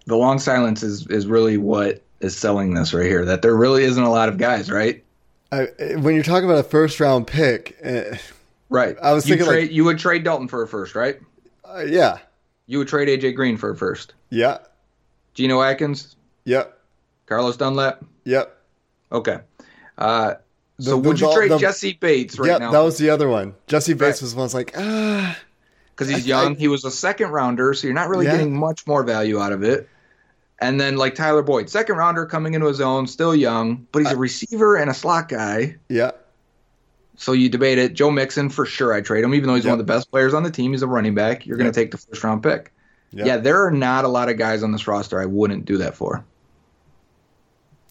The 0.05 0.15
long 0.17 0.39
silence 0.39 0.83
is 0.83 1.07
is 1.07 1.25
really 1.27 1.57
what 1.57 2.01
is 2.19 2.35
selling 2.35 2.73
this 2.73 2.93
right 2.93 3.05
here. 3.05 3.25
That 3.25 3.41
there 3.41 3.55
really 3.55 3.83
isn't 3.83 4.03
a 4.03 4.11
lot 4.11 4.29
of 4.29 4.37
guys, 4.37 4.69
right? 4.71 5.03
I, 5.51 5.65
when 5.97 6.15
you're 6.15 6.23
talking 6.23 6.45
about 6.49 6.59
a 6.59 6.67
first 6.67 6.99
round 6.99 7.27
pick, 7.27 7.77
uh, 7.85 8.17
right? 8.69 8.95
I 9.01 9.13
was 9.13 9.27
you 9.27 9.35
thinking 9.35 9.47
trade, 9.47 9.61
like, 9.63 9.71
you 9.71 9.83
would 9.85 9.99
trade 9.99 10.23
Dalton 10.23 10.47
for 10.47 10.63
a 10.63 10.67
first, 10.67 10.95
right? 10.95 11.19
Uh, 11.63 11.83
yeah. 11.87 12.17
You 12.65 12.79
would 12.79 12.87
trade 12.87 13.07
AJ 13.07 13.35
Green 13.35 13.57
for 13.57 13.69
a 13.71 13.75
first. 13.75 14.13
Yeah. 14.29 14.59
Geno 15.35 15.61
Atkins. 15.61 16.15
Yep. 16.45 16.77
Carlos 17.27 17.55
Dunlap. 17.57 18.03
Yep. 18.25 18.57
Okay. 19.11 19.39
Uh, 19.97 20.35
so 20.79 20.91
The- 20.91 20.97
would 20.97 21.19
you 21.19 21.27
the- 21.27 21.33
trade 21.33 21.59
Jessie 21.59 21.93
Bates 21.99 22.39
right 22.39 22.47
yep, 22.47 22.59
now? 22.61 22.71
that 22.71 22.79
was 22.79 22.97
the 22.97 23.09
other 23.09 23.29
one. 23.29 23.53
Jessie 23.67 23.93
Bates 23.93 24.17
Right. 24.17 24.21
was 24.23 24.35
one. 24.35 24.41
I 24.41 24.45
was 24.45 24.53
like, 24.53 24.73
ah. 24.77 25.37
because 25.95 26.09
he's 26.09 26.25
I- 26.25 26.27
young. 26.27 26.55
I- 26.55 26.59
he 26.59 26.67
was 26.67 26.83
a 26.85 26.91
second 26.91 27.29
rounder, 27.29 27.73
so 27.73 27.85
you're 27.87 27.93
not 27.93 28.09
really 28.09 28.25
Yeah. 28.25 28.31
getting 28.37 28.55
much 28.57 28.87
more 28.87 29.03
value 29.03 29.39
out 29.39 29.51
of 29.51 29.61
it. 29.63 29.87
And 30.63 30.79
then 30.79 30.97
like 30.97 31.15
Tyler 31.15 31.41
Boyd, 31.41 31.69
second 31.69 31.97
rounder 31.97 32.25
coming 32.25 32.53
into 32.53 32.67
his 32.67 32.79
own, 32.81 33.05
still 33.07 33.35
young, 33.35 33.85
but 33.91 33.99
he's 33.99 34.11
a 34.11 34.17
receiver 34.17 34.75
and 34.77 34.89
a 34.89 34.93
slot 34.93 35.27
guy. 35.29 35.75
Yeah. 35.89 36.11
So 37.15 37.33
you 37.33 37.49
debate 37.49 37.77
it. 37.77 37.93
Joe 37.93 38.09
Mixon 38.09 38.49
for 38.49 38.65
sure. 38.65 38.93
I 38.93 39.01
trade 39.01 39.23
him, 39.23 39.33
even 39.35 39.47
though 39.47 39.55
he's 39.55 39.65
one 39.65 39.73
of 39.73 39.77
the 39.77 39.83
best 39.83 40.09
players 40.09 40.33
on 40.33 40.43
the 40.43 40.49
team. 40.49 40.71
He's 40.71 40.81
a 40.81 40.87
running 40.87 41.13
back. 41.13 41.45
You're 41.45 41.57
going 41.57 41.65
Yep. 41.67 41.73
to 41.73 41.79
take 41.79 41.91
the 41.91 41.97
first 41.97 42.23
round 42.23 42.41
pick. 42.41 42.71
Yep. 43.11 43.27
Yeah, 43.27 43.37
there 43.37 43.63
are 43.63 43.71
not 43.71 44.05
a 44.05 44.07
lot 44.07 44.29
of 44.29 44.37
guys 44.37 44.63
on 44.63 44.71
this 44.71 44.87
roster 44.87 45.21
I 45.21 45.25
wouldn't 45.25 45.65
do 45.65 45.77
that 45.77 45.95
for. 45.95 46.25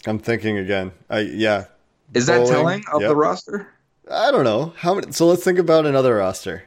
I'm 0.06 0.18
thinking 0.18 0.58
again. 0.58 0.90
I 1.08 1.20
yeah. 1.20 1.66
Is 2.14 2.26
that 2.26 2.38
Bowling, 2.38 2.52
telling 2.52 2.84
of 2.92 3.02
yep. 3.02 3.08
the 3.08 3.16
roster? 3.16 3.68
I 4.10 4.30
don't 4.32 4.44
know 4.44 4.72
how 4.76 4.94
many. 4.94 5.12
So 5.12 5.26
let's 5.26 5.44
think 5.44 5.58
about 5.58 5.86
another 5.86 6.16
roster. 6.16 6.64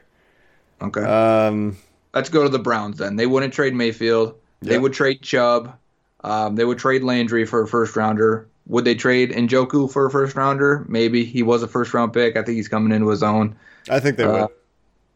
Okay, 0.80 1.02
Um. 1.02 1.76
let's 2.14 2.30
go 2.30 2.42
to 2.42 2.48
the 2.48 2.58
Browns 2.58 2.98
then. 2.98 3.16
They 3.16 3.26
wouldn't 3.26 3.52
trade 3.52 3.74
Mayfield. 3.74 4.34
They 4.62 4.78
would 4.78 4.94
trade 4.94 5.20
Chubb. 5.22 5.76
Um, 6.24 6.56
they 6.56 6.64
would 6.64 6.78
trade 6.78 7.02
Landry 7.04 7.44
for 7.46 7.62
a 7.62 7.68
first 7.68 7.96
rounder. 7.96 8.48
Would 8.66 8.84
they 8.84 8.94
trade 8.94 9.30
Njoku 9.30 9.90
for 9.92 10.06
a 10.06 10.10
first 10.10 10.34
rounder? 10.34 10.84
Maybe 10.88 11.24
he 11.24 11.42
was 11.42 11.62
a 11.62 11.68
first 11.68 11.94
round 11.94 12.12
pick. 12.12 12.36
I 12.36 12.42
think 12.42 12.56
he's 12.56 12.68
coming 12.68 12.92
into 12.92 13.08
his 13.08 13.22
own. 13.22 13.56
I 13.88 14.00
think 14.00 14.16
they 14.16 14.24
Uh, 14.24 14.32
would. 14.42 14.48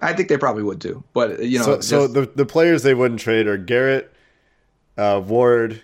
I 0.03 0.13
think 0.13 0.29
they 0.29 0.37
probably 0.39 0.63
would 0.63 0.81
too. 0.81 1.03
But 1.13 1.41
you 1.43 1.59
know, 1.59 1.65
so 1.65 1.81
so 1.81 2.07
the 2.07 2.31
the 2.35 2.47
players 2.47 2.83
they 2.83 2.95
wouldn't 2.95 3.21
trade 3.21 3.47
are 3.47 3.57
Garrett, 3.59 4.13
uh, 4.97 5.21
Ward, 5.25 5.83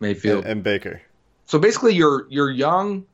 Mayfield. 0.00 0.44
and, 0.44 0.52
and 0.52 0.62
Baker. 0.62 1.00
So 1.46 1.58
basically, 1.58 1.94
your 1.94 2.26
your 2.28 2.50
young 2.50 3.06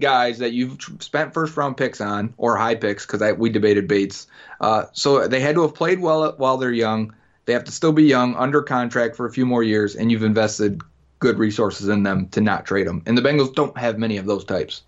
guys 0.00 0.38
that 0.38 0.52
you've 0.52 0.78
spent 1.00 1.34
first 1.34 1.56
round 1.56 1.76
picks 1.76 2.00
on 2.00 2.32
or 2.38 2.56
high 2.56 2.74
picks 2.74 3.06
because 3.06 3.34
we 3.36 3.50
debated 3.50 3.86
Bates. 3.86 4.26
Uh, 4.60 4.84
so 4.92 5.28
they 5.28 5.40
had 5.40 5.54
to 5.54 5.62
have 5.62 5.74
played 5.74 6.00
well 6.00 6.32
while 6.38 6.56
they're 6.56 6.72
young. 6.72 7.14
They 7.50 7.54
have 7.54 7.64
to 7.64 7.72
still 7.72 7.90
be 7.90 8.04
young, 8.04 8.36
under 8.36 8.62
contract 8.62 9.16
for 9.16 9.26
a 9.26 9.32
few 9.32 9.44
more 9.44 9.64
years, 9.64 9.96
and 9.96 10.08
you've 10.12 10.22
invested 10.22 10.82
good 11.18 11.36
resources 11.36 11.88
in 11.88 12.04
them 12.04 12.28
to 12.28 12.40
not 12.40 12.64
trade 12.64 12.86
them. 12.86 13.02
And 13.06 13.18
the 13.18 13.22
Bengals 13.22 13.52
don't 13.52 13.76
have 13.76 13.98
many 13.98 14.18
of 14.18 14.26
those 14.26 14.44
types. 14.44 14.82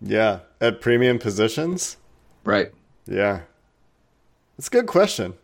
Yeah, 0.00 0.38
at 0.62 0.80
premium 0.80 1.18
positions. 1.18 1.98
Right. 2.44 2.72
Yeah, 3.04 3.40
it's 4.56 4.68
a 4.68 4.70
good 4.70 4.86
question. 4.86 5.34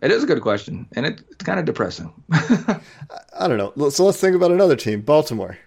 It 0.00 0.10
is 0.10 0.24
a 0.24 0.26
good 0.26 0.40
question, 0.40 0.88
and 0.92 1.04
it, 1.04 1.20
it's 1.30 1.44
kind 1.44 1.60
of 1.60 1.66
depressing. 1.66 2.10
I 2.32 3.46
don't 3.46 3.58
know. 3.58 3.90
So 3.90 4.06
let's 4.06 4.18
think 4.18 4.34
about 4.34 4.52
another 4.52 4.76
team, 4.76 5.02
Baltimore. 5.02 5.58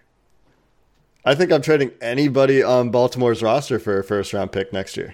I 1.24 1.36
think 1.36 1.52
I'm 1.52 1.62
trading 1.62 1.92
anybody 2.02 2.64
on 2.64 2.90
Baltimore's 2.90 3.44
roster 3.44 3.78
for 3.78 4.00
a 4.00 4.04
first 4.04 4.34
round 4.34 4.52
pick 4.52 4.74
next 4.74 4.98
year. 4.98 5.14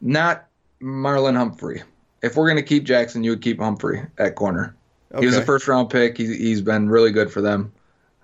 not 0.00 0.46
Marlon 0.80 1.36
Humphrey. 1.36 1.82
If 2.22 2.36
we're 2.36 2.46
going 2.46 2.56
to 2.56 2.62
keep 2.62 2.84
Jackson, 2.84 3.24
you 3.24 3.30
would 3.30 3.42
keep 3.42 3.58
Humphrey 3.60 4.02
at 4.18 4.34
corner. 4.34 4.76
He 5.18 5.26
was 5.26 5.36
a 5.36 5.42
first 5.44 5.66
round 5.66 5.90
pick. 5.90 6.16
He's, 6.16 6.36
he's 6.36 6.60
been 6.60 6.88
really 6.88 7.10
good 7.10 7.32
for 7.32 7.40
them. 7.40 7.72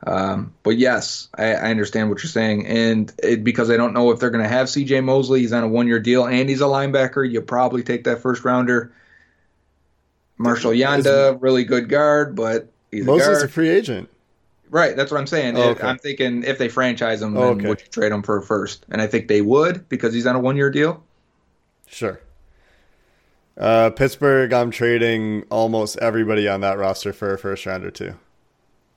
Um, 0.07 0.55
but 0.63 0.77
yes, 0.77 1.29
I, 1.37 1.55
I 1.55 1.71
understand 1.71 2.11
what 2.11 2.23
you're 2.23 2.31
saying. 2.31 2.67
And 2.67 3.13
it, 3.23 3.43
because 3.43 3.71
I 3.71 3.77
don't 3.77 3.93
know 3.95 4.11
if 4.13 4.21
they're 4.21 4.31
going 4.31 4.45
to 4.45 4.49
have 4.49 4.67
CJ 4.69 5.03
Mosley, 5.03 5.41
he's 5.41 5.53
on 5.53 5.65
a 5.65 5.69
one 5.69 5.87
year 5.89 5.99
deal 5.99 6.27
and 6.27 6.49
he's 6.49 6.61
a 6.61 6.65
linebacker, 6.65 7.29
you 7.29 7.41
probably 7.41 7.83
take 7.83 8.05
that 8.05 8.21
first 8.21 8.45
rounder. 8.45 8.93
Marshall 10.39 10.73
Yanda, 10.73 11.39
really 11.41 11.65
good 11.65 11.89
guard, 11.89 12.37
but 12.37 12.71
He's 12.91 13.03
a 13.03 13.07
Mosley's 13.07 13.39
a 13.39 13.41
guard. 13.41 13.51
free 13.51 13.69
agent. 13.71 14.09
Right, 14.69 14.95
that's 14.97 15.11
what 15.11 15.19
I'm 15.19 15.27
saying. 15.27 15.57
Oh, 15.57 15.71
okay. 15.71 15.87
I'm 15.87 15.99
thinking 15.99 16.43
if 16.45 16.59
they 16.59 16.69
franchise 16.69 17.23
him, 17.23 17.35
then 17.35 17.43
Oh, 17.43 17.47
okay. 17.51 17.67
would 17.69 17.81
you 17.81 17.87
trade 17.89 18.13
him 18.13 18.23
for 18.23 18.37
a 18.37 18.43
first? 18.43 18.85
And 18.91 19.01
I 19.01 19.07
think 19.07 19.29
they 19.29 19.41
would 19.41 19.89
because 19.89 20.13
he's 20.13 20.27
on 20.27 20.37
a 20.37 20.41
one 20.41 20.57
year 20.57 20.71
deal. 20.71 21.03
Sure. 21.89 22.21
Uh, 23.57 23.91
Pittsburgh, 23.91 24.53
I'm 24.53 24.71
trading 24.71 25.45
almost 25.51 25.97
everybody 25.99 26.47
on 26.49 26.61
that 26.61 26.79
roster 26.79 27.13
for 27.13 27.33
a 27.33 27.39
first 27.39 27.65
round 27.67 27.85
or 27.85 27.91
two. 27.91 28.15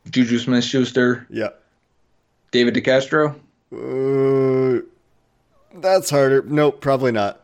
Juju 0.09 0.39
Smith 0.39 0.63
Schuster, 0.63 1.25
Yeah. 1.29 1.49
David 2.51 2.73
DeCastro. 2.73 3.35
Uh, 3.71 4.81
that's 5.75 6.09
harder. 6.09 6.41
Nope, 6.41 6.81
probably 6.81 7.11
not. 7.11 7.41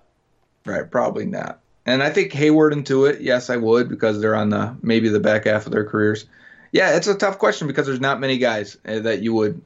Right, 0.66 0.89
probably 0.89 1.26
not. 1.26 1.59
And 1.86 2.01
I 2.01 2.09
think 2.09 2.32
Heyward 2.32 2.72
and 2.72 2.84
Tuitt, 2.86 3.22
yes, 3.22 3.49
I 3.51 3.57
would 3.57 3.88
because 3.88 4.20
they're 4.20 4.36
on 4.36 4.49
the 4.49 4.76
maybe 4.82 5.09
the 5.09 5.20
back 5.20 5.45
half 5.45 5.68
of 5.68 5.72
their 5.72 5.86
careers. 5.86 6.26
Yeah, 6.72 6.95
it's 6.97 7.07
a 7.07 7.13
tough 7.16 7.38
question 7.38 7.68
because 7.68 7.86
there's 7.86 7.99
not 8.01 8.20
many 8.20 8.39
guys 8.39 8.76
uh, 8.88 8.99
that 9.01 9.22
you 9.22 9.34
would 9.36 9.61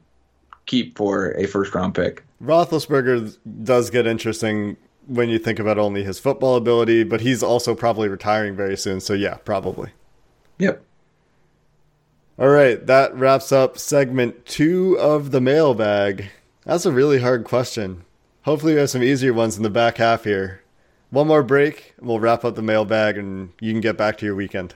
keep 0.66 0.98
for 0.98 1.32
a 1.32 1.46
first 1.46 1.74
round 1.74 1.94
pick. 1.94 2.22
Roethlisberger 2.44 3.36
does 3.64 3.88
get 3.88 4.06
interesting 4.06 4.76
when 5.10 5.28
you 5.28 5.40
think 5.40 5.58
about 5.58 5.76
only 5.76 6.04
his 6.04 6.20
football 6.20 6.54
ability, 6.54 7.02
but 7.02 7.20
he's 7.20 7.42
also 7.42 7.74
probably 7.74 8.08
retiring 8.08 8.54
very 8.54 8.76
soon. 8.76 9.00
So 9.00 9.12
yeah, 9.12 9.34
probably. 9.44 9.90
Yep. 10.58 10.82
All 12.38 12.48
right, 12.48 12.86
that 12.86 13.14
wraps 13.14 13.52
up 13.52 13.76
segment 13.76 14.46
two 14.46 14.96
of 14.98 15.30
the 15.30 15.40
mailbag. 15.40 16.30
That's 16.64 16.86
a 16.86 16.92
really 16.92 17.20
hard 17.20 17.44
question. 17.44 18.04
Hopefully, 18.42 18.74
we 18.74 18.80
have 18.80 18.88
some 18.88 19.02
easier 19.02 19.34
ones 19.34 19.56
in 19.56 19.62
the 19.62 19.68
back 19.68 19.98
half 19.98 20.24
here. 20.24 20.62
One 21.10 21.26
more 21.26 21.42
break, 21.42 21.94
and 21.98 22.06
we'll 22.06 22.20
wrap 22.20 22.44
up 22.44 22.54
the 22.54 22.62
mailbag, 22.62 23.18
and 23.18 23.50
you 23.60 23.72
can 23.72 23.80
get 23.80 23.98
back 23.98 24.16
to 24.18 24.26
your 24.26 24.36
weekend. 24.36 24.74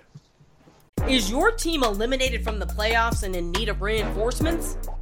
Is 1.08 1.30
your 1.30 1.52
team 1.52 1.84
eliminated 1.84 2.42
from 2.42 2.58
the 2.58 2.66
playoffs 2.66 3.22
and 3.22 3.36
in 3.36 3.52
need 3.52 3.68
of 3.68 3.80
reinforcements? 3.80 4.76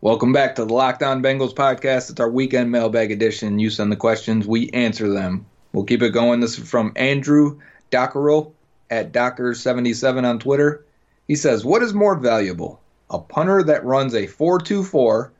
Welcome 0.00 0.32
back 0.32 0.54
to 0.54 0.64
the 0.64 0.72
Locked 0.72 1.02
On 1.02 1.24
Bengals 1.24 1.52
podcast. 1.52 2.08
It's 2.08 2.20
our 2.20 2.30
weekend 2.30 2.70
mailbag 2.70 3.10
edition. 3.10 3.58
You 3.58 3.68
send 3.68 3.90
the 3.90 3.96
questions, 3.96 4.46
we 4.46 4.70
answer 4.70 5.12
them. 5.12 5.44
We'll 5.72 5.86
keep 5.86 6.02
it 6.02 6.10
going. 6.10 6.38
This 6.38 6.56
is 6.56 6.70
from 6.70 6.92
Andrew 6.94 7.58
Dockerow 7.90 8.52
at 8.90 9.12
Docker77 9.12 10.24
on 10.24 10.38
Twitter. 10.38 10.84
He 11.26 11.34
says, 11.34 11.64
What 11.64 11.82
is 11.82 11.94
more 11.94 12.14
valuable, 12.14 12.80
a 13.10 13.18
punter 13.18 13.60
that 13.64 13.84
runs 13.84 14.14
a 14.14 14.28
4.24 14.28 15.30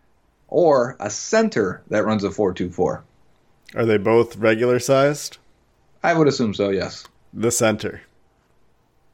or 0.48 0.96
a 0.98 1.08
center 1.08 1.80
that 1.90 2.04
runs 2.04 2.24
a 2.24 2.30
4.24? 2.30 3.02
Are 3.76 3.86
they 3.86 3.96
both 3.96 4.38
regular 4.38 4.80
sized? 4.80 5.38
I 6.02 6.14
would 6.14 6.26
assume 6.26 6.52
so, 6.52 6.70
yes. 6.70 7.06
The 7.32 7.52
center. 7.52 8.02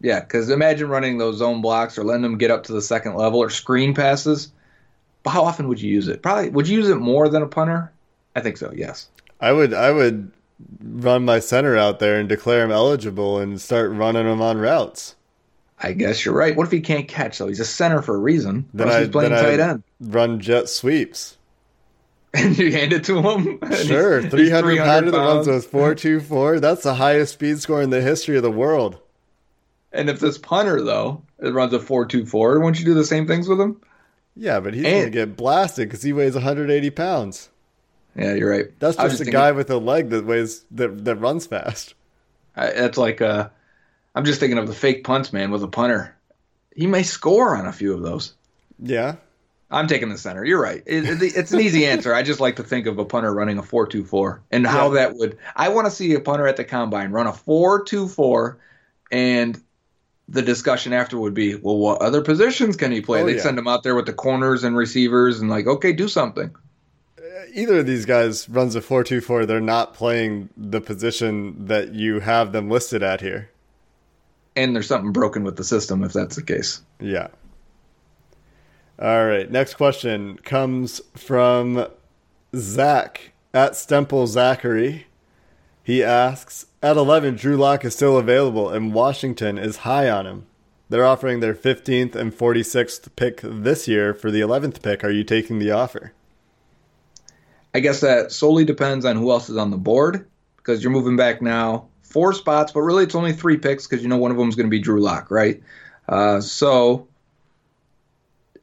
Yeah, 0.01 0.20
because 0.20 0.49
imagine 0.49 0.88
running 0.88 1.18
those 1.18 1.36
zone 1.36 1.61
blocks 1.61 1.99
or 1.99 2.05
letting 2.05 2.22
them 2.22 2.38
get 2.38 2.51
up 2.51 2.64
to 2.64 2.72
the 2.72 2.80
second 2.80 3.16
level 3.16 3.40
or 3.40 3.51
screen 3.51 3.92
passes. 3.92 4.51
But 5.25 5.31
how 5.31 5.45
often 5.45 5.66
would 5.68 5.81
you 5.81 5.91
use 5.91 6.07
it? 6.07 6.22
Probably. 6.22 6.51
Would 6.51 6.68
you 6.68 6.77
use 6.77 6.89
it 6.89 6.97
more 6.97 7.29
than 7.29 7.43
a 7.43 7.47
punter? 7.49 7.91
I 8.37 8.41
think 8.41 8.57
so. 8.57 8.72
Yes. 8.77 9.09
I 9.41 9.51
would 9.53 9.75
I 9.75 9.91
would 9.91 10.31
run 10.81 11.25
my 11.25 11.41
center 11.41 11.77
out 11.77 11.99
there 11.99 12.20
and 12.20 12.29
declare 12.29 12.64
him 12.64 12.70
eligible 12.70 13.39
and 13.41 13.61
start 13.61 13.91
running 13.91 14.27
him 14.27 14.41
on 14.41 14.59
routes. 14.59 15.16
I 15.81 15.93
guess 15.93 16.25
you're 16.25 16.35
right. 16.35 16.55
What 16.55 16.66
if 16.66 16.72
he 16.72 16.81
can't 16.81 17.09
catch 17.09 17.39
though? 17.39 17.49
He's 17.49 17.59
a 17.61 17.64
center 17.64 18.01
for 18.01 18.14
a 18.14 18.18
reason. 18.18 18.66
Then 18.72 18.89
I 18.89 19.01
he's 19.01 19.09
playing 19.09 19.33
then 19.33 19.45
tight 19.45 19.61
I 19.61 19.70
end, 19.70 19.83
run 20.01 20.39
jet 20.41 20.68
sweeps. 20.68 21.37
and 22.35 22.57
you 22.59 22.72
hand 22.72 22.93
it 22.93 23.05
to 23.05 23.20
him. 23.20 23.59
he's- 23.68 23.87
Sure, 23.87 24.20
he's 24.20 24.31
three 24.31 24.51
hundred 24.51 24.79
pounder 24.79 25.11
that 25.11 25.18
runs 25.18 25.47
with 25.49 25.66
four 25.66 25.95
two 25.97 26.20
four. 26.20 26.61
That's 26.61 26.83
the 26.83 26.95
highest 26.95 27.35
speed 27.35 27.61
score 27.61 27.83
in 27.83 27.91
the 27.91 28.01
history 28.03 28.37
of 28.37 28.43
the 28.43 28.51
world. 28.51 28.99
And 29.93 30.09
if 30.11 30.20
this 30.20 30.39
punter 30.39 30.83
though 30.83 31.22
it 31.41 31.53
runs 31.55 31.72
a 31.72 31.81
four 31.81 32.07
two 32.07 32.25
four, 32.27 32.61
won't 32.61 32.79
you 32.79 32.85
do 32.85 32.95
the 32.95 33.05
same 33.05 33.27
things 33.27 33.49
with 33.49 33.61
him? 33.61 33.81
Yeah, 34.37 34.61
but 34.61 34.74
he's 34.74 34.85
And- 34.85 35.01
gonna 35.01 35.11
get 35.11 35.37
blasted 35.37 35.89
because 35.89 36.03
he 36.03 36.12
weighs 36.12 36.35
180 36.35 36.91
pounds. 36.91 37.51
Yeah, 38.16 38.35
you're 38.35 38.51
right. 38.51 38.66
That's 38.78 38.97
was 38.97 39.12
just 39.12 39.14
a 39.14 39.24
thinking- 39.24 39.32
guy 39.32 39.53
with 39.53 39.70
a 39.70 39.78
leg 39.78 40.11
that 40.11 40.24
weighs 40.24 40.64
that 40.72 41.05
that 41.05 41.16
runs 41.16 41.47
fast. 41.47 41.95
I, 42.57 42.70
that's 42.70 42.97
like 42.99 43.20
uh, 43.20 43.49
I'm 44.14 44.24
just 44.24 44.39
thinking 44.41 44.59
of 44.59 44.68
the 44.68 44.74
fake 44.74 45.03
punts 45.05 45.32
man 45.32 45.51
with 45.51 45.62
a 45.64 45.68
punter. 45.68 46.14
He 46.76 46.87
may 46.87 47.03
score 47.03 47.57
on 47.57 47.66
a 47.66 47.72
few 47.72 47.93
of 47.93 48.03
those. 48.03 48.35
Yeah, 48.80 49.16
I'm 49.70 49.87
taking 49.89 50.09
the 50.11 50.18
center. 50.18 50.45
You're 50.45 50.61
right. 50.62 50.82
It, 50.87 51.05
it- 51.22 51.37
it's 51.37 51.53
an 51.53 51.61
easy 51.61 51.87
answer. 51.87 52.14
I 52.14 52.22
just 52.22 52.39
like 52.41 52.57
to 52.57 52.62
think 52.62 52.87
of 52.87 52.99
a 52.99 53.05
punter 53.05 53.32
running 53.35 53.59
a 53.59 53.62
four-two-four 53.62 54.43
and 54.53 54.64
how 54.66 54.89
Yeah. 54.89 54.95
that 55.09 55.16
would. 55.16 55.39
I 55.57 55.68
want 55.70 55.87
to 55.87 55.91
see 55.91 56.14
a 56.14 56.20
punter 56.20 56.47
at 56.47 56.57
the 56.57 56.64
combine 56.64 57.11
run 57.11 57.26
a 57.26 57.32
four-two-four, 57.32 58.59
and 59.11 59.61
the 60.29 60.43
discussion 60.43 60.93
after 60.93 61.18
would 61.18 61.35
be, 61.35 61.55
well, 61.55 61.77
what 61.77 62.01
other 62.01 62.22
positions 62.22 62.77
can 62.77 62.93
he 62.93 63.01
play? 63.01 63.22
Oh, 63.22 63.27
They'd 63.27 63.37
yeah. 63.37 63.43
send 63.43 63.59
him 63.59 63.68
out 63.68 63.83
there 63.83 63.95
with 63.95 64.07
the 64.07 64.12
corners 64.12 64.64
and 64.64 64.77
receivers, 64.77 65.41
and 65.41 65.51
like, 65.51 65.66
okay, 65.66 65.93
do 65.93 66.09
something. 66.09 66.55
Uh, 67.18 67.22
either 67.53 67.81
of 67.81 67.87
these 67.87 68.07
guys 68.07 68.49
runs 68.49 68.75
a 68.75 68.81
four 68.81 69.05
two 69.05 69.20
four. 69.20 69.45
They're 69.47 69.61
not 69.61 69.95
playing 69.95 70.49
the 70.57 70.81
position 70.81 71.66
that 71.66 71.95
you 71.95 72.20
have 72.20 72.53
them 72.53 72.70
listed 72.70 73.03
at 73.03 73.20
here. 73.20 73.51
And 74.57 74.75
there's 74.75 74.87
something 74.87 75.12
broken 75.12 75.45
with 75.45 75.57
the 75.57 75.64
system 75.64 76.05
if 76.05 76.12
that's 76.12 76.37
the 76.37 76.43
case. 76.43 76.81
Yeah. 77.01 77.29
All 78.99 79.27
right. 79.27 79.51
Next 79.51 79.75
question 79.75 80.39
comes 80.39 81.01
from 81.16 81.89
Zach 82.55 83.33
at 83.53 83.72
Stemple 83.72 84.29
Zachary. 84.29 85.07
He 85.83 86.05
asks 86.05 86.66
At 86.85 86.99
11, 86.99 87.37
Drew 87.37 87.57
Lock 87.57 87.82
is 87.87 87.95
still 87.95 88.18
available, 88.18 88.68
and 88.68 88.93
Washington 88.93 89.57
is 89.57 89.89
high 89.89 90.11
on 90.11 90.26
him. 90.26 90.47
They're 90.91 91.07
offering 91.07 91.41
their 91.41 91.55
15th 91.55 92.14
and 92.14 92.30
46th 92.30 93.09
pick 93.16 93.41
this 93.43 93.89
year 93.89 94.12
for 94.12 94.30
the 94.30 94.43
11th 94.43 94.82
pick. 94.82 95.03
Are 95.03 95.11
you 95.11 95.24
taking 95.24 95.59
the 95.59 95.70
offer? 95.70 96.12
I 97.72 97.80
guess 97.80 98.01
that 98.01 98.32
solely 98.32 98.66
depends 98.66 99.07
on 99.07 99.16
who 99.16 99.30
else 99.30 99.49
is 99.49 99.57
on 99.57 99.70
the 99.70 99.78
board 99.78 100.26
because 100.59 100.82
you're 100.82 100.93
moving 100.93 101.16
back 101.16 101.41
now 101.41 101.89
four 102.03 102.35
spots, 102.35 102.72
but 102.72 102.82
really 102.82 103.05
it's 103.05 103.14
only 103.14 103.32
three 103.32 103.57
picks 103.57 103.87
because 103.87 104.03
you 104.03 104.11
know 104.11 104.18
one 104.18 104.30
of 104.30 104.37
them 104.37 104.51
is 104.51 104.55
going 104.55 104.66
to 104.66 104.70
be 104.70 104.78
Drew 104.78 105.01
Lock, 105.01 105.30
right? 105.30 105.62
Uh, 106.07 106.43
so, 106.43 107.09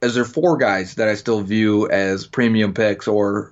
is 0.03 0.13
there 0.13 0.25
four 0.25 0.57
guys 0.57 0.93
that 0.93 1.07
I 1.09 1.15
still 1.15 1.41
view 1.41 1.89
as 1.89 2.27
premium 2.27 2.75
picks 2.75 3.07
or 3.07 3.51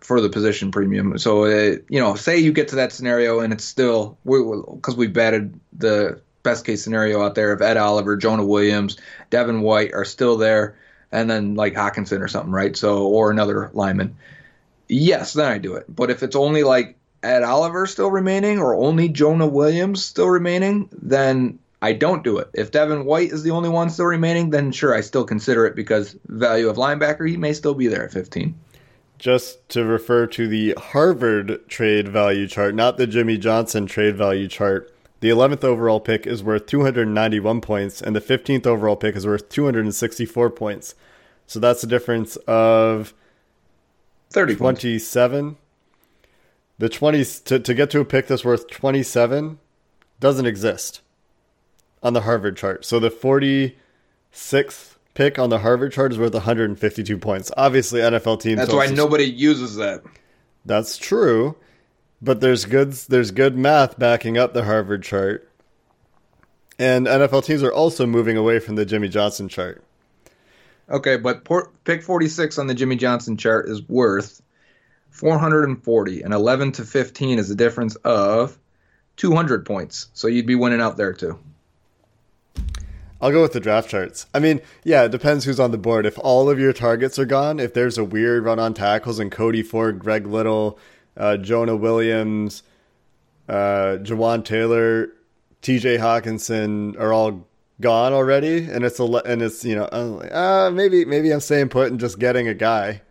for 0.00 0.20
the 0.20 0.28
position 0.28 0.70
premium? 0.70 1.18
So, 1.18 1.44
uh, 1.44 1.76
you 1.88 2.00
know, 2.00 2.14
say 2.14 2.38
you 2.38 2.52
get 2.52 2.68
to 2.68 2.76
that 2.76 2.92
scenario 2.92 3.40
and 3.40 3.52
it's 3.52 3.64
still 3.64 4.18
because 4.24 4.96
we 4.96 5.06
batted 5.06 5.58
the 5.72 6.20
best 6.42 6.64
case 6.64 6.82
scenario 6.82 7.22
out 7.22 7.34
there 7.34 7.52
of 7.52 7.62
Ed 7.62 7.76
Oliver, 7.76 8.16
Jonah 8.16 8.44
Williams, 8.44 8.96
Devin 9.30 9.62
White 9.62 9.92
are 9.92 10.04
still 10.04 10.36
there, 10.36 10.76
and 11.10 11.28
then 11.28 11.54
like 11.54 11.74
Hockenson 11.74 12.20
or 12.20 12.28
something, 12.28 12.52
right? 12.52 12.76
So, 12.76 13.06
or 13.06 13.30
another 13.30 13.70
lineman 13.72 14.16
yes, 14.88 15.32
then 15.32 15.50
I 15.50 15.58
do 15.58 15.74
it. 15.74 15.84
But 15.88 16.10
if 16.10 16.22
it's 16.22 16.36
only 16.36 16.62
like 16.62 16.96
Ed 17.22 17.42
Oliver 17.42 17.86
still 17.86 18.10
remaining 18.10 18.58
or 18.58 18.74
only 18.74 19.08
Jonah 19.08 19.46
Williams 19.46 20.04
still 20.04 20.28
remaining, 20.28 20.88
then 20.92 21.58
I 21.82 21.92
don't 21.92 22.24
do 22.24 22.38
it. 22.38 22.50
If 22.54 22.70
Devin 22.70 23.04
White 23.04 23.30
is 23.30 23.42
the 23.42 23.50
only 23.50 23.68
one 23.68 23.90
still 23.90 24.06
remaining, 24.06 24.50
then 24.50 24.72
sure, 24.72 24.94
I 24.94 25.00
still 25.00 25.24
consider 25.24 25.66
it 25.66 25.76
because 25.76 26.16
value 26.26 26.68
of 26.68 26.76
linebacker, 26.76 27.28
he 27.28 27.36
may 27.36 27.52
still 27.52 27.74
be 27.74 27.88
there 27.88 28.04
at 28.04 28.12
15. 28.12 28.54
Just 29.18 29.68
to 29.70 29.84
refer 29.84 30.26
to 30.28 30.46
the 30.46 30.74
Harvard 30.76 31.68
trade 31.68 32.08
value 32.08 32.46
chart, 32.46 32.74
not 32.74 32.98
the 32.98 33.06
Jimmy 33.06 33.38
Johnson 33.38 33.86
trade 33.86 34.16
value 34.16 34.48
chart. 34.48 34.92
The 35.20 35.30
11th 35.30 35.64
overall 35.64 36.00
pick 36.00 36.26
is 36.26 36.42
worth 36.42 36.66
291 36.66 37.62
points, 37.62 38.02
and 38.02 38.14
the 38.14 38.20
15th 38.20 38.66
overall 38.66 38.96
pick 38.96 39.16
is 39.16 39.26
worth 39.26 39.48
264 39.48 40.50
points. 40.50 40.94
So 41.46 41.58
that's 41.58 41.82
a 41.82 41.86
difference 41.86 42.36
of 42.46 43.14
30 44.30 44.56
points. 44.56 44.80
27. 44.82 45.56
The 46.78 46.88
20 46.90 47.24
to, 47.24 47.58
to 47.58 47.74
get 47.74 47.90
to 47.90 48.00
a 48.00 48.04
pick 48.04 48.26
that's 48.26 48.44
worth 48.44 48.68
27 48.68 49.58
doesn't 50.20 50.46
exist 50.46 51.00
on 52.02 52.12
the 52.12 52.22
Harvard 52.22 52.56
chart. 52.56 52.84
So 52.84 53.00
the 53.00 53.10
46th 53.10 54.95
pick 55.16 55.38
on 55.38 55.50
the 55.50 55.58
Harvard 55.58 55.92
chart 55.92 56.12
is 56.12 56.18
worth 56.18 56.34
152 56.34 57.18
points. 57.18 57.50
Obviously, 57.56 58.00
NFL 58.00 58.40
teams. 58.40 58.58
That's 58.58 58.72
why 58.72 58.86
nobody 58.86 59.24
uses 59.24 59.76
that. 59.76 60.04
That's 60.64 60.96
true, 60.96 61.56
but 62.22 62.40
there's 62.40 62.64
good 62.64 62.92
there's 62.92 63.32
good 63.32 63.56
math 63.56 63.98
backing 63.98 64.38
up 64.38 64.52
the 64.54 64.64
Harvard 64.64 65.02
chart. 65.02 65.50
And 66.78 67.06
NFL 67.06 67.44
teams 67.44 67.62
are 67.62 67.72
also 67.72 68.06
moving 68.06 68.36
away 68.36 68.58
from 68.58 68.76
the 68.76 68.84
Jimmy 68.84 69.08
Johnson 69.08 69.48
chart. 69.48 69.82
Okay, 70.90 71.16
but 71.16 71.48
pick 71.84 72.02
46 72.02 72.58
on 72.58 72.66
the 72.66 72.74
Jimmy 72.74 72.96
Johnson 72.96 73.36
chart 73.36 73.68
is 73.68 73.82
worth 73.88 74.42
440, 75.10 76.22
and 76.22 76.34
11 76.34 76.72
to 76.72 76.84
15 76.84 77.38
is 77.38 77.50
a 77.50 77.54
difference 77.54 77.96
of 77.96 78.58
200 79.16 79.64
points. 79.64 80.08
So 80.12 80.28
you'd 80.28 80.46
be 80.46 80.54
winning 80.54 80.82
out 80.82 80.98
there 80.98 81.14
too. 81.14 81.38
I'll 83.20 83.32
go 83.32 83.42
with 83.42 83.52
the 83.52 83.60
draft 83.60 83.88
charts. 83.88 84.26
I 84.34 84.40
mean, 84.40 84.60
yeah, 84.84 85.04
it 85.04 85.10
depends 85.10 85.44
who's 85.44 85.60
on 85.60 85.70
the 85.70 85.78
board. 85.78 86.04
If 86.04 86.18
all 86.18 86.50
of 86.50 86.58
your 86.58 86.72
targets 86.72 87.18
are 87.18 87.24
gone, 87.24 87.58
if 87.58 87.72
there's 87.72 87.96
a 87.96 88.04
weird 88.04 88.44
run 88.44 88.58
on 88.58 88.74
tackles 88.74 89.18
and 89.18 89.32
Cody 89.32 89.62
Ford, 89.62 89.98
Greg 89.98 90.26
Little, 90.26 90.78
uh, 91.16 91.38
Jonah 91.38 91.76
Williams, 91.76 92.62
uh, 93.48 93.98
Jawaan 94.02 94.44
Taylor, 94.44 95.08
T.J. 95.62 95.96
Hockenson 95.98 96.98
are 96.98 97.12
all 97.12 97.46
gone 97.80 98.12
already, 98.12 98.68
and 98.70 98.84
it's 98.84 99.00
a 99.00 99.04
and 99.04 99.42
it's 99.42 99.64
you 99.64 99.76
know 99.76 99.88
like, 99.92 100.32
uh, 100.32 100.70
maybe 100.70 101.04
maybe 101.04 101.32
I'm 101.32 101.40
staying 101.40 101.68
put 101.70 101.90
and 101.90 102.00
just 102.00 102.18
getting 102.18 102.48
a 102.48 102.54
guy. 102.54 103.02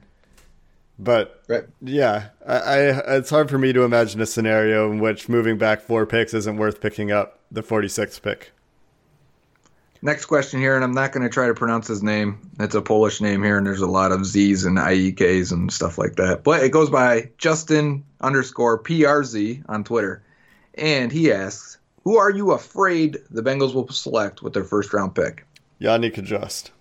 But 0.97 1.43
right. 1.49 1.65
yeah, 1.81 2.29
I, 2.47 2.55
I 2.55 3.15
it's 3.17 3.29
hard 3.29 3.49
for 3.49 3.57
me 3.57 3.73
to 3.73 3.83
imagine 3.83 4.21
a 4.21 4.25
scenario 4.25 4.89
in 4.91 4.99
which 4.99 5.27
moving 5.27 5.57
back 5.57 5.81
four 5.81 6.05
picks 6.05 6.33
isn't 6.33 6.57
worth 6.57 6.79
picking 6.79 7.11
up 7.11 7.41
the 7.51 7.61
46th 7.61 8.21
pick. 8.21 8.51
Next 10.05 10.25
question 10.25 10.59
here, 10.59 10.75
and 10.75 10.83
I'm 10.83 10.91
not 10.91 11.13
going 11.13 11.23
to 11.23 11.33
try 11.33 11.47
to 11.47 11.55
pronounce 11.55 11.87
his 11.87 12.03
name. 12.03 12.51
It's 12.59 12.75
a 12.75 12.81
Polish 12.83 13.21
name 13.21 13.41
here, 13.41 13.57
and 13.57 13.65
there's 13.65 13.81
a 13.81 13.87
lot 13.87 14.11
of 14.11 14.23
Z's 14.23 14.63
and 14.63 14.77
IEKs 14.77 15.51
and 15.51 15.73
stuff 15.73 15.97
like 15.97 16.17
that. 16.17 16.43
But 16.43 16.61
it 16.61 16.69
goes 16.69 16.91
by 16.91 17.31
Justin 17.39 18.05
underscore 18.21 18.83
PRZ 18.83 19.63
on 19.67 19.83
Twitter. 19.83 20.21
And 20.75 21.11
he 21.11 21.31
asks, 21.31 21.79
Who 22.03 22.17
are 22.17 22.29
you 22.29 22.51
afraid 22.51 23.17
the 23.31 23.41
Bengals 23.41 23.73
will 23.73 23.87
select 23.87 24.43
with 24.43 24.53
their 24.53 24.63
first 24.63 24.93
round 24.93 25.15
pick? 25.15 25.43
Yannick 25.81 26.19
Adjust. 26.19 26.71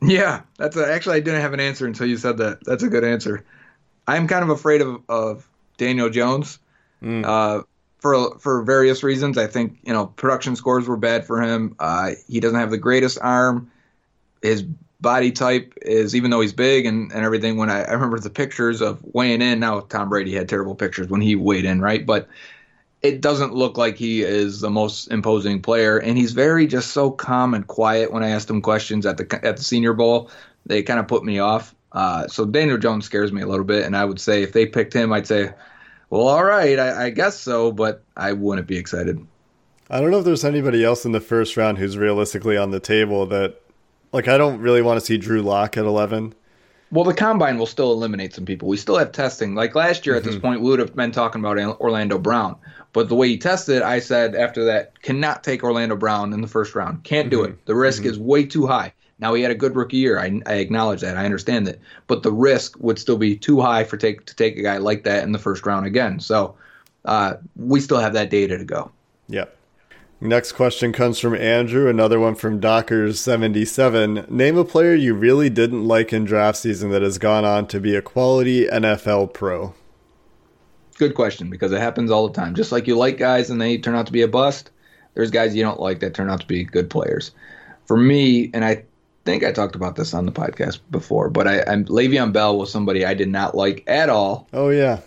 Yeah, 0.00 0.42
that's 0.56 0.76
a, 0.76 0.88
actually 0.88 1.16
I 1.16 1.20
didn't 1.20 1.40
have 1.40 1.52
an 1.52 1.58
answer 1.58 1.84
until 1.84 2.06
you 2.06 2.16
said 2.16 2.36
that. 2.36 2.64
That's 2.64 2.84
a 2.84 2.88
good 2.88 3.02
answer. 3.02 3.44
I'm 4.06 4.28
kind 4.28 4.44
of 4.44 4.50
afraid 4.50 4.82
of, 4.82 5.02
of 5.08 5.48
Daniel 5.78 6.08
Jones 6.08 6.60
mm. 7.02 7.24
uh, 7.24 7.64
for 8.00 8.38
for 8.38 8.62
various 8.62 9.02
reasons. 9.02 9.38
I 9.38 9.46
think 9.46 9.78
you 9.82 9.92
know 9.92 10.06
production 10.06 10.56
scores 10.56 10.88
were 10.88 10.96
bad 10.96 11.24
for 11.26 11.40
him. 11.40 11.76
Uh, 11.78 12.12
he 12.26 12.40
doesn't 12.40 12.58
have 12.58 12.70
the 12.70 12.78
greatest 12.78 13.18
arm. 13.20 13.70
His 14.42 14.62
body 15.00 15.32
type 15.32 15.74
is 15.82 16.14
even 16.14 16.30
though 16.30 16.40
he's 16.40 16.52
big 16.52 16.86
and, 16.86 17.12
and 17.12 17.24
everything. 17.24 17.56
When 17.56 17.70
I, 17.70 17.82
I 17.82 17.92
remember 17.92 18.18
the 18.18 18.30
pictures 18.30 18.80
of 18.80 19.02
weighing 19.02 19.42
in, 19.42 19.60
now 19.60 19.80
Tom 19.80 20.08
Brady 20.08 20.34
had 20.34 20.48
terrible 20.48 20.74
pictures 20.74 21.08
when 21.08 21.20
he 21.20 21.36
weighed 21.36 21.64
in, 21.64 21.80
right? 21.80 22.04
But 22.04 22.28
it 23.02 23.20
doesn't 23.20 23.54
look 23.54 23.78
like 23.78 23.96
he 23.96 24.22
is 24.22 24.60
the 24.60 24.70
most 24.70 25.06
imposing 25.06 25.62
player, 25.62 25.98
and 25.98 26.18
he's 26.18 26.32
very 26.32 26.66
just 26.66 26.90
so 26.90 27.10
calm 27.10 27.54
and 27.54 27.66
quiet. 27.66 28.12
When 28.12 28.22
I 28.22 28.30
asked 28.30 28.50
him 28.50 28.60
questions 28.60 29.06
at 29.06 29.16
the 29.16 29.40
at 29.46 29.56
the 29.56 29.64
Senior 29.64 29.94
Bowl, 29.94 30.30
they 30.66 30.82
kind 30.82 31.00
of 31.00 31.08
put 31.08 31.24
me 31.24 31.38
off. 31.38 31.74
Uh, 31.92 32.28
so 32.28 32.44
Daniel 32.44 32.78
Jones 32.78 33.04
scares 33.04 33.32
me 33.32 33.42
a 33.42 33.46
little 33.46 33.64
bit, 33.64 33.84
and 33.84 33.96
I 33.96 34.04
would 34.04 34.20
say 34.20 34.42
if 34.42 34.52
they 34.52 34.66
picked 34.66 34.92
him, 34.92 35.12
I'd 35.12 35.26
say, 35.26 35.52
well, 36.10 36.28
all 36.28 36.44
right, 36.44 36.78
I, 36.78 37.06
I 37.06 37.10
guess 37.10 37.38
so, 37.38 37.72
but 37.72 38.04
I 38.16 38.32
wouldn't 38.32 38.66
be 38.66 38.76
excited. 38.76 39.24
I 39.88 40.00
don't 40.00 40.10
know 40.10 40.18
if 40.18 40.24
there's 40.24 40.44
anybody 40.44 40.84
else 40.84 41.04
in 41.04 41.12
the 41.12 41.20
first 41.20 41.56
round 41.56 41.78
who's 41.78 41.96
realistically 41.96 42.56
on 42.56 42.70
the 42.70 42.80
table 42.80 43.26
that, 43.26 43.60
like, 44.12 44.28
I 44.28 44.36
don't 44.36 44.60
really 44.60 44.82
want 44.82 45.00
to 45.00 45.06
see 45.06 45.18
Drew 45.18 45.42
Lock 45.42 45.76
at 45.76 45.84
11. 45.84 46.34
Well, 46.92 47.04
the 47.04 47.14
combine 47.14 47.56
will 47.56 47.66
still 47.66 47.92
eliminate 47.92 48.34
some 48.34 48.44
people. 48.44 48.68
We 48.68 48.76
still 48.76 48.98
have 48.98 49.12
testing. 49.12 49.54
Like 49.54 49.76
last 49.76 50.06
year 50.06 50.16
at 50.16 50.22
mm-hmm. 50.22 50.32
this 50.32 50.40
point, 50.40 50.60
we 50.60 50.70
would 50.70 50.80
have 50.80 50.96
been 50.96 51.12
talking 51.12 51.40
about 51.40 51.56
Orlando 51.80 52.18
Brown. 52.18 52.56
But 52.92 53.08
the 53.08 53.14
way 53.14 53.28
he 53.28 53.38
tested, 53.38 53.82
I 53.82 54.00
said 54.00 54.34
after 54.34 54.64
that, 54.64 55.00
cannot 55.00 55.44
take 55.44 55.62
Orlando 55.62 55.94
Brown 55.94 56.32
in 56.32 56.40
the 56.40 56.48
first 56.48 56.74
round. 56.74 57.04
Can't 57.04 57.30
mm-hmm. 57.30 57.42
do 57.42 57.44
it. 57.44 57.66
The 57.66 57.76
risk 57.76 58.02
mm-hmm. 58.02 58.10
is 58.10 58.18
way 58.18 58.44
too 58.44 58.66
high. 58.66 58.92
Now 59.20 59.34
he 59.34 59.42
had 59.42 59.50
a 59.50 59.56
good 59.56 59.76
rookie 59.76 59.98
year. 59.98 60.18
I, 60.18 60.40
I 60.46 60.54
acknowledge 60.54 61.00
that. 61.02 61.16
I 61.16 61.24
understand 61.24 61.66
that. 61.66 61.78
But 62.06 62.22
the 62.22 62.32
risk 62.32 62.78
would 62.80 62.98
still 62.98 63.18
be 63.18 63.36
too 63.36 63.60
high 63.60 63.84
for 63.84 63.96
take 63.96 64.24
to 64.26 64.34
take 64.34 64.56
a 64.56 64.62
guy 64.62 64.78
like 64.78 65.04
that 65.04 65.24
in 65.24 65.32
the 65.32 65.38
first 65.38 65.66
round 65.66 65.86
again. 65.86 66.20
So 66.20 66.54
uh, 67.04 67.34
we 67.56 67.80
still 67.80 67.98
have 67.98 68.14
that 68.14 68.30
data 68.30 68.56
to 68.56 68.64
go. 68.64 68.90
Yep. 69.28 69.56
Next 70.22 70.52
question 70.52 70.92
comes 70.92 71.18
from 71.18 71.34
Andrew, 71.34 71.88
another 71.88 72.20
one 72.20 72.34
from 72.34 72.60
Dockers77. 72.60 74.28
Name 74.28 74.58
a 74.58 74.64
player 74.66 74.94
you 74.94 75.14
really 75.14 75.48
didn't 75.48 75.88
like 75.88 76.12
in 76.12 76.26
draft 76.26 76.58
season 76.58 76.90
that 76.90 77.00
has 77.00 77.16
gone 77.16 77.46
on 77.46 77.66
to 77.68 77.80
be 77.80 77.96
a 77.96 78.02
quality 78.02 78.66
NFL 78.66 79.32
pro. 79.32 79.72
Good 80.98 81.14
question 81.14 81.48
because 81.48 81.72
it 81.72 81.80
happens 81.80 82.10
all 82.10 82.28
the 82.28 82.34
time. 82.34 82.54
Just 82.54 82.70
like 82.70 82.86
you 82.86 82.98
like 82.98 83.16
guys 83.16 83.48
and 83.48 83.58
they 83.58 83.78
turn 83.78 83.94
out 83.94 84.04
to 84.06 84.12
be 84.12 84.20
a 84.20 84.28
bust, 84.28 84.70
there's 85.14 85.30
guys 85.30 85.56
you 85.56 85.62
don't 85.62 85.80
like 85.80 86.00
that 86.00 86.12
turn 86.12 86.28
out 86.28 86.40
to 86.40 86.46
be 86.46 86.64
good 86.64 86.90
players. 86.90 87.30
For 87.86 87.96
me, 87.96 88.50
and 88.52 88.62
I 88.62 88.84
think 89.24 89.44
I 89.44 89.52
talked 89.52 89.76
about 89.76 89.96
this 89.96 90.14
on 90.14 90.26
the 90.26 90.32
podcast 90.32 90.80
before, 90.90 91.30
but 91.30 91.46
I, 91.46 91.62
I'm 91.66 91.84
Le'Veon 91.84 92.32
Bell 92.32 92.58
was 92.58 92.70
somebody 92.72 93.04
I 93.04 93.14
did 93.14 93.28
not 93.28 93.54
like 93.54 93.84
at 93.86 94.08
all. 94.08 94.48
Oh 94.52 94.70
yeah, 94.70 95.00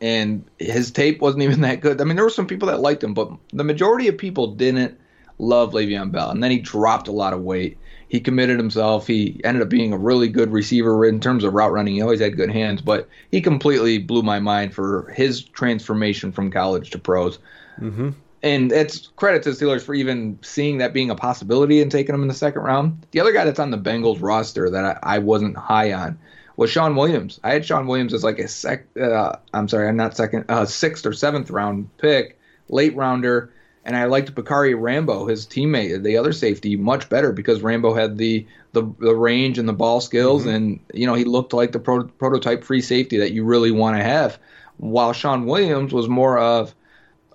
and 0.00 0.44
his 0.58 0.90
tape 0.90 1.20
wasn't 1.20 1.42
even 1.42 1.60
that 1.62 1.80
good. 1.80 2.00
I 2.00 2.04
mean, 2.04 2.16
there 2.16 2.24
were 2.24 2.30
some 2.30 2.46
people 2.46 2.68
that 2.68 2.80
liked 2.80 3.02
him, 3.02 3.14
but 3.14 3.30
the 3.52 3.64
majority 3.64 4.08
of 4.08 4.16
people 4.16 4.48
didn't 4.54 4.98
love 5.38 5.72
Le'Veon 5.72 6.12
Bell. 6.12 6.30
And 6.30 6.42
then 6.42 6.50
he 6.50 6.58
dropped 6.58 7.08
a 7.08 7.12
lot 7.12 7.32
of 7.32 7.40
weight. 7.42 7.78
He 8.08 8.20
committed 8.20 8.58
himself. 8.58 9.06
He 9.06 9.40
ended 9.44 9.62
up 9.62 9.68
being 9.68 9.92
a 9.92 9.98
really 9.98 10.28
good 10.28 10.50
receiver 10.50 11.04
in 11.04 11.20
terms 11.20 11.44
of 11.44 11.52
route 11.52 11.72
running. 11.72 11.94
He 11.94 12.02
always 12.02 12.20
had 12.20 12.36
good 12.36 12.50
hands, 12.50 12.80
but 12.80 13.08
he 13.30 13.40
completely 13.40 13.98
blew 13.98 14.22
my 14.22 14.40
mind 14.40 14.74
for 14.74 15.12
his 15.14 15.42
transformation 15.42 16.32
from 16.32 16.50
college 16.50 16.90
to 16.90 16.98
pros. 16.98 17.38
Mm-hmm. 17.78 18.10
And 18.42 18.70
it's 18.70 19.08
credit 19.16 19.42
to 19.42 19.52
the 19.52 19.56
Steelers 19.56 19.82
for 19.82 19.94
even 19.94 20.38
seeing 20.42 20.78
that 20.78 20.92
being 20.92 21.10
a 21.10 21.16
possibility 21.16 21.82
and 21.82 21.90
taking 21.90 22.14
him 22.14 22.22
in 22.22 22.28
the 22.28 22.34
second 22.34 22.62
round. 22.62 23.06
The 23.10 23.20
other 23.20 23.32
guy 23.32 23.44
that's 23.44 23.58
on 23.58 23.70
the 23.70 23.78
Bengals 23.78 24.22
roster 24.22 24.70
that 24.70 24.84
I, 24.84 25.16
I 25.16 25.18
wasn't 25.18 25.56
high 25.56 25.92
on 25.92 26.18
was 26.58 26.70
Shawn 26.70 26.96
Williams. 26.96 27.38
I 27.44 27.52
had 27.52 27.64
Shawn 27.64 27.86
Williams 27.86 28.12
as 28.12 28.24
like 28.24 28.40
a 28.40 28.48
sec. 28.48 28.86
Uh, 29.00 29.36
I'm 29.54 29.68
sorry, 29.68 29.88
I'm 29.88 29.96
not 29.96 30.16
second, 30.16 30.44
uh, 30.48 30.66
sixth 30.66 31.06
or 31.06 31.12
seventh 31.12 31.50
round 31.50 31.88
pick, 31.98 32.38
late 32.68 32.94
rounder, 32.96 33.52
and 33.84 33.96
I 33.96 34.04
liked 34.04 34.34
Bacarri 34.34 34.78
Rambo, 34.78 35.26
his 35.26 35.46
teammate, 35.46 36.02
the 36.02 36.16
other 36.16 36.32
safety, 36.32 36.76
much 36.76 37.08
better 37.08 37.32
because 37.32 37.62
Rambo 37.62 37.94
had 37.94 38.18
the 38.18 38.44
the, 38.72 38.82
the 38.98 39.14
range 39.14 39.58
and 39.58 39.68
the 39.68 39.72
ball 39.72 40.00
skills, 40.00 40.42
mm-hmm. 40.42 40.50
and 40.50 40.80
you 40.92 41.06
know 41.06 41.14
he 41.14 41.24
looked 41.24 41.52
like 41.52 41.70
the 41.70 41.78
pro- 41.78 42.04
prototype 42.04 42.64
free 42.64 42.82
safety 42.82 43.18
that 43.18 43.32
you 43.32 43.44
really 43.44 43.70
want 43.70 43.96
to 43.96 44.02
have. 44.02 44.38
While 44.78 45.12
Shawn 45.12 45.46
Williams 45.46 45.92
was 45.92 46.08
more 46.08 46.38
of 46.38 46.74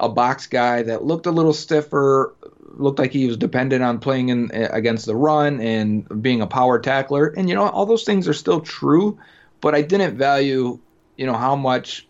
a 0.04 0.10
box 0.10 0.48
guy 0.48 0.84
that 0.84 1.06
looked 1.06 1.26
a 1.26 1.32
little 1.32 1.54
stiffer, 1.54 2.36
looked 2.76 3.00
like 3.00 3.14
he 3.14 3.26
was 3.26 3.38
dependent 3.38 3.84
on 3.84 4.00
playing 4.00 4.30
in 4.30 4.52
against 4.54 5.06
the 5.06 5.16
run 5.16 5.62
and 5.62 6.22
being 6.22 6.42
a 6.42 6.48
power 6.48 6.78
tackler. 6.78 7.28
And 7.28 7.48
you 7.48 7.56
know, 7.56 7.70
all 7.70 7.86
those 7.86 8.04
things 8.04 8.28
are 8.28 8.34
still 8.34 8.60
true, 8.60 9.18
but 9.62 9.74
I 9.74 9.82
didn't 9.82 10.18
value, 10.18 10.78
you 11.16 11.26
know, 11.26 11.34
how 11.34 11.56
much 11.56 12.06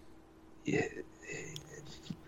eh, 0.68 0.82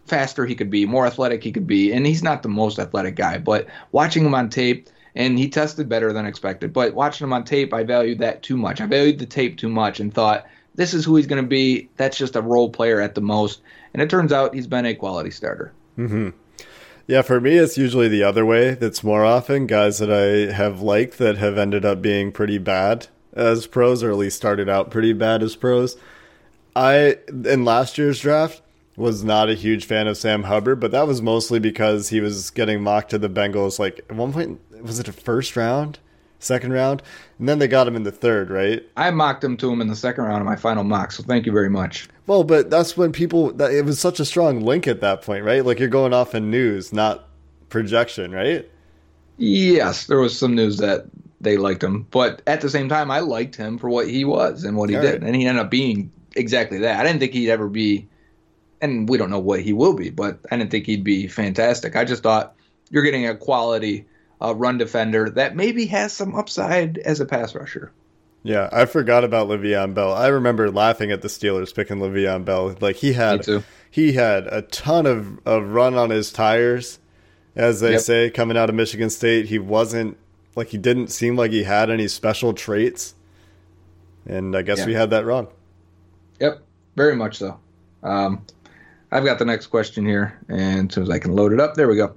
faster 0.06 0.46
he 0.46 0.54
could 0.54 0.70
be, 0.70 0.86
more 0.86 1.08
athletic 1.08 1.44
he 1.44 1.52
could 1.52 1.66
be. 1.66 1.92
And 1.92 2.06
he's 2.06 2.22
not 2.22 2.44
the 2.44 2.50
most 2.50 2.78
athletic 2.78 3.16
guy, 3.16 3.40
but 3.40 3.68
watching 3.92 4.24
him 4.24 4.36
on 4.36 4.50
tape 4.52 4.90
and 5.16 5.40
he 5.40 5.50
tested 5.50 5.90
better 5.90 6.14
than 6.14 6.28
expected. 6.28 6.74
But 6.74 6.94
watching 6.94 7.26
him 7.26 7.34
on 7.34 7.44
tape, 7.44 7.74
I 7.74 7.84
valued 7.84 8.20
that 8.20 8.44
too 8.44 8.58
much. 8.58 8.82
I 8.82 8.86
valued 8.86 9.18
the 9.18 9.26
tape 9.26 9.58
too 9.58 9.70
much 9.70 10.00
and 10.00 10.14
thought 10.14 10.46
this 10.76 10.94
is 10.94 11.06
who 11.06 11.16
he's 11.16 11.28
going 11.28 11.44
to 11.44 11.48
be. 11.48 11.90
That's 11.98 12.18
just 12.18 12.36
a 12.36 12.42
role 12.42 12.70
player 12.70 13.02
at 13.02 13.16
the 13.16 13.22
most. 13.22 13.62
And 13.94 14.02
it 14.02 14.10
turns 14.10 14.32
out 14.32 14.54
he's 14.54 14.68
been 14.68 14.86
a 14.86 14.96
quality 14.96 15.32
starter. 15.32 15.74
Mm-hmm. 15.98 16.30
Yeah, 17.08 17.22
for 17.22 17.40
me, 17.40 17.56
it's 17.56 17.78
usually 17.78 18.08
the 18.08 18.24
other 18.24 18.46
way. 18.46 18.74
That's 18.74 19.04
more 19.04 19.24
often 19.24 19.68
guys 19.68 20.00
that 20.00 20.12
I 20.12 20.52
have 20.54 20.82
liked 20.82 21.18
that 21.20 21.38
have 21.38 21.58
ended 21.58 21.86
up 21.86 22.02
being 22.02 22.32
pretty 22.32 22.58
bad 22.58 23.08
as 23.34 23.68
pros, 23.68 24.02
or 24.02 24.12
at 24.12 24.18
least 24.18 24.38
started 24.38 24.68
out 24.70 24.90
pretty 24.90 25.14
bad 25.14 25.44
as 25.44 25.56
pros. 25.56 25.98
I, 26.76 27.18
in 27.28 27.64
last 27.64 27.98
year's 27.98 28.20
draft, 28.20 28.62
was 28.98 29.24
not 29.24 29.50
a 29.50 29.56
huge 29.56 29.86
fan 29.86 30.08
of 30.08 30.18
Sam 30.18 30.44
Hubbard, 30.44 30.80
but 30.80 30.92
that 30.92 31.08
was 31.08 31.22
mostly 31.22 31.60
because 31.60 32.10
he 32.10 32.22
was 32.22 32.50
getting 32.50 32.82
mocked 32.82 33.12
to 33.12 33.18
the 33.18 33.30
Bengals. 33.30 33.78
Like, 33.78 34.00
at 34.10 34.16
one 34.16 34.34
point, 34.34 34.60
was 34.82 35.00
it 35.00 35.08
a 35.08 35.14
first 35.14 35.56
round? 35.56 36.00
second 36.46 36.74
round, 36.74 37.02
and 37.40 37.50
then 37.50 37.60
they 37.60 37.68
got 37.68 37.88
him 37.88 37.96
in 37.96 38.04
the 38.04 38.12
third, 38.12 38.50
right? 38.50 38.84
I 38.98 39.12
mocked 39.12 39.44
him 39.44 39.58
to 39.58 39.72
him 39.72 39.82
in 39.82 39.88
the 39.88 39.96
second 39.96 40.24
round 40.24 40.42
of 40.42 40.46
my 40.46 40.56
final 40.56 40.84
mock, 40.84 41.12
so 41.12 41.24
thank 41.24 41.46
you 41.46 41.52
very 41.52 41.70
much. 41.70 42.08
Well, 42.28 42.44
but 42.44 42.70
that's 42.70 42.96
when 42.98 43.12
people 43.12 43.52
that 43.54 43.72
it 43.72 43.86
was 43.86 44.00
such 44.00 44.20
a 44.20 44.26
strong 44.26 44.62
link 44.62 44.88
at 44.88 45.02
that 45.02 45.22
point, 45.22 45.44
right? 45.44 45.66
Like 45.66 45.80
you're 45.80 45.90
going 45.90 46.14
off 46.14 46.34
in 46.34 46.50
news, 46.50 46.94
not 46.94 47.28
projection, 47.70 48.32
right? 48.32 48.70
Yes, 49.38 50.08
there 50.08 50.20
was 50.20 50.38
some 50.38 50.56
news 50.56 50.78
that 50.78 51.06
they 51.42 51.58
liked 51.58 51.84
him, 51.84 52.08
but 52.10 52.42
at 52.48 52.62
the 52.62 52.70
same 52.70 52.88
time, 52.88 53.12
I 53.12 53.20
liked 53.20 53.56
him 53.56 53.78
for 53.78 53.90
what 53.90 54.08
he 54.08 54.24
was 54.24 54.64
and 54.64 54.78
what 54.78 54.90
he 54.90 54.96
All 54.96 55.02
did, 55.02 55.22
right. 55.22 55.24
and 55.24 55.36
he 55.36 55.46
ended 55.46 55.64
up 55.66 55.70
being 55.70 56.12
exactly 56.36 56.78
that. 56.80 57.00
I 57.00 57.04
didn't 57.04 57.20
think 57.20 57.34
he'd 57.34 57.52
ever 57.52 57.68
be, 57.68 58.08
and 58.82 59.10
we 59.10 59.18
don't 59.18 59.30
know 59.30 59.40
what 59.40 59.62
he 59.62 59.74
will 59.74 59.94
be, 59.94 60.10
but 60.10 60.40
I 60.52 60.58
didn't 60.58 60.72
think 60.72 60.86
he'd 60.86 61.04
be 61.04 61.28
fantastic. 61.28 61.96
I 61.98 62.06
just 62.06 62.24
thought 62.24 62.56
you're 62.90 63.04
getting 63.04 63.28
a 63.28 63.36
quality 63.36 64.06
uh, 64.42 64.54
run 64.56 64.78
defender 64.78 65.30
that 65.30 65.56
maybe 65.56 65.86
has 65.88 66.14
some 66.14 66.36
upside 66.36 66.98
as 67.00 67.20
a 67.20 67.26
pass 67.26 67.56
rusher. 67.56 67.92
Yeah, 68.44 68.70
I 68.72 68.86
forgot 68.86 69.24
about 69.24 69.48
Le'Veon 69.48 69.94
Bell. 69.96 70.14
I 70.14 70.28
remember 70.28 70.70
laughing 70.70 71.12
at 71.12 71.22
the 71.22 71.28
Steelers 71.28 71.74
picking 71.74 71.98
Le'Veon 71.98 72.46
Bell. 72.46 72.76
Like 72.80 72.98
he 72.98 73.14
had, 73.14 73.44
he 73.90 74.14
had 74.14 74.46
a 74.48 74.62
ton 74.62 75.08
of, 75.08 75.40
of 75.48 75.72
run 75.72 75.96
on 75.96 76.12
his 76.12 76.32
tires, 76.32 77.00
as 77.56 77.80
they 77.80 77.94
yep. 77.94 78.02
say, 78.02 78.30
coming 78.30 78.56
out 78.56 78.70
of 78.70 78.76
Michigan 78.76 79.10
State. 79.10 79.48
He 79.48 79.58
wasn't 79.58 80.18
like 80.56 80.68
he 80.68 80.78
didn't 80.78 81.08
seem 81.08 81.36
like 81.36 81.52
he 81.52 81.64
had 81.64 81.90
any 81.90 82.08
special 82.08 82.54
traits. 82.54 83.16
And 84.28 84.56
I 84.56 84.62
guess 84.62 84.80
yeah. 84.80 84.86
we 84.86 84.94
had 84.94 85.10
that 85.10 85.26
wrong. 85.26 85.48
Yep, 86.40 86.62
very 86.96 87.16
much 87.16 87.38
so. 87.38 87.60
Um, 88.04 88.46
I've 89.12 89.24
got 89.24 89.40
the 89.40 89.46
next 89.46 89.68
question 89.68 90.06
here, 90.06 90.40
and 90.50 90.90
as 90.90 90.94
soon 90.94 91.04
as 91.04 91.10
I 91.10 91.20
can 91.20 91.36
load 91.36 91.54
it 91.54 91.60
up, 91.60 91.76
there 91.76 91.88
we 91.88 91.96
go. 91.96 92.14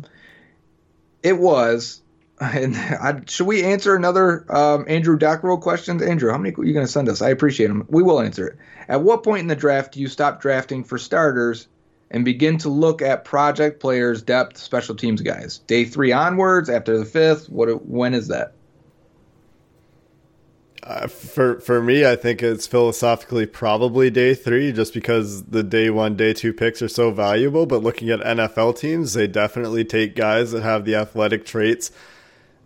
It 1.23 1.39
was, 1.39 2.03
and 2.41 2.77
I, 2.77 3.21
should 3.27 3.47
we 3.47 3.65
answer 3.65 3.97
another 3.97 4.45
um, 4.49 4.85
Andrew 4.89 5.19
Dockrell 5.19 5.61
questions? 5.61 6.03
Andrew, 6.03 6.31
how 6.31 6.39
many 6.39 6.55
are 6.55 6.65
you 6.65 6.73
going 6.73 6.87
to 6.87 6.93
send 6.93 7.09
us? 7.09 7.21
I 7.21 7.31
appreciate 7.31 7.67
them. 7.67 7.85
We 7.89 8.03
will 8.03 8.21
answer 8.21 8.47
it. 8.47 8.59
At 8.89 9.03
what 9.03 9.25
point 9.25 9.41
in 9.41 9.49
the 9.49 9.57
draft 9.57 9.95
do 9.95 10.01
you 10.01 10.09
stop 10.09 10.41
drafting 10.41 10.85
for 10.85 10.99
starters 10.99 11.67
and 12.11 12.25
begin 12.25 12.57
to 12.59 12.69
look 12.69 13.03
at 13.03 13.25
project 13.25 13.81
players, 13.81 14.23
depth, 14.23 14.57
special 14.57 14.95
teams 14.95 15.21
guys? 15.21 15.59
Day 15.59 15.85
three 15.85 16.13
onwards, 16.13 16.71
after 16.71 16.97
the 16.97 17.05
fifth. 17.05 17.49
What? 17.49 17.85
When 17.87 18.15
is 18.15 18.29
that? 18.29 18.55
Uh, 20.85 21.07
for 21.07 21.61
for 21.61 21.83
me, 21.83 22.07
I 22.07 22.17
think 22.17 22.43
it's 22.43 22.67
philosophically 22.67 23.47
probably 23.47 24.11
day 24.11 24.33
three, 24.35 24.73
just 24.73 24.95
because 24.95 25.43
the 25.43 25.63
day 25.63 25.91
one, 25.91 26.17
day 26.17 26.33
two 26.33 26.53
picks 26.53 26.81
are 26.81 26.89
so 26.89 27.11
valuable. 27.11 27.67
But 27.67 27.83
looking 27.83 28.09
at 28.11 28.21
NFL 28.21 28.79
teams, 28.79 29.13
they 29.13 29.27
definitely 29.27 29.85
take 29.85 30.15
guys 30.15 30.53
that 30.53 30.63
have 30.63 30.85
the 30.85 30.95
athletic 30.95 31.45
traits, 31.45 31.91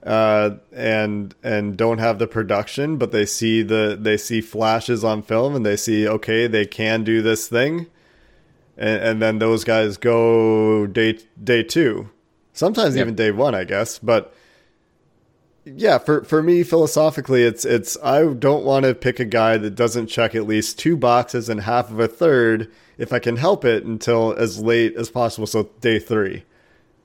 uh, 0.05 0.57
and 0.73 1.35
and 1.43 1.77
don't 1.77 1.99
have 1.99 2.19
the 2.19 2.27
production, 2.27 2.97
but 2.97 3.13
they 3.13 3.27
see 3.27 3.63
the 3.63 3.97
they 4.01 4.17
see 4.17 4.41
flashes 4.41 5.05
on 5.05 5.23
film, 5.23 5.55
and 5.55 5.65
they 5.65 5.77
see 5.77 6.09
okay, 6.09 6.47
they 6.47 6.67
can 6.67 7.05
do 7.05 7.23
this 7.23 7.49
thing, 7.49 7.87
and, 8.77 9.03
and 9.03 9.23
then 9.23 9.39
those 9.39 9.65
guys 9.65 9.97
go 9.97 10.87
day 10.87 11.19
day 11.43 11.63
two, 11.63 12.09
sometimes 12.53 12.97
yep. 12.97 13.03
even 13.03 13.15
day 13.15 13.31
one, 13.31 13.55
I 13.55 13.65
guess, 13.65 13.99
but 13.99 14.35
yeah, 15.65 15.99
for 15.99 16.25
for 16.25 16.43
me 16.43 16.65
philosophically, 16.65 17.45
it's 17.45 17.65
it's 17.65 17.97
I 18.03 18.25
don't 18.25 18.65
want 18.65 18.85
to 18.85 18.95
pick 18.95 19.21
a 19.21 19.25
guy 19.25 19.57
that 19.59 19.77
doesn't 19.77 20.09
check 20.09 20.35
at 20.35 20.47
least 20.47 20.79
two 20.79 20.97
boxes 20.97 21.49
and 21.49 21.61
half 21.61 21.91
of 21.91 22.01
a 22.01 22.09
third 22.09 22.71
if 22.99 23.13
I 23.13 23.21
can 23.21 23.37
help 23.37 23.65
it 23.65 23.85
until 23.85 24.33
as 24.33 24.61
late 24.61 24.97
as 24.97 25.11
possible. 25.11 25.47
So 25.47 25.71
day 25.81 25.99
three. 25.99 26.45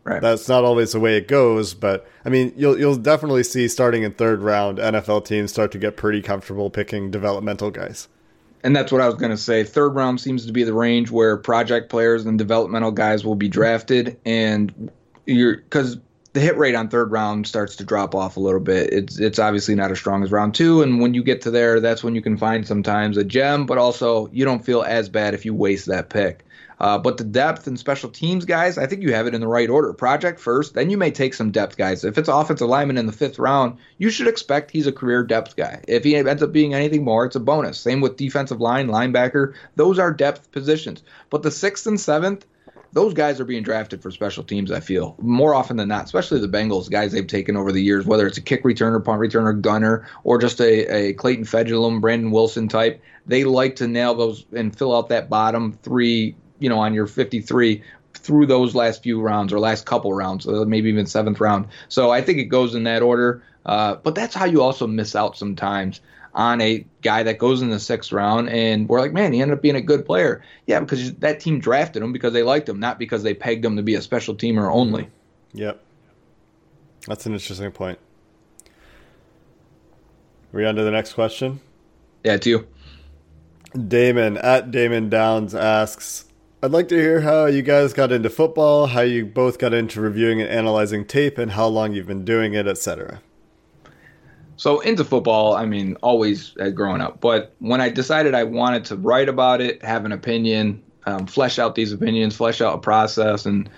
Right. 0.07 0.21
That's 0.21 0.47
not 0.47 0.63
always 0.63 0.93
the 0.93 1.01
way 1.01 1.17
it 1.17 1.27
goes, 1.27 1.73
but 1.73 2.07
I 2.23 2.29
mean, 2.29 2.53
you'll 2.55 2.79
you'll 2.79 2.95
definitely 2.95 3.43
see 3.43 3.67
starting 3.67 4.03
in 4.03 4.13
third 4.13 4.41
round 4.41 4.77
NFL 4.77 5.25
teams 5.25 5.51
start 5.51 5.73
to 5.73 5.77
get 5.77 5.97
pretty 5.97 6.21
comfortable 6.21 6.69
picking 6.69 7.11
developmental 7.11 7.71
guys. 7.71 8.07
And 8.63 8.73
that's 8.73 8.89
what 8.89 9.01
I 9.01 9.07
was 9.07 9.15
going 9.15 9.31
to 9.31 9.37
say. 9.37 9.65
Third 9.65 9.89
round 9.89 10.21
seems 10.21 10.45
to 10.45 10.53
be 10.53 10.63
the 10.63 10.73
range 10.73 11.11
where 11.11 11.35
project 11.35 11.89
players 11.89 12.25
and 12.25 12.37
developmental 12.37 12.91
guys 12.91 13.25
will 13.25 13.35
be 13.35 13.49
drafted, 13.49 14.17
and 14.25 14.89
you're 15.25 15.57
because 15.57 15.97
the 16.31 16.39
hit 16.39 16.55
rate 16.55 16.75
on 16.75 16.87
third 16.87 17.11
round 17.11 17.45
starts 17.45 17.75
to 17.75 17.83
drop 17.83 18.15
off 18.15 18.37
a 18.37 18.39
little 18.39 18.61
bit. 18.61 18.93
It's 18.93 19.19
it's 19.19 19.39
obviously 19.39 19.75
not 19.75 19.91
as 19.91 19.99
strong 19.99 20.23
as 20.23 20.31
round 20.31 20.55
two, 20.55 20.83
and 20.83 21.01
when 21.01 21.15
you 21.15 21.21
get 21.21 21.41
to 21.41 21.51
there, 21.51 21.81
that's 21.81 22.01
when 22.01 22.15
you 22.15 22.21
can 22.21 22.37
find 22.37 22.65
sometimes 22.65 23.17
a 23.17 23.25
gem, 23.25 23.65
but 23.65 23.77
also 23.77 24.29
you 24.31 24.45
don't 24.45 24.63
feel 24.63 24.83
as 24.83 25.09
bad 25.09 25.33
if 25.33 25.43
you 25.43 25.53
waste 25.53 25.87
that 25.87 26.09
pick. 26.09 26.45
Uh, 26.79 26.97
but 26.97 27.17
the 27.17 27.23
depth 27.23 27.67
and 27.67 27.79
special 27.79 28.09
teams 28.09 28.45
guys, 28.45 28.77
I 28.77 28.85
think 28.85 29.01
you 29.01 29.13
have 29.13 29.27
it 29.27 29.33
in 29.33 29.41
the 29.41 29.47
right 29.47 29.69
order. 29.69 29.93
Project 29.93 30.39
first, 30.39 30.75
then 30.75 30.89
you 30.89 30.97
may 30.97 31.11
take 31.11 31.33
some 31.33 31.51
depth 31.51 31.77
guys. 31.77 32.03
If 32.03 32.17
it's 32.17 32.29
offensive 32.29 32.67
lineman 32.67 32.97
in 32.97 33.07
the 33.07 33.11
fifth 33.11 33.39
round, 33.39 33.77
you 33.97 34.09
should 34.09 34.27
expect 34.27 34.71
he's 34.71 34.87
a 34.87 34.91
career 34.91 35.23
depth 35.23 35.55
guy. 35.55 35.81
If 35.87 36.03
he 36.03 36.15
ends 36.15 36.43
up 36.43 36.51
being 36.51 36.73
anything 36.73 37.03
more, 37.03 37.25
it's 37.25 37.35
a 37.35 37.39
bonus. 37.39 37.79
Same 37.79 38.01
with 38.01 38.17
defensive 38.17 38.61
line, 38.61 38.87
linebacker. 38.87 39.53
Those 39.75 39.97
are 39.97 40.13
depth 40.13 40.51
positions. 40.51 41.03
But 41.29 41.43
the 41.43 41.51
sixth 41.51 41.87
and 41.87 41.99
seventh, 41.99 42.45
those 42.93 43.13
guys 43.13 43.39
are 43.39 43.45
being 43.45 43.63
drafted 43.63 44.01
for 44.01 44.11
special 44.11 44.43
teams. 44.43 44.71
I 44.71 44.79
feel 44.79 45.15
more 45.19 45.53
often 45.53 45.77
than 45.77 45.89
not, 45.89 46.05
especially 46.05 46.39
the 46.39 46.47
Bengals 46.47 46.89
guys 46.89 47.11
they've 47.11 47.27
taken 47.27 47.57
over 47.57 47.71
the 47.71 47.81
years, 47.81 48.05
whether 48.05 48.25
it's 48.27 48.37
a 48.37 48.41
kick 48.41 48.63
returner, 48.63 49.03
punt 49.03 49.19
returner, 49.19 49.59
gunner, 49.59 50.07
or 50.23 50.37
just 50.37 50.61
a, 50.61 50.85
a 50.85 51.13
Clayton 51.13 51.45
Fejedelem, 51.45 52.01
Brandon 52.01 52.31
Wilson 52.31 52.67
type. 52.67 53.01
They 53.25 53.43
like 53.43 53.75
to 53.77 53.87
nail 53.87 54.15
those 54.15 54.45
and 54.55 54.75
fill 54.75 54.95
out 54.95 55.09
that 55.09 55.29
bottom 55.29 55.73
three, 55.73 56.35
you 56.59 56.69
know, 56.69 56.79
on 56.79 56.93
your 56.93 57.07
53 57.07 57.83
through 58.13 58.45
those 58.45 58.75
last 58.75 59.03
few 59.03 59.21
rounds 59.21 59.53
or 59.53 59.59
last 59.59 59.85
couple 59.85 60.13
rounds, 60.13 60.47
uh, 60.47 60.65
maybe 60.65 60.89
even 60.89 61.05
seventh 61.05 61.39
round. 61.39 61.67
So 61.87 62.11
I 62.11 62.21
think 62.21 62.39
it 62.39 62.45
goes 62.45 62.75
in 62.75 62.83
that 62.83 63.01
order. 63.01 63.43
Uh, 63.65 63.95
but 63.95 64.15
that's 64.15 64.33
how 64.33 64.45
you 64.45 64.61
also 64.61 64.87
miss 64.87 65.15
out 65.15 65.37
sometimes 65.37 65.99
on 66.33 66.61
a 66.61 66.85
guy 67.01 67.23
that 67.23 67.39
goes 67.39 67.61
in 67.61 67.69
the 67.69 67.79
sixth 67.79 68.11
round, 68.11 68.47
and 68.49 68.87
we're 68.87 69.01
like, 69.01 69.11
man, 69.11 69.33
he 69.33 69.41
ended 69.41 69.57
up 69.57 69.61
being 69.61 69.75
a 69.75 69.81
good 69.81 70.05
player. 70.05 70.43
Yeah, 70.67 70.79
because 70.79 71.13
that 71.15 71.39
team 71.39 71.59
drafted 71.59 72.03
him 72.03 72.13
because 72.13 72.31
they 72.31 72.43
liked 72.43 72.69
him, 72.69 72.79
not 72.79 72.99
because 72.99 73.23
they 73.23 73.33
pegged 73.33 73.65
him 73.65 73.75
to 73.75 73.81
be 73.81 73.95
a 73.95 74.01
special 74.01 74.35
teamer 74.35 74.71
only. 74.71 75.09
Yep, 75.53 75.83
that's 77.07 77.25
an 77.25 77.33
interesting 77.33 77.71
point. 77.71 77.97
Are 80.53 80.57
we 80.57 80.65
on 80.65 80.75
to 80.75 80.83
the 80.83 80.91
next 80.91 81.13
question? 81.13 81.59
Yeah, 82.23 82.35
it's 82.35 82.45
you. 82.45 82.67
Damon 83.87 84.37
at 84.37 84.71
Damon 84.71 85.09
Downs 85.09 85.53
asks, 85.53 86.25
I'd 86.63 86.71
like 86.71 86.87
to 86.87 86.95
hear 86.95 87.21
how 87.21 87.45
you 87.45 87.61
guys 87.61 87.93
got 87.93 88.11
into 88.11 88.31
football, 88.31 88.87
how 88.87 89.01
you 89.01 89.27
both 89.27 89.59
got 89.59 89.75
into 89.75 90.01
reviewing 90.01 90.41
and 90.41 90.49
analyzing 90.49 91.05
tape, 91.05 91.37
and 91.37 91.51
how 91.51 91.67
long 91.67 91.93
you've 91.93 92.07
been 92.07 92.25
doing 92.25 92.55
it, 92.55 92.67
etc. 92.67 93.21
So 94.55 94.79
into 94.79 95.03
football, 95.03 95.53
I 95.53 95.67
mean, 95.67 95.97
always 96.01 96.57
growing 96.73 96.99
up. 96.99 97.21
But 97.21 97.53
when 97.59 97.79
I 97.79 97.89
decided 97.89 98.33
I 98.33 98.43
wanted 98.43 98.85
to 98.85 98.95
write 98.95 99.29
about 99.29 99.61
it, 99.61 99.83
have 99.83 100.03
an 100.03 100.11
opinion, 100.11 100.81
um, 101.05 101.27
flesh 101.27 101.59
out 101.59 101.75
these 101.75 101.91
opinions, 101.91 102.35
flesh 102.35 102.59
out 102.59 102.73
a 102.73 102.79
process, 102.79 103.45
and 103.45 103.69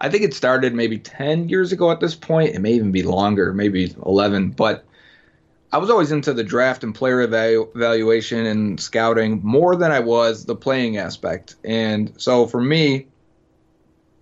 I 0.00 0.08
think 0.08 0.24
it 0.24 0.34
started 0.34 0.74
maybe 0.74 0.98
10 0.98 1.48
years 1.48 1.70
ago 1.70 1.92
at 1.92 2.00
this 2.00 2.16
point. 2.16 2.56
It 2.56 2.60
may 2.60 2.72
even 2.72 2.90
be 2.90 3.04
longer, 3.04 3.52
maybe 3.52 3.94
11. 4.04 4.50
But 4.50 4.84
I 5.72 5.78
was 5.78 5.90
always 5.90 6.12
into 6.12 6.32
the 6.32 6.44
draft 6.44 6.84
and 6.84 6.94
player 6.94 7.26
evalu- 7.26 7.74
evaluation 7.74 8.46
and 8.46 8.80
scouting 8.80 9.40
more 9.42 9.76
than 9.76 9.90
I 9.90 10.00
was 10.00 10.44
the 10.44 10.54
playing 10.54 10.96
aspect. 10.96 11.56
And 11.64 12.12
so 12.16 12.46
for 12.46 12.60
me, 12.60 13.08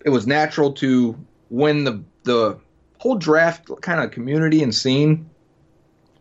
it 0.03 0.09
was 0.09 0.27
natural 0.27 0.73
to 0.73 1.17
when 1.49 1.83
the 1.83 2.03
the 2.23 2.57
whole 2.99 3.15
draft 3.15 3.69
kind 3.81 4.01
of 4.01 4.11
community 4.11 4.63
and 4.63 4.73
scene 4.73 5.29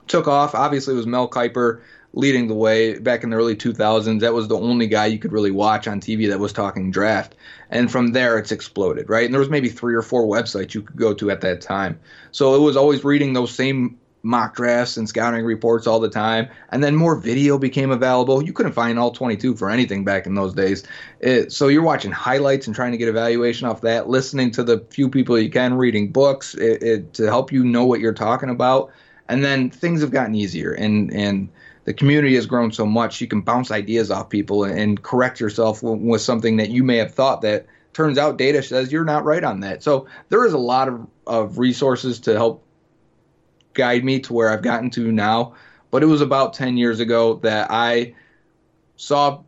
took 0.07 0.29
off. 0.29 0.55
Obviously, 0.55 0.95
it 0.95 0.99
was 0.99 1.07
Mel 1.07 1.29
Kiper 1.29 1.81
leading 2.13 2.47
the 2.47 2.55
way 2.55 2.99
back 2.99 3.25
in 3.25 3.31
the 3.31 3.37
early 3.37 3.57
2000s. 3.57 4.21
That 4.21 4.35
was 4.35 4.49
the 4.49 4.59
only 4.59 4.87
guy 4.87 5.07
you 5.07 5.19
could 5.19 5.33
really 5.33 5.51
watch 5.51 5.89
on 5.89 6.01
TV 6.01 6.29
that 6.29 6.39
was 6.39 6.53
talking 6.53 6.91
draft. 6.91 7.35
And 7.71 7.91
from 7.91 8.09
there, 8.09 8.39
it's 8.39 8.53
exploded, 8.53 9.09
right? 9.09 9.25
And 9.25 9.35
there 9.35 9.41
was 9.41 9.51
maybe 9.51 9.69
three 9.69 9.95
or 9.95 10.03
four 10.03 10.25
websites 10.25 10.75
you 10.75 10.83
could 10.83 10.97
go 10.97 11.15
to 11.15 11.31
at 11.31 11.41
that 11.41 11.61
time. 11.61 11.99
So 12.31 12.55
it 12.55 12.61
was 12.61 12.77
always 12.77 13.03
reading 13.03 13.33
those 13.33 13.53
same 13.53 13.99
mock 14.25 14.57
drafts 14.57 14.97
and 14.97 15.09
scouting 15.09 15.45
reports 15.45 15.87
all 15.87 16.01
the 16.01 16.09
time. 16.09 16.49
And 16.71 16.83
then 16.83 16.97
more 16.97 17.15
video 17.15 17.59
became 17.59 17.91
available. 17.93 18.43
You 18.43 18.53
couldn't 18.53 18.73
find 18.73 18.99
all 18.99 19.13
22 19.13 19.55
for 19.55 19.71
anything 19.71 20.05
back 20.05 20.27
in 20.27 20.35
those 20.35 20.55
days. 20.55 20.83
It, 21.21 21.53
so 21.53 21.69
you're 21.69 21.83
watching 21.83 22.11
highlights 22.11 22.67
and 22.67 22.75
trying 22.75 22.93
to 22.93 22.99
get 22.99 23.09
evaluation 23.09 23.69
off 23.69 23.83
that, 23.83 24.09
listening 24.09 24.51
to 24.53 24.65
the 24.65 24.81
few 24.91 25.09
people 25.09 25.39
you 25.39 25.51
can, 25.51 25.75
reading 25.75 26.11
books 26.11 26.55
it, 26.55 26.83
it, 26.83 27.15
to 27.15 27.25
help 27.25 27.53
you 27.53 27.65
know 27.65 27.85
what 27.85 28.01
you're 28.01 28.13
talking 28.13 28.51
about 28.51 28.91
and 29.29 29.45
then 29.45 29.71
things 29.71 30.01
have 30.01 30.11
gotten 30.11 30.35
easier 30.35 30.73
and 30.73 31.13
and 31.13 31.49
the 31.85 31.93
community 31.93 32.35
has 32.35 32.47
grown 32.47 32.73
so 32.73 32.87
much 32.87 33.21
you 33.21 33.27
can 33.27 33.41
bounce 33.41 33.71
ideas 33.71 34.11
off 34.11 34.29
people 34.29 34.65
and 34.65 35.03
correct 35.03 35.41
yourself 35.41 35.83
with 35.83 36.21
something 36.21 36.57
that 36.57 36.71
you 36.71 36.83
may 36.83 36.97
have 36.97 37.15
thought 37.15 37.43
that 37.43 37.67
turns 37.93 38.19
out 38.19 38.39
data 38.39 38.63
says 38.63 38.91
you're 38.91 39.05
not 39.05 39.25
right 39.25 39.45
on 39.45 39.61
that 39.61 39.83
so 39.83 40.07
there 40.29 40.45
is 40.45 40.53
a 40.53 40.59
lot 40.59 40.89
of, 40.89 41.07
of 41.27 41.59
resources 41.59 42.21
to 42.21 42.33
help 42.33 42.65
guide 43.75 44.05
me 44.05 44.21
to 44.21 44.33
where 44.33 44.51
i've 44.51 44.63
gotten 44.63 44.91
to 44.91 45.13
now 45.13 45.55
but 45.91 46.03
it 46.03 46.07
was 46.07 46.21
about 46.21 46.55
10 46.55 46.77
years 46.77 47.01
ago 47.01 47.35
that 47.43 47.71
i 47.71 48.15
saw 48.97 49.43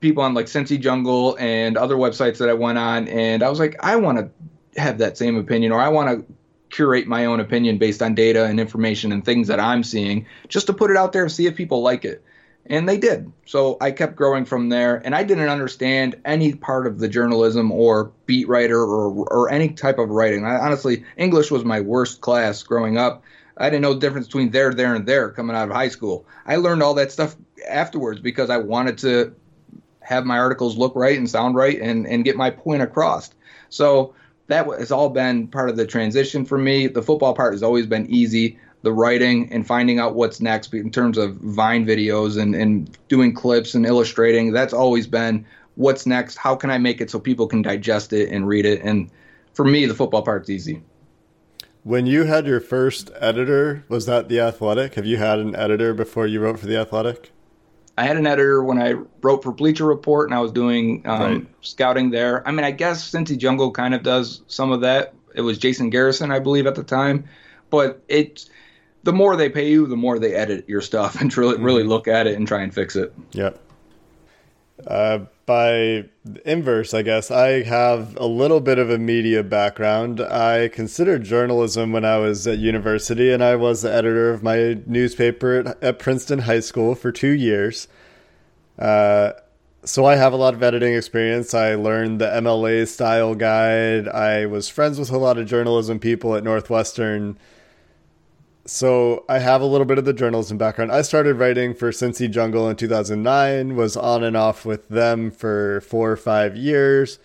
people 0.00 0.22
on 0.22 0.34
like 0.34 0.46
Cincy 0.46 0.78
Jungle 0.78 1.36
and 1.38 1.78
other 1.78 1.94
websites 1.94 2.38
that 2.38 2.50
I 2.50 2.54
went 2.54 2.76
on, 2.76 3.08
and 3.08 3.42
I 3.42 3.48
was 3.48 3.58
like, 3.58 3.76
I 3.80 3.96
want 3.96 4.18
to 4.18 4.80
have 4.80 4.98
that 4.98 5.16
same 5.16 5.36
opinion, 5.36 5.72
or 5.72 5.80
I 5.80 5.88
want 5.88 6.10
to 6.10 6.34
curate 6.72 7.06
my 7.06 7.26
own 7.26 7.40
opinion 7.40 7.78
based 7.78 8.02
on 8.02 8.14
data 8.14 8.44
and 8.44 8.58
information 8.58 9.12
and 9.12 9.24
things 9.24 9.48
that 9.48 9.60
I'm 9.60 9.84
seeing 9.84 10.26
just 10.48 10.66
to 10.66 10.72
put 10.72 10.90
it 10.90 10.96
out 10.96 11.12
there 11.12 11.22
and 11.22 11.32
see 11.32 11.46
if 11.46 11.54
people 11.54 11.82
like 11.82 12.04
it. 12.04 12.24
And 12.66 12.88
they 12.88 12.96
did. 12.96 13.30
So 13.44 13.76
I 13.80 13.90
kept 13.90 14.16
growing 14.16 14.44
from 14.44 14.68
there. 14.68 15.02
And 15.04 15.14
I 15.14 15.24
didn't 15.24 15.48
understand 15.48 16.16
any 16.24 16.54
part 16.54 16.86
of 16.86 17.00
the 17.00 17.08
journalism 17.08 17.72
or 17.72 18.12
beat 18.26 18.48
writer 18.48 18.80
or, 18.80 19.26
or 19.28 19.50
any 19.50 19.70
type 19.70 19.98
of 19.98 20.10
writing. 20.10 20.44
I, 20.44 20.56
honestly, 20.56 21.04
English 21.16 21.50
was 21.50 21.64
my 21.64 21.80
worst 21.80 22.20
class 22.20 22.62
growing 22.62 22.96
up. 22.96 23.24
I 23.56 23.68
didn't 23.70 23.82
know 23.82 23.94
the 23.94 24.00
difference 24.00 24.26
between 24.26 24.50
there, 24.50 24.72
there, 24.72 24.94
and 24.94 25.06
there 25.06 25.30
coming 25.30 25.56
out 25.56 25.68
of 25.68 25.74
high 25.74 25.88
school. 25.88 26.24
I 26.46 26.56
learned 26.56 26.82
all 26.82 26.94
that 26.94 27.12
stuff 27.12 27.36
afterwards 27.68 28.20
because 28.20 28.50
I 28.50 28.56
wanted 28.56 28.98
to 28.98 29.34
have 30.00 30.24
my 30.24 30.38
articles 30.38 30.76
look 30.76 30.94
right 30.96 31.16
and 31.16 31.28
sound 31.28 31.54
right 31.54 31.80
and, 31.80 32.06
and 32.06 32.24
get 32.24 32.36
my 32.36 32.50
point 32.50 32.82
across. 32.82 33.30
So 33.68 34.14
that 34.48 34.66
has 34.78 34.90
all 34.90 35.08
been 35.08 35.46
part 35.48 35.70
of 35.70 35.76
the 35.76 35.86
transition 35.86 36.44
for 36.44 36.58
me. 36.58 36.86
The 36.86 37.02
football 37.02 37.34
part 37.34 37.54
has 37.54 37.62
always 37.62 37.86
been 37.86 38.06
easy. 38.06 38.56
The 38.82 38.92
writing 38.92 39.48
and 39.52 39.64
finding 39.64 40.00
out 40.00 40.16
what's 40.16 40.40
next 40.40 40.74
in 40.74 40.90
terms 40.90 41.16
of 41.16 41.36
Vine 41.36 41.86
videos 41.86 42.40
and, 42.40 42.54
and 42.54 42.98
doing 43.08 43.32
clips 43.32 43.74
and 43.74 43.86
illustrating, 43.86 44.52
that's 44.52 44.72
always 44.72 45.06
been 45.06 45.46
what's 45.76 46.04
next. 46.04 46.36
How 46.36 46.56
can 46.56 46.68
I 46.68 46.78
make 46.78 47.00
it 47.00 47.08
so 47.08 47.20
people 47.20 47.46
can 47.46 47.62
digest 47.62 48.12
it 48.12 48.30
and 48.30 48.46
read 48.46 48.66
it? 48.66 48.82
And 48.82 49.08
for 49.54 49.64
me, 49.64 49.86
the 49.86 49.94
football 49.94 50.22
part's 50.22 50.50
easy. 50.50 50.82
When 51.84 52.06
you 52.06 52.24
had 52.24 52.46
your 52.46 52.60
first 52.60 53.10
editor, 53.18 53.84
was 53.88 54.06
that 54.06 54.28
The 54.28 54.38
Athletic? 54.38 54.94
Have 54.94 55.04
you 55.06 55.16
had 55.16 55.40
an 55.40 55.56
editor 55.56 55.92
before 55.92 56.26
you 56.28 56.40
wrote 56.40 56.60
for 56.60 56.66
The 56.66 56.76
Athletic? 56.76 57.32
I 57.98 58.04
had 58.04 58.16
an 58.16 58.26
editor 58.26 58.62
when 58.62 58.80
I 58.80 58.94
wrote 59.20 59.42
for 59.42 59.52
Bleacher 59.52 59.84
Report 59.84 60.28
and 60.28 60.34
I 60.34 60.40
was 60.40 60.52
doing 60.52 61.02
um, 61.04 61.20
Right. 61.20 61.46
scouting 61.60 62.10
there. 62.10 62.46
I 62.46 62.52
mean, 62.52 62.64
I 62.64 62.70
guess 62.70 63.10
Cincy 63.10 63.36
Jungle 63.36 63.70
kind 63.72 63.94
of 63.94 64.02
does 64.02 64.42
some 64.46 64.70
of 64.70 64.80
that. 64.82 65.12
It 65.34 65.40
was 65.42 65.58
Jason 65.58 65.90
Garrison, 65.90 66.30
I 66.30 66.38
believe, 66.38 66.66
at 66.66 66.74
the 66.76 66.84
time. 66.84 67.24
But 67.68 68.02
it, 68.08 68.48
the 69.02 69.12
more 69.12 69.34
they 69.34 69.48
pay 69.48 69.68
you, 69.70 69.86
the 69.86 69.96
more 69.96 70.18
they 70.18 70.34
edit 70.34 70.68
your 70.68 70.80
stuff 70.82 71.16
and 71.20 71.36
really, 71.36 71.58
really 71.58 71.82
look 71.82 72.06
at 72.06 72.26
it 72.28 72.36
and 72.36 72.46
try 72.46 72.62
and 72.62 72.72
fix 72.72 72.94
it. 72.94 73.12
Yep. 73.32 73.58
Uh, 74.86 75.20
by 75.46 76.04
inverse, 76.44 76.94
I 76.94 77.02
guess, 77.02 77.30
I 77.30 77.62
have 77.62 78.16
a 78.16 78.26
little 78.26 78.60
bit 78.60 78.78
of 78.78 78.90
a 78.90 78.98
media 78.98 79.42
background. 79.42 80.20
I 80.20 80.68
considered 80.68 81.24
journalism 81.24 81.92
when 81.92 82.04
I 82.04 82.18
was 82.18 82.46
at 82.46 82.58
university, 82.58 83.32
and 83.32 83.42
I 83.42 83.56
was 83.56 83.82
the 83.82 83.92
editor 83.92 84.30
of 84.30 84.42
my 84.42 84.78
newspaper 84.86 85.60
at, 85.60 85.82
at 85.82 85.98
Princeton 85.98 86.40
High 86.40 86.60
School 86.60 86.94
for 86.94 87.12
two 87.12 87.32
years. 87.32 87.88
Uh, 88.78 89.32
so 89.84 90.04
I 90.04 90.14
have 90.14 90.32
a 90.32 90.36
lot 90.36 90.54
of 90.54 90.62
editing 90.62 90.94
experience. 90.94 91.54
I 91.54 91.74
learned 91.74 92.20
the 92.20 92.26
MLA 92.26 92.86
style 92.86 93.34
guide. 93.34 94.06
I 94.08 94.46
was 94.46 94.68
friends 94.68 94.98
with 94.98 95.10
a 95.10 95.18
lot 95.18 95.38
of 95.38 95.46
journalism 95.46 95.98
people 95.98 96.36
at 96.36 96.44
Northwestern 96.44 97.36
so 98.64 99.24
I 99.28 99.38
have 99.38 99.60
a 99.60 99.66
little 99.66 99.84
bit 99.84 99.98
of 99.98 100.04
the 100.04 100.12
journalism 100.12 100.56
background. 100.56 100.92
I 100.92 101.02
started 101.02 101.34
writing 101.36 101.74
for 101.74 101.90
Cincy 101.90 102.30
Jungle 102.30 102.68
in 102.68 102.76
2009, 102.76 103.74
was 103.74 103.96
on 103.96 104.22
and 104.22 104.36
off 104.36 104.64
with 104.64 104.88
them 104.88 105.30
for 105.30 105.80
four 105.82 106.10
or 106.10 106.16
five 106.16 106.56
years. 106.56 107.18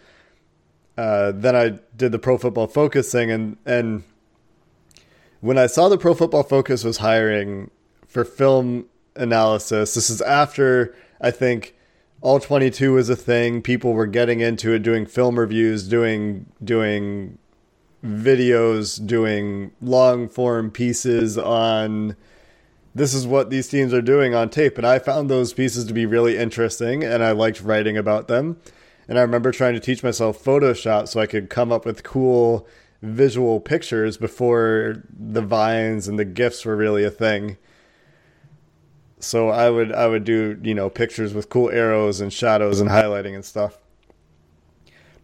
Uh, 0.98 1.32
then 1.34 1.56
I 1.56 1.80
did 1.96 2.12
the 2.12 2.20
Pro 2.20 2.38
Football 2.40 2.68
Focus 2.68 3.12
thing, 3.12 3.30
and 3.30 3.58
and 3.66 4.04
when 5.42 5.60
I 5.60 5.68
saw 5.68 5.90
the 5.90 5.98
Pro 5.98 6.16
Football 6.16 6.44
Focus 6.44 6.84
was 6.84 6.98
hiring 6.98 7.70
for 8.08 8.26
film 8.26 8.88
analysis, 9.16 9.94
this 9.94 10.10
is 10.10 10.22
after 10.22 10.96
I 11.22 11.30
think 11.30 11.76
all 12.22 12.40
22 12.40 12.94
was 12.94 13.10
a 13.10 13.16
thing. 13.16 13.62
People 13.62 13.94
were 13.94 14.08
getting 14.08 14.40
into 14.40 14.74
it, 14.74 14.80
doing 14.80 15.06
film 15.06 15.38
reviews, 15.38 15.88
doing 15.88 16.48
doing 16.64 17.38
videos 18.08 19.06
doing 19.06 19.72
long 19.82 20.30
form 20.30 20.72
pieces 20.72 21.38
on 21.38 22.16
this 22.96 23.14
is 23.14 23.28
what 23.28 23.50
these 23.50 23.68
teams 23.68 23.94
are 23.94 24.02
doing 24.02 24.34
on 24.34 24.50
tape 24.50 24.78
and 24.78 24.88
i 24.88 24.98
found 24.98 25.30
those 25.30 25.54
pieces 25.54 25.86
to 25.86 25.94
be 25.94 26.06
really 26.06 26.38
interesting 26.38 27.04
and 27.04 27.24
i 27.24 27.32
liked 27.32 27.62
writing 27.62 27.98
about 27.98 28.28
them. 28.28 28.58
And 29.10 29.20
i 29.20 29.22
remember 29.22 29.52
trying 29.52 29.74
to 29.74 29.80
teach 29.80 30.04
myself 30.04 30.42
photoshop 30.42 31.08
so 31.08 31.20
i 31.20 31.28
could 31.28 31.50
come 31.50 31.72
up 31.72 31.86
with 31.86 32.04
cool 32.04 32.66
visual 33.02 33.60
pictures 33.60 34.18
before 34.18 35.04
the 35.10 35.42
vines 35.42 36.08
and 36.08 36.18
the 36.18 36.26
gifs 36.26 36.66
were 36.66 36.76
really 36.76 37.04
a 37.04 37.12
thing. 37.12 37.58
So 39.20 39.50
i 39.50 39.70
would 39.70 39.92
i 39.92 40.08
would 40.08 40.24
do 40.24 40.60
you 40.64 40.74
know 40.74 40.90
pictures 40.90 41.34
with 41.34 41.50
cool 41.50 41.70
arrows 41.70 42.22
and 42.22 42.32
shadows 42.32 42.80
and 42.80 42.90
highlighting 42.90 43.36
and 43.36 43.44
stuff 43.44 43.78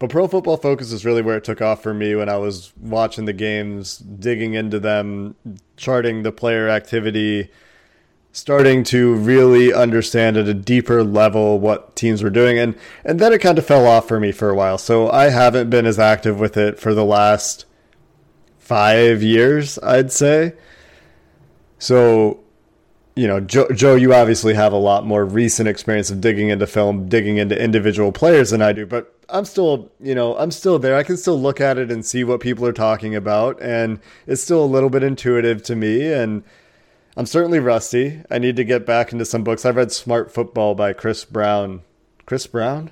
but 0.04 0.10
Pro 0.10 0.28
Football 0.28 0.58
Focus 0.58 0.92
is 0.92 1.06
really 1.06 1.22
where 1.22 1.38
it 1.38 1.44
took 1.44 1.62
off 1.62 1.82
for 1.82 1.94
me 1.94 2.14
when 2.14 2.28
I 2.28 2.36
was 2.36 2.74
watching 2.78 3.24
the 3.24 3.32
games, 3.32 3.96
digging 3.96 4.52
into 4.52 4.78
them, 4.78 5.34
charting 5.78 6.24
the 6.24 6.30
player 6.30 6.68
activity, 6.68 7.48
starting 8.30 8.84
to 8.84 9.14
really 9.14 9.72
understand 9.72 10.36
at 10.36 10.46
a 10.46 10.52
deeper 10.52 11.02
level 11.02 11.58
what 11.58 11.96
teams 11.96 12.22
were 12.22 12.28
doing. 12.28 12.58
And, 12.58 12.74
and 13.02 13.18
then 13.18 13.32
it 13.32 13.38
kind 13.38 13.56
of 13.56 13.64
fell 13.64 13.86
off 13.86 14.06
for 14.06 14.20
me 14.20 14.30
for 14.30 14.50
a 14.50 14.54
while. 14.54 14.76
So 14.76 15.08
I 15.08 15.30
haven't 15.30 15.70
been 15.70 15.86
as 15.86 15.98
active 15.98 16.38
with 16.38 16.58
it 16.58 16.78
for 16.78 16.92
the 16.92 17.06
last 17.06 17.64
five 18.58 19.22
years, 19.22 19.78
I'd 19.78 20.12
say. 20.12 20.52
So 21.78 22.44
you 23.16 23.28
know, 23.28 23.40
Joe, 23.40 23.68
Joe, 23.68 23.94
you 23.94 24.12
obviously 24.12 24.54
have 24.54 24.72
a 24.72 24.76
lot 24.76 25.06
more 25.06 25.24
recent 25.24 25.68
experience 25.68 26.10
of 26.10 26.20
digging 26.20 26.48
into 26.48 26.66
film, 26.66 27.08
digging 27.08 27.36
into 27.36 27.58
individual 27.58 28.12
players 28.12 28.50
than 28.50 28.60
I 28.60 28.72
do, 28.72 28.86
but 28.86 29.13
I'm 29.28 29.44
still, 29.44 29.90
you 30.00 30.14
know, 30.14 30.36
I'm 30.36 30.50
still 30.50 30.78
there. 30.78 30.96
I 30.96 31.02
can 31.02 31.16
still 31.16 31.40
look 31.40 31.60
at 31.60 31.78
it 31.78 31.90
and 31.90 32.04
see 32.04 32.24
what 32.24 32.40
people 32.40 32.66
are 32.66 32.72
talking 32.72 33.14
about, 33.14 33.60
and 33.62 34.00
it's 34.26 34.42
still 34.42 34.64
a 34.64 34.66
little 34.66 34.90
bit 34.90 35.02
intuitive 35.02 35.62
to 35.64 35.76
me. 35.76 36.12
And 36.12 36.44
I'm 37.16 37.26
certainly 37.26 37.58
rusty. 37.58 38.22
I 38.30 38.38
need 38.38 38.56
to 38.56 38.64
get 38.64 38.84
back 38.86 39.12
into 39.12 39.24
some 39.24 39.44
books. 39.44 39.64
I've 39.64 39.76
read 39.76 39.92
Smart 39.92 40.32
Football 40.32 40.74
by 40.74 40.92
Chris 40.92 41.24
Brown. 41.24 41.82
Chris 42.26 42.46
Brown? 42.46 42.90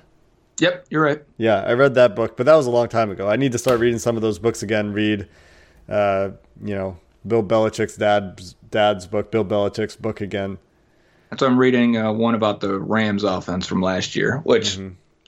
Yep, 0.59 0.85
you're 0.89 1.03
right. 1.03 1.21
Yeah, 1.37 1.61
I 1.61 1.73
read 1.73 1.95
that 1.95 2.15
book, 2.15 2.37
but 2.37 2.45
that 2.45 2.55
was 2.55 2.67
a 2.67 2.71
long 2.71 2.87
time 2.87 3.09
ago. 3.09 3.27
I 3.27 3.35
need 3.35 3.51
to 3.53 3.57
start 3.57 3.79
reading 3.79 3.99
some 3.99 4.15
of 4.15 4.21
those 4.21 4.39
books 4.39 4.61
again. 4.61 4.93
Read, 4.93 5.27
uh, 5.89 6.29
you 6.63 6.75
know, 6.75 6.97
Bill 7.25 7.43
Belichick's 7.43 7.97
dad's 7.97 8.53
dad's 8.69 9.07
book, 9.07 9.31
Bill 9.31 9.43
Belichick's 9.43 9.95
book 9.95 10.21
again. 10.21 10.57
That's 11.29 11.41
why 11.41 11.47
I'm 11.47 11.57
reading 11.57 11.97
uh, 11.97 12.13
one 12.13 12.35
about 12.35 12.59
the 12.59 12.79
Rams 12.79 13.23
offense 13.23 13.65
from 13.65 13.81
last 13.81 14.15
year, 14.15 14.41
which 14.43 14.77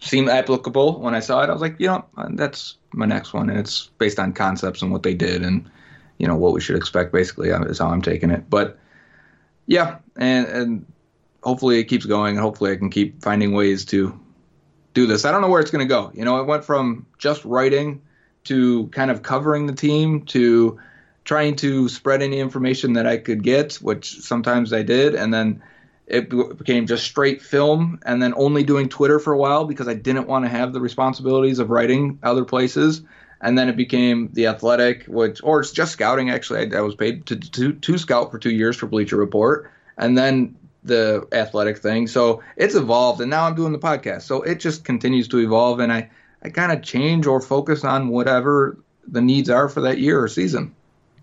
seemed 0.01 0.29
applicable 0.29 0.99
when 0.99 1.15
I 1.15 1.19
saw 1.19 1.41
it. 1.41 1.49
I 1.49 1.53
was 1.53 1.61
like, 1.61 1.79
you 1.79 1.87
know, 1.87 2.05
uh, 2.17 2.27
that's 2.31 2.77
my 2.93 3.05
next 3.05 3.33
one, 3.33 3.49
and 3.49 3.59
it's 3.59 3.87
based 3.97 4.19
on 4.19 4.33
concepts 4.33 4.81
and 4.81 4.91
what 4.91 5.03
they 5.03 5.13
did, 5.13 5.43
and 5.43 5.69
you 6.17 6.27
know 6.27 6.35
what 6.35 6.53
we 6.53 6.61
should 6.61 6.75
expect. 6.75 7.11
Basically, 7.11 7.51
uh, 7.51 7.63
is 7.63 7.79
how 7.79 7.87
I'm 7.87 8.01
taking 8.01 8.29
it. 8.29 8.49
But 8.49 8.77
yeah, 9.67 9.97
and 10.15 10.47
and 10.47 10.85
hopefully 11.43 11.79
it 11.79 11.85
keeps 11.85 12.05
going, 12.05 12.35
and 12.35 12.43
hopefully 12.43 12.71
I 12.71 12.75
can 12.75 12.89
keep 12.89 13.21
finding 13.21 13.53
ways 13.53 13.85
to 13.85 14.19
do 14.93 15.05
this. 15.05 15.25
I 15.25 15.31
don't 15.31 15.41
know 15.41 15.49
where 15.49 15.61
it's 15.61 15.71
going 15.71 15.85
to 15.87 15.89
go. 15.89 16.11
You 16.13 16.25
know, 16.25 16.39
it 16.39 16.45
went 16.45 16.63
from 16.63 17.05
just 17.17 17.43
writing 17.45 18.01
to 18.45 18.87
kind 18.87 19.11
of 19.11 19.23
covering 19.23 19.65
the 19.65 19.73
team 19.73 20.21
to 20.25 20.79
trying 21.25 21.55
to 21.55 21.89
spread 21.89 22.21
any 22.21 22.39
information 22.39 22.93
that 22.93 23.07
I 23.07 23.17
could 23.17 23.43
get, 23.43 23.73
which 23.75 24.19
sometimes 24.21 24.71
I 24.71 24.83
did, 24.83 25.15
and 25.15 25.33
then 25.33 25.61
it 26.07 26.29
became 26.57 26.85
just 26.85 27.03
straight 27.03 27.41
film, 27.41 27.99
and 28.05 28.21
then 28.21 28.33
only 28.37 28.63
doing 28.63 28.89
Twitter 28.89 29.19
for 29.19 29.33
a 29.33 29.37
while 29.37 29.65
because 29.65 29.87
I 29.87 29.95
didn't 29.95 30.27
want 30.27 30.45
to 30.45 30.49
have 30.49 30.71
the 30.71 30.79
responsibilities 30.79 31.59
of 31.59 31.69
writing 31.69 32.19
other 32.21 32.45
places. 32.45 33.01
And 33.41 33.57
then 33.57 33.69
it 33.69 33.75
became 33.75 34.29
the 34.33 34.47
athletic, 34.47 35.05
which 35.05 35.41
or 35.43 35.59
it's 35.59 35.71
just 35.71 35.91
scouting. 35.91 36.29
Actually, 36.29 36.73
I, 36.73 36.77
I 36.77 36.81
was 36.81 36.95
paid 36.95 37.25
to, 37.27 37.35
to 37.35 37.73
to 37.73 37.97
scout 37.97 38.31
for 38.31 38.39
two 38.39 38.51
years 38.51 38.77
for 38.77 38.87
Bleacher 38.87 39.17
Report, 39.17 39.69
and 39.97 40.17
then 40.17 40.55
the 40.83 41.27
athletic 41.31 41.79
thing. 41.79 42.07
So 42.07 42.41
it's 42.55 42.75
evolved, 42.75 43.19
and 43.21 43.29
now 43.29 43.45
I'm 43.45 43.55
doing 43.55 43.73
the 43.73 43.79
podcast. 43.79 44.21
So 44.23 44.41
it 44.41 44.59
just 44.59 44.85
continues 44.85 45.27
to 45.29 45.39
evolve, 45.39 45.79
and 45.79 45.91
I 45.91 46.09
I 46.43 46.49
kind 46.49 46.71
of 46.71 46.81
change 46.81 47.25
or 47.25 47.41
focus 47.41 47.83
on 47.83 48.07
whatever 48.07 48.77
the 49.07 49.21
needs 49.21 49.49
are 49.49 49.67
for 49.67 49.81
that 49.81 49.99
year 49.99 50.21
or 50.21 50.27
season. 50.27 50.74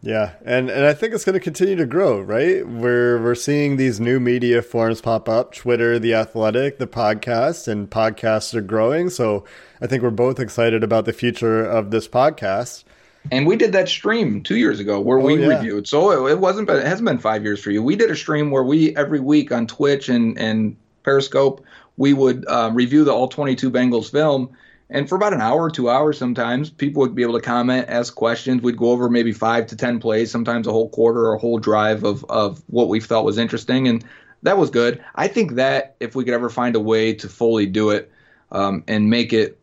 Yeah, 0.04 0.32
and 0.44 0.68
and 0.68 0.84
I 0.84 0.94
think 0.94 1.14
it's 1.14 1.24
going 1.24 1.34
to 1.34 1.40
continue 1.40 1.76
to 1.76 1.86
grow, 1.86 2.20
right? 2.20 2.66
We're 2.66 3.22
we're 3.22 3.36
seeing 3.36 3.76
these 3.76 4.00
new 4.00 4.18
media 4.18 4.60
forms 4.60 5.00
pop 5.00 5.28
up: 5.28 5.54
Twitter, 5.54 5.96
the 6.00 6.12
Athletic, 6.14 6.78
the 6.78 6.88
podcast, 6.88 7.68
and 7.68 7.88
podcasts 7.88 8.52
are 8.52 8.62
growing. 8.62 9.10
So 9.10 9.44
I 9.80 9.86
think 9.86 10.02
we're 10.02 10.10
both 10.10 10.40
excited 10.40 10.82
about 10.82 11.04
the 11.04 11.12
future 11.12 11.64
of 11.64 11.92
this 11.92 12.08
podcast. 12.08 12.82
And 13.30 13.46
we 13.46 13.54
did 13.54 13.70
that 13.72 13.88
stream 13.88 14.42
two 14.42 14.56
years 14.56 14.80
ago 14.80 14.98
where 15.00 15.20
we 15.20 15.34
Oh, 15.34 15.36
yeah. 15.48 15.56
reviewed. 15.58 15.86
So 15.86 16.26
it, 16.26 16.32
it 16.32 16.38
wasn't, 16.40 16.66
but 16.66 16.78
it 16.78 16.84
hasn't 16.86 17.06
been 17.06 17.18
five 17.18 17.44
years 17.44 17.62
for 17.62 17.70
you. 17.70 17.80
We 17.80 17.94
did 17.94 18.10
a 18.10 18.16
stream 18.16 18.50
where 18.50 18.64
we 18.64 18.96
every 18.96 19.20
week 19.20 19.52
on 19.52 19.68
Twitch 19.68 20.08
and 20.08 20.36
and 20.36 20.76
Periscope 21.04 21.64
we 21.96 22.12
would 22.14 22.44
uh, 22.48 22.70
review 22.72 23.04
the 23.04 23.12
all 23.12 23.28
22 23.28 23.70
Bengals 23.70 24.10
film. 24.10 24.50
And 24.92 25.08
for 25.08 25.16
about 25.16 25.32
an 25.32 25.40
hour, 25.40 25.62
or 25.62 25.70
two 25.70 25.88
hours, 25.88 26.18
sometimes 26.18 26.68
people 26.68 27.00
would 27.00 27.14
be 27.14 27.22
able 27.22 27.32
to 27.32 27.40
comment, 27.40 27.86
ask 27.88 28.14
questions. 28.14 28.60
We'd 28.60 28.76
go 28.76 28.90
over 28.90 29.08
maybe 29.08 29.32
five 29.32 29.66
to 29.68 29.76
ten 29.76 29.98
plays, 29.98 30.30
sometimes 30.30 30.66
a 30.66 30.72
whole 30.72 30.90
quarter 30.90 31.20
or 31.20 31.34
a 31.34 31.38
whole 31.38 31.58
drive 31.58 32.04
of 32.04 32.24
of 32.28 32.62
what 32.66 32.88
we 32.88 33.00
thought 33.00 33.24
was 33.24 33.38
interesting, 33.38 33.88
and 33.88 34.04
that 34.42 34.58
was 34.58 34.68
good. 34.68 35.02
I 35.14 35.28
think 35.28 35.52
that 35.52 35.96
if 35.98 36.14
we 36.14 36.24
could 36.24 36.34
ever 36.34 36.50
find 36.50 36.76
a 36.76 36.80
way 36.80 37.14
to 37.14 37.28
fully 37.28 37.64
do 37.64 37.88
it 37.88 38.12
um, 38.50 38.84
and 38.86 39.08
make 39.08 39.32
it 39.32 39.58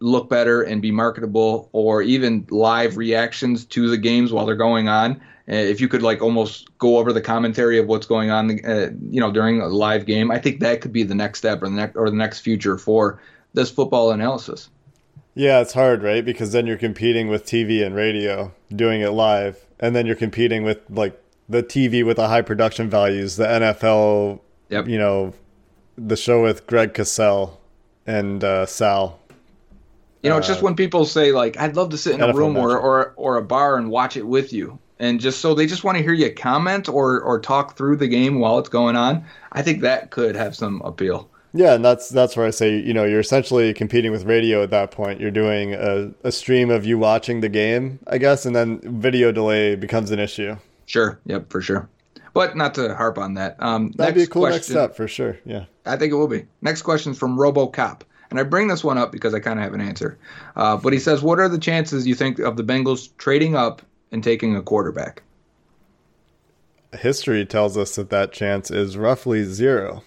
look 0.00 0.30
better 0.30 0.62
and 0.62 0.80
be 0.80 0.92
marketable 0.92 1.68
or 1.72 2.02
even 2.02 2.46
live 2.50 2.96
reactions 2.96 3.64
to 3.64 3.90
the 3.90 3.98
games 3.98 4.32
while 4.32 4.46
they're 4.46 4.54
going 4.54 4.88
on 4.88 5.20
uh, 5.50 5.54
if 5.54 5.80
you 5.80 5.88
could 5.88 6.02
like 6.02 6.22
almost 6.22 6.68
go 6.78 6.98
over 6.98 7.12
the 7.12 7.20
commentary 7.20 7.78
of 7.78 7.88
what's 7.88 8.06
going 8.06 8.30
on 8.30 8.64
uh, 8.64 8.90
you 9.10 9.20
know 9.20 9.32
during 9.32 9.60
a 9.60 9.66
live 9.66 10.06
game 10.06 10.30
i 10.30 10.38
think 10.38 10.60
that 10.60 10.80
could 10.80 10.92
be 10.92 11.02
the 11.02 11.16
next 11.16 11.40
step 11.40 11.60
or 11.60 11.68
the 11.68 11.74
next 11.74 11.96
or 11.96 12.08
the 12.10 12.16
next 12.16 12.40
future 12.40 12.78
for 12.78 13.20
this 13.54 13.70
football 13.70 14.10
analysis 14.10 14.70
Yeah, 15.34 15.60
it's 15.60 15.72
hard, 15.74 16.02
right? 16.02 16.24
Because 16.24 16.50
then 16.52 16.66
you're 16.66 16.76
competing 16.78 17.28
with 17.28 17.44
TV 17.44 17.84
and 17.86 17.94
radio, 17.94 18.52
doing 18.74 19.00
it 19.02 19.10
live, 19.10 19.56
and 19.78 19.94
then 19.94 20.04
you're 20.06 20.16
competing 20.16 20.64
with 20.64 20.78
like 20.90 21.14
the 21.48 21.62
TV 21.62 22.04
with 22.04 22.16
the 22.16 22.26
high 22.28 22.42
production 22.42 22.90
values, 22.90 23.36
the 23.36 23.46
NFL, 23.46 24.40
Yep. 24.70 24.88
you 24.88 24.98
know, 24.98 25.32
the 25.96 26.16
show 26.16 26.42
with 26.42 26.66
Greg 26.66 26.92
Cosell 26.92 27.56
and 28.06 28.42
uh, 28.42 28.66
Sal. 28.66 29.18
you 30.22 30.30
know 30.30 30.38
it's 30.38 30.48
just 30.48 30.62
when 30.62 30.74
people 30.74 31.04
say 31.04 31.30
like 31.32 31.56
i'd 31.60 31.76
love 31.76 31.90
to 31.90 31.98
sit 31.98 32.14
in 32.14 32.20
a 32.22 32.32
room 32.32 32.56
or, 32.56 32.76
or 32.76 33.12
or 33.16 33.36
a 33.36 33.42
bar 33.42 33.76
and 33.76 33.90
watch 33.90 34.16
it 34.16 34.26
with 34.26 34.52
you 34.52 34.78
and 34.98 35.20
just 35.20 35.40
so 35.40 35.54
they 35.54 35.66
just 35.66 35.84
want 35.84 35.96
to 35.96 36.02
hear 36.02 36.12
you 36.12 36.32
comment 36.34 36.88
or 36.88 37.20
or 37.20 37.38
talk 37.40 37.76
through 37.76 37.96
the 37.96 38.08
game 38.08 38.40
while 38.40 38.58
it's 38.58 38.68
going 38.68 38.96
on 38.96 39.24
i 39.52 39.62
think 39.62 39.82
that 39.82 40.10
could 40.10 40.34
have 40.34 40.56
some 40.56 40.80
appeal 40.82 41.28
Yeah, 41.54 41.74
and 41.74 41.84
that's 41.84 42.08
that's 42.10 42.36
where 42.36 42.46
I 42.46 42.50
say 42.50 42.78
you 42.78 42.92
know 42.92 43.04
you're 43.04 43.20
essentially 43.20 43.72
competing 43.72 44.12
with 44.12 44.24
radio 44.24 44.62
at 44.62 44.70
that 44.70 44.90
point. 44.90 45.20
You're 45.20 45.30
doing 45.30 45.74
a, 45.74 46.12
a 46.22 46.30
stream 46.30 46.70
of 46.70 46.84
you 46.84 46.98
watching 46.98 47.40
the 47.40 47.48
game, 47.48 47.98
I 48.06 48.18
guess, 48.18 48.44
and 48.44 48.54
then 48.54 48.80
video 49.00 49.32
delay 49.32 49.74
becomes 49.74 50.10
an 50.10 50.18
issue. 50.18 50.56
Sure. 50.86 51.18
Yep. 51.26 51.50
For 51.50 51.60
sure. 51.60 51.88
But 52.34 52.56
not 52.56 52.74
to 52.74 52.94
harp 52.94 53.18
on 53.18 53.34
that. 53.34 53.56
Um, 53.58 53.92
That'd 53.96 54.14
be 54.14 54.22
a 54.22 54.26
cool 54.26 54.42
question, 54.42 54.56
next 54.56 54.66
step 54.68 54.96
for 54.96 55.08
sure. 55.08 55.38
Yeah. 55.44 55.64
I 55.86 55.96
think 55.96 56.12
it 56.12 56.16
will 56.16 56.28
be. 56.28 56.46
Next 56.62 56.82
question 56.82 57.12
is 57.12 57.18
from 57.18 57.36
RoboCop. 57.36 58.02
And 58.30 58.38
I 58.38 58.42
bring 58.42 58.68
this 58.68 58.84
one 58.84 58.98
up 58.98 59.10
because 59.10 59.34
I 59.34 59.40
kind 59.40 59.58
of 59.58 59.64
have 59.64 59.74
an 59.74 59.80
answer. 59.80 60.18
Uh, 60.54 60.76
but 60.76 60.92
he 60.92 60.98
says, 60.98 61.22
What 61.22 61.38
are 61.38 61.48
the 61.48 61.58
chances 61.58 62.06
you 62.06 62.14
think 62.14 62.38
of 62.38 62.56
the 62.56 62.62
Bengals 62.62 63.08
trading 63.16 63.56
up 63.56 63.82
and 64.12 64.22
taking 64.22 64.54
a 64.54 64.62
quarterback? 64.62 65.22
History 66.92 67.44
tells 67.44 67.76
us 67.76 67.96
that 67.96 68.10
that 68.10 68.32
chance 68.32 68.70
is 68.70 68.96
roughly 68.96 69.44
zero. 69.44 70.02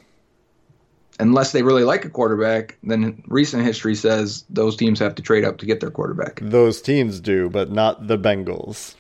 Unless 1.22 1.52
they 1.52 1.62
really 1.62 1.84
like 1.84 2.04
a 2.04 2.10
quarterback, 2.10 2.78
then 2.82 3.24
recent 3.28 3.64
history 3.64 3.94
says 3.94 4.44
those 4.50 4.76
teams 4.76 5.00
have 5.00 5.14
to 5.16 5.22
trade 5.22 5.46
up 5.46 5.60
to 5.60 5.68
get 5.68 5.80
their 5.80 5.92
quarterback. 5.92 6.40
Those 6.42 6.82
teams 6.82 7.20
do, 7.20 7.48
but 7.50 7.72
not 7.72 8.08
the 8.08 8.18
Bengals. 8.18 8.96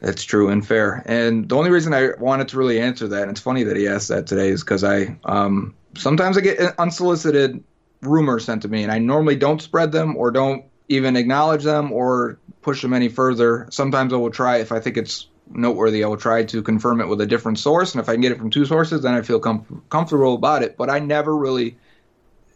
That's 0.00 0.22
true 0.22 0.48
and 0.48 0.66
fair. 0.66 1.02
And 1.04 1.48
the 1.50 1.56
only 1.56 1.70
reason 1.70 1.92
I 1.92 2.12
wanted 2.18 2.48
to 2.48 2.56
really 2.56 2.80
answer 2.80 3.06
that, 3.08 3.22
and 3.22 3.30
it's 3.30 3.40
funny 3.40 3.62
that 3.64 3.76
he 3.76 3.86
asked 3.86 4.08
that 4.08 4.26
today, 4.26 4.48
is 4.48 4.64
because 4.64 4.82
I 4.82 5.14
um, 5.24 5.74
sometimes 5.94 6.38
I 6.38 6.40
get 6.40 6.58
unsolicited 6.78 7.62
rumors 8.00 8.46
sent 8.46 8.62
to 8.62 8.68
me, 8.68 8.82
and 8.82 8.90
I 8.90 8.98
normally 8.98 9.36
don't 9.36 9.60
spread 9.60 9.92
them 9.92 10.16
or 10.16 10.30
don't 10.30 10.64
even 10.88 11.14
acknowledge 11.14 11.62
them 11.62 11.92
or 11.92 12.38
push 12.62 12.80
them 12.80 12.94
any 12.94 13.08
further. 13.08 13.66
Sometimes 13.70 14.14
I 14.14 14.16
will 14.16 14.30
try 14.30 14.56
if 14.56 14.72
I 14.72 14.80
think 14.80 14.96
it's 14.96 15.26
noteworthy. 15.50 16.04
I 16.04 16.08
will 16.08 16.16
try 16.16 16.44
to 16.44 16.62
confirm 16.62 17.00
it 17.00 17.08
with 17.08 17.20
a 17.20 17.26
different 17.26 17.58
source, 17.58 17.94
and 17.94 18.00
if 18.00 18.08
I 18.08 18.12
can 18.12 18.20
get 18.20 18.32
it 18.32 18.38
from 18.38 18.50
two 18.50 18.64
sources, 18.64 19.02
then 19.02 19.14
I 19.14 19.22
feel 19.22 19.40
com- 19.40 19.82
comfortable 19.90 20.34
about 20.34 20.62
it. 20.62 20.76
But 20.76 20.90
I 20.90 20.98
never 20.98 21.36
really 21.36 21.76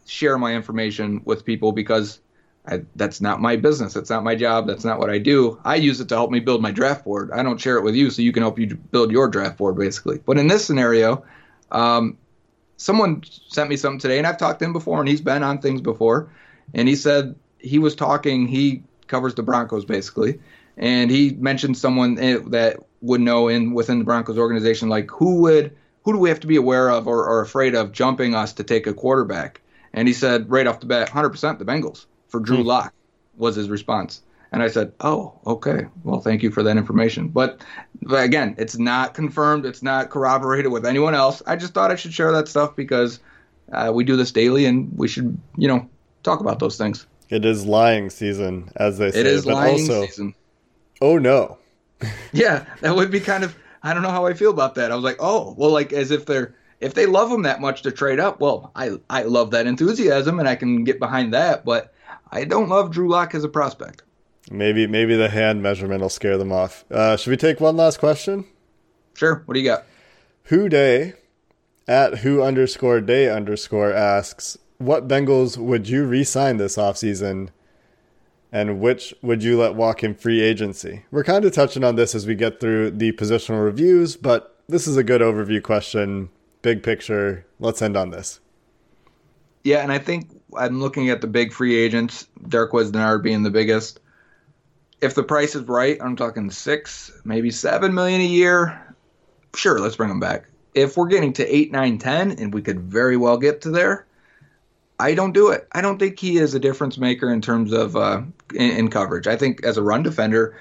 share 0.05 0.37
my 0.37 0.53
information 0.53 1.21
with 1.25 1.45
people 1.45 1.71
because 1.71 2.19
I, 2.67 2.81
that's 2.95 3.21
not 3.21 3.41
my 3.41 3.55
business. 3.55 3.93
That's 3.93 4.09
not 4.09 4.23
my 4.23 4.35
job. 4.35 4.67
That's 4.67 4.85
not 4.85 4.99
what 4.99 5.09
I 5.09 5.19
do. 5.19 5.59
I 5.63 5.75
use 5.75 5.99
it 5.99 6.09
to 6.09 6.15
help 6.15 6.31
me 6.31 6.39
build 6.39 6.61
my 6.61 6.71
draft 6.71 7.05
board. 7.05 7.31
I 7.31 7.43
don't 7.43 7.59
share 7.59 7.77
it 7.77 7.83
with 7.83 7.95
you 7.95 8.09
so 8.09 8.21
you 8.21 8.31
can 8.31 8.43
help 8.43 8.57
you 8.57 8.75
build 8.75 9.11
your 9.11 9.27
draft 9.27 9.57
board, 9.57 9.77
basically. 9.77 10.19
But 10.25 10.37
in 10.37 10.47
this 10.47 10.65
scenario, 10.65 11.23
um, 11.71 12.17
someone 12.77 13.23
sent 13.49 13.69
me 13.69 13.77
something 13.77 13.99
today, 13.99 14.17
and 14.17 14.25
I've 14.25 14.37
talked 14.37 14.59
to 14.59 14.65
him 14.65 14.73
before, 14.73 14.99
and 14.99 15.07
he's 15.07 15.21
been 15.21 15.43
on 15.43 15.59
things 15.59 15.81
before, 15.81 16.31
and 16.73 16.87
he 16.87 16.95
said 16.95 17.35
he 17.59 17.79
was 17.79 17.95
talking. 17.95 18.47
He 18.47 18.83
covers 19.07 19.35
the 19.35 19.43
Broncos 19.43 19.85
basically, 19.85 20.39
and 20.77 21.09
he 21.09 21.31
mentioned 21.31 21.77
someone 21.77 22.19
eh, 22.19 22.39
that 22.47 22.77
would 23.01 23.21
know 23.21 23.47
in 23.47 23.73
within 23.73 23.99
the 23.99 24.05
Broncos 24.05 24.37
organization, 24.37 24.89
like 24.89 25.09
who 25.09 25.41
would 25.41 25.75
who 26.03 26.13
do 26.13 26.19
we 26.19 26.29
have 26.29 26.39
to 26.41 26.47
be 26.47 26.55
aware 26.55 26.91
of 26.91 27.07
or, 27.07 27.25
or 27.25 27.41
afraid 27.41 27.73
of 27.75 27.91
jumping 27.91 28.35
us 28.35 28.53
to 28.53 28.63
take 28.63 28.85
a 28.87 28.93
quarterback? 28.93 29.61
And 29.93 30.07
he 30.07 30.13
said 30.13 30.49
right 30.49 30.67
off 30.67 30.79
the 30.79 30.85
bat, 30.85 31.09
100% 31.09 31.57
the 31.57 31.65
Bengals 31.65 32.05
for 32.27 32.39
Drew 32.39 32.59
mm. 32.59 32.65
Lock 32.65 32.93
was 33.37 33.55
his 33.55 33.69
response. 33.69 34.21
And 34.51 34.61
I 34.61 34.67
said, 34.67 34.93
"Oh, 35.01 35.33
okay. 35.45 35.87
Well, 36.03 36.21
thank 36.21 36.41
you 36.43 36.51
for 36.51 36.63
that 36.63 36.77
information." 36.77 37.27
But, 37.29 37.61
but 38.01 38.23
again, 38.23 38.55
it's 38.57 38.77
not 38.77 39.13
confirmed. 39.13 39.65
It's 39.65 39.83
not 39.83 40.09
corroborated 40.09 40.71
with 40.71 40.85
anyone 40.85 41.13
else. 41.13 41.41
I 41.45 41.57
just 41.57 41.73
thought 41.73 41.91
I 41.91 41.95
should 41.95 42.13
share 42.13 42.31
that 42.31 42.47
stuff 42.47 42.73
because 42.75 43.19
uh, 43.73 43.91
we 43.93 44.05
do 44.05 44.15
this 44.15 44.31
daily, 44.31 44.65
and 44.65 44.97
we 44.97 45.09
should, 45.09 45.37
you 45.57 45.67
know, 45.67 45.89
talk 46.23 46.39
about 46.39 46.59
those 46.59 46.77
things. 46.77 47.05
It 47.29 47.43
is 47.43 47.65
lying 47.65 48.09
season, 48.09 48.71
as 48.77 48.97
they 48.97 49.11
say. 49.11 49.21
It 49.21 49.25
is 49.25 49.43
but 49.45 49.55
lying 49.55 49.81
also, 49.81 50.05
season. 50.05 50.35
Oh 51.05 51.19
no. 51.19 51.59
yeah, 52.33 52.65
that 52.81 52.95
would 52.95 53.11
be 53.11 53.19
kind 53.19 53.43
of. 53.43 53.55
I 53.83 53.93
don't 53.93 54.01
know 54.01 54.09
how 54.09 54.25
I 54.25 54.33
feel 54.33 54.49
about 54.49 54.73
that. 54.73 54.91
I 54.91 54.95
was 54.95 55.03
like, 55.03 55.17
oh, 55.19 55.53
well, 55.55 55.69
like 55.69 55.93
as 55.93 56.09
if 56.09 56.25
they're 56.25 56.55
if 56.79 56.95
they 56.95 57.05
love 57.05 57.31
him 57.31 57.43
that 57.43 57.61
much 57.61 57.83
to 57.83 57.91
trade 57.91 58.19
up. 58.19 58.39
Well, 58.39 58.71
I 58.75 58.97
I 59.07 59.21
love 59.21 59.51
that 59.51 59.67
enthusiasm, 59.67 60.39
and 60.39 60.49
I 60.49 60.55
can 60.55 60.83
get 60.83 60.97
behind 60.97 61.31
that. 61.35 61.63
But 61.63 61.93
I 62.31 62.43
don't 62.43 62.69
love 62.69 62.89
Drew 62.89 63.07
Lock 63.07 63.35
as 63.35 63.43
a 63.43 63.47
prospect. 63.47 64.01
Maybe 64.49 64.87
maybe 64.87 65.15
the 65.15 65.29
hand 65.29 65.61
measurement 65.61 66.01
will 66.01 66.09
scare 66.09 66.39
them 66.39 66.51
off. 66.51 66.83
Uh, 66.89 67.17
should 67.17 67.29
we 67.29 67.37
take 67.37 67.61
one 67.61 67.77
last 67.77 67.99
question? 67.99 68.45
Sure. 69.13 69.43
What 69.45 69.53
do 69.53 69.59
you 69.59 69.67
got? 69.67 69.85
Who 70.45 70.69
day 70.69 71.13
at 71.87 72.19
who 72.19 72.41
underscore 72.41 72.99
day 72.99 73.29
underscore 73.29 73.93
asks, 73.93 74.57
what 74.79 75.07
Bengals 75.07 75.55
would 75.55 75.87
you 75.87 76.05
re-sign 76.05 76.57
this 76.57 76.77
offseason? 76.77 77.49
And 78.51 78.79
which 78.79 79.13
would 79.21 79.43
you 79.43 79.59
let 79.59 79.75
walk 79.75 80.03
in 80.03 80.15
free 80.15 80.41
agency? 80.41 81.03
We're 81.11 81.23
kind 81.23 81.43
of 81.43 81.51
touching 81.51 81.83
on 81.83 81.95
this 81.95 82.15
as 82.15 82.25
we 82.25 82.35
get 82.35 82.59
through 82.59 82.91
the 82.91 83.11
positional 83.11 83.63
reviews, 83.63 84.15
but 84.15 84.55
this 84.67 84.87
is 84.87 84.97
a 84.97 85.03
good 85.03 85.21
overview 85.21 85.61
question. 85.61 86.29
Big 86.61 86.81
picture. 86.81 87.45
Let's 87.59 87.81
end 87.81 87.97
on 87.97 88.11
this. 88.11 88.39
Yeah, 89.63 89.79
and 89.79 89.91
I 89.91 89.97
think 89.97 90.29
I'm 90.55 90.79
looking 90.79 91.09
at 91.09 91.21
the 91.21 91.27
big 91.27 91.51
free 91.51 91.75
agents, 91.75 92.27
Darqueze 92.47 92.91
Dennard 92.91 93.23
being 93.23 93.43
the 93.43 93.49
biggest. 93.49 93.99
If 95.01 95.15
the 95.15 95.23
price 95.23 95.55
is 95.55 95.63
right, 95.63 95.97
I'm 96.01 96.15
talking 96.15 96.49
six, 96.49 97.11
maybe 97.25 97.51
seven 97.51 97.93
million 97.93 98.21
a 98.21 98.25
year. 98.25 98.95
Sure, 99.55 99.79
let's 99.79 99.95
bring 99.95 100.09
him 100.09 100.19
back. 100.19 100.45
If 100.73 100.97
we're 100.97 101.07
getting 101.07 101.33
to 101.33 101.55
eight, 101.55 101.71
nine, 101.71 101.97
ten, 101.97 102.31
and 102.31 102.53
we 102.53 102.61
could 102.61 102.79
very 102.79 103.17
well 103.17 103.37
get 103.37 103.61
to 103.61 103.71
there, 103.71 104.05
I 104.99 105.13
don't 105.13 105.33
do 105.33 105.49
it. 105.49 105.67
I 105.73 105.81
don't 105.81 105.99
think 105.99 106.19
he 106.19 106.37
is 106.37 106.53
a 106.53 106.59
difference 106.59 106.97
maker 106.97 107.31
in 107.31 107.41
terms 107.41 107.73
of 107.73 107.95
uh, 107.95 108.21
in, 108.53 108.71
in, 108.71 108.87
coverage. 108.89 109.27
I 109.27 109.35
think 109.35 109.65
as 109.65 109.77
a 109.77 109.83
run 109.83 110.03
defender, 110.03 110.57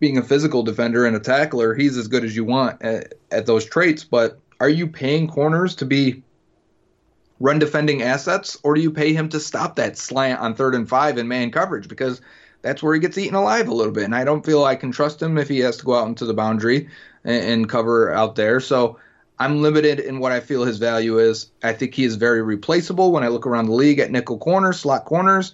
being 0.00 0.18
a 0.18 0.22
physical 0.22 0.64
defender 0.64 1.06
and 1.06 1.14
a 1.14 1.20
tackler, 1.20 1.74
he's 1.74 1.96
as 1.96 2.08
good 2.08 2.24
as 2.24 2.34
you 2.34 2.44
want 2.44 2.82
at, 2.82 3.14
at 3.30 3.46
those 3.46 3.64
traits. 3.64 4.02
But 4.02 4.40
are 4.58 4.68
you 4.68 4.88
paying 4.88 5.28
corners 5.28 5.76
to 5.76 5.86
be 5.86 6.22
run 7.38 7.58
defending 7.58 8.02
assets, 8.02 8.58
or 8.62 8.74
do 8.74 8.80
you 8.80 8.90
pay 8.90 9.12
him 9.12 9.28
to 9.28 9.40
stop 9.40 9.76
that 9.76 9.96
slant 9.96 10.40
on 10.40 10.54
third 10.54 10.74
and 10.74 10.88
five 10.88 11.18
in 11.18 11.28
man 11.28 11.50
coverage? 11.50 11.88
Because 11.88 12.20
that's 12.62 12.82
where 12.82 12.94
he 12.94 13.00
gets 13.00 13.18
eaten 13.18 13.34
alive 13.34 13.68
a 13.68 13.74
little 13.74 13.92
bit. 13.92 14.04
And 14.04 14.14
I 14.14 14.24
don't 14.24 14.46
feel 14.46 14.64
I 14.64 14.76
can 14.76 14.92
trust 14.92 15.22
him 15.22 15.38
if 15.38 15.48
he 15.48 15.60
has 15.60 15.76
to 15.78 15.84
go 15.84 15.94
out 15.94 16.08
into 16.08 16.24
the 16.24 16.34
boundary 16.34 16.88
and, 17.24 17.44
and 17.44 17.68
cover 17.68 18.12
out 18.12 18.34
there. 18.34 18.60
So 18.60 18.98
I'm 19.42 19.62
limited 19.62 20.00
in 20.00 20.18
what 20.18 20.32
I 20.32 20.40
feel 20.40 20.64
his 20.64 20.78
value 20.78 21.18
is. 21.18 21.50
I 21.62 21.72
think 21.72 21.94
he 21.94 22.04
is 22.04 22.16
very 22.16 22.42
replaceable 22.42 23.12
when 23.12 23.24
I 23.24 23.28
look 23.28 23.46
around 23.46 23.66
the 23.66 23.74
league 23.74 23.98
at 23.98 24.10
nickel 24.10 24.38
corners, 24.38 24.80
slot 24.80 25.04
corners 25.04 25.52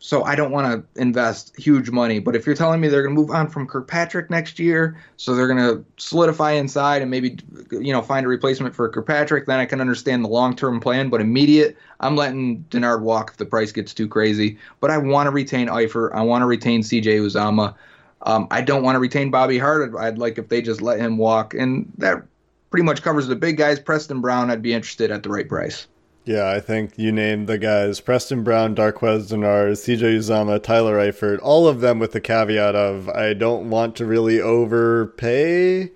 so 0.00 0.22
I 0.22 0.36
don't 0.36 0.52
want 0.52 0.94
to 0.94 1.00
invest 1.00 1.56
huge 1.58 1.90
money. 1.90 2.20
But 2.20 2.36
if 2.36 2.46
you're 2.46 2.54
telling 2.54 2.80
me 2.80 2.88
they're 2.88 3.02
going 3.02 3.14
to 3.14 3.20
move 3.20 3.30
on 3.30 3.48
from 3.48 3.66
Kirkpatrick 3.66 4.30
next 4.30 4.58
year, 4.58 4.96
so 5.16 5.34
they're 5.34 5.48
going 5.48 5.58
to 5.58 5.84
solidify 5.96 6.52
inside 6.52 7.02
and 7.02 7.10
maybe 7.10 7.38
you 7.72 7.92
know 7.92 8.00
find 8.00 8.24
a 8.24 8.28
replacement 8.28 8.74
for 8.74 8.88
Kirkpatrick, 8.88 9.46
then 9.46 9.58
I 9.58 9.66
can 9.66 9.80
understand 9.80 10.24
the 10.24 10.28
long 10.28 10.54
term 10.54 10.78
plan. 10.80 11.08
But 11.08 11.20
immediate, 11.20 11.76
I'm 12.00 12.14
letting 12.14 12.62
Dennard 12.70 13.02
walk 13.02 13.30
if 13.32 13.36
the 13.38 13.46
price 13.46 13.72
gets 13.72 13.92
too 13.92 14.06
crazy. 14.06 14.58
But 14.80 14.90
I 14.90 14.98
want 14.98 15.26
to 15.26 15.30
retain 15.30 15.66
Eifert. 15.66 16.14
I 16.14 16.22
want 16.22 16.42
to 16.42 16.46
retain 16.46 16.82
C.J. 16.82 17.18
Uzomah. 17.18 17.74
Um, 18.22 18.46
I 18.50 18.62
don't 18.62 18.82
want 18.82 18.96
to 18.96 19.00
retain 19.00 19.30
Bobby 19.30 19.58
Hart. 19.58 19.92
I'd 19.96 20.18
like 20.18 20.38
if 20.38 20.48
they 20.48 20.62
just 20.62 20.80
let 20.80 21.00
him 21.00 21.18
walk, 21.18 21.54
and 21.54 21.92
that 21.98 22.22
pretty 22.70 22.84
much 22.84 23.02
covers 23.02 23.26
the 23.26 23.36
big 23.36 23.56
guys. 23.56 23.78
Preston 23.80 24.20
Brown, 24.20 24.50
I'd 24.50 24.62
be 24.62 24.74
interested 24.74 25.10
at 25.10 25.22
the 25.22 25.28
right 25.28 25.48
price. 25.48 25.86
Yeah, 26.24 26.50
I 26.50 26.60
think 26.60 26.98
you 26.98 27.10
named 27.10 27.48
the 27.48 27.56
guys 27.56 28.00
Preston 28.00 28.44
Brown, 28.44 28.74
Darqueze 28.74 29.30
Dennard, 29.30 29.72
CJ 29.72 30.18
Uzomah, 30.18 30.62
Tyler 30.62 30.98
Eifert, 30.98 31.38
all 31.42 31.66
of 31.66 31.80
them 31.80 31.98
with 31.98 32.12
the 32.12 32.20
caveat 32.20 32.74
of 32.74 33.08
I 33.08 33.32
don't 33.32 33.70
want 33.70 33.96
to 33.96 34.04
really 34.04 34.38
overpay, 34.38 35.90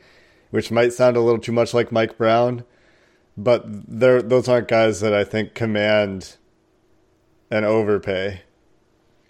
which 0.51 0.71
might 0.71 0.95
sound 0.95 1.19
a 1.19 1.21
little 1.21 1.39
too 1.39 1.53
much 1.53 1.75
like 1.75 1.93
Mike 1.93 2.17
Brown, 2.17 2.65
but 3.37 3.65
they're, 3.67 4.23
those 4.23 4.49
aren't 4.49 4.69
guys 4.69 5.01
that 5.01 5.13
I 5.13 5.23
think 5.25 5.53
command 5.53 6.37
an 7.51 7.65
overpay. 7.65 8.41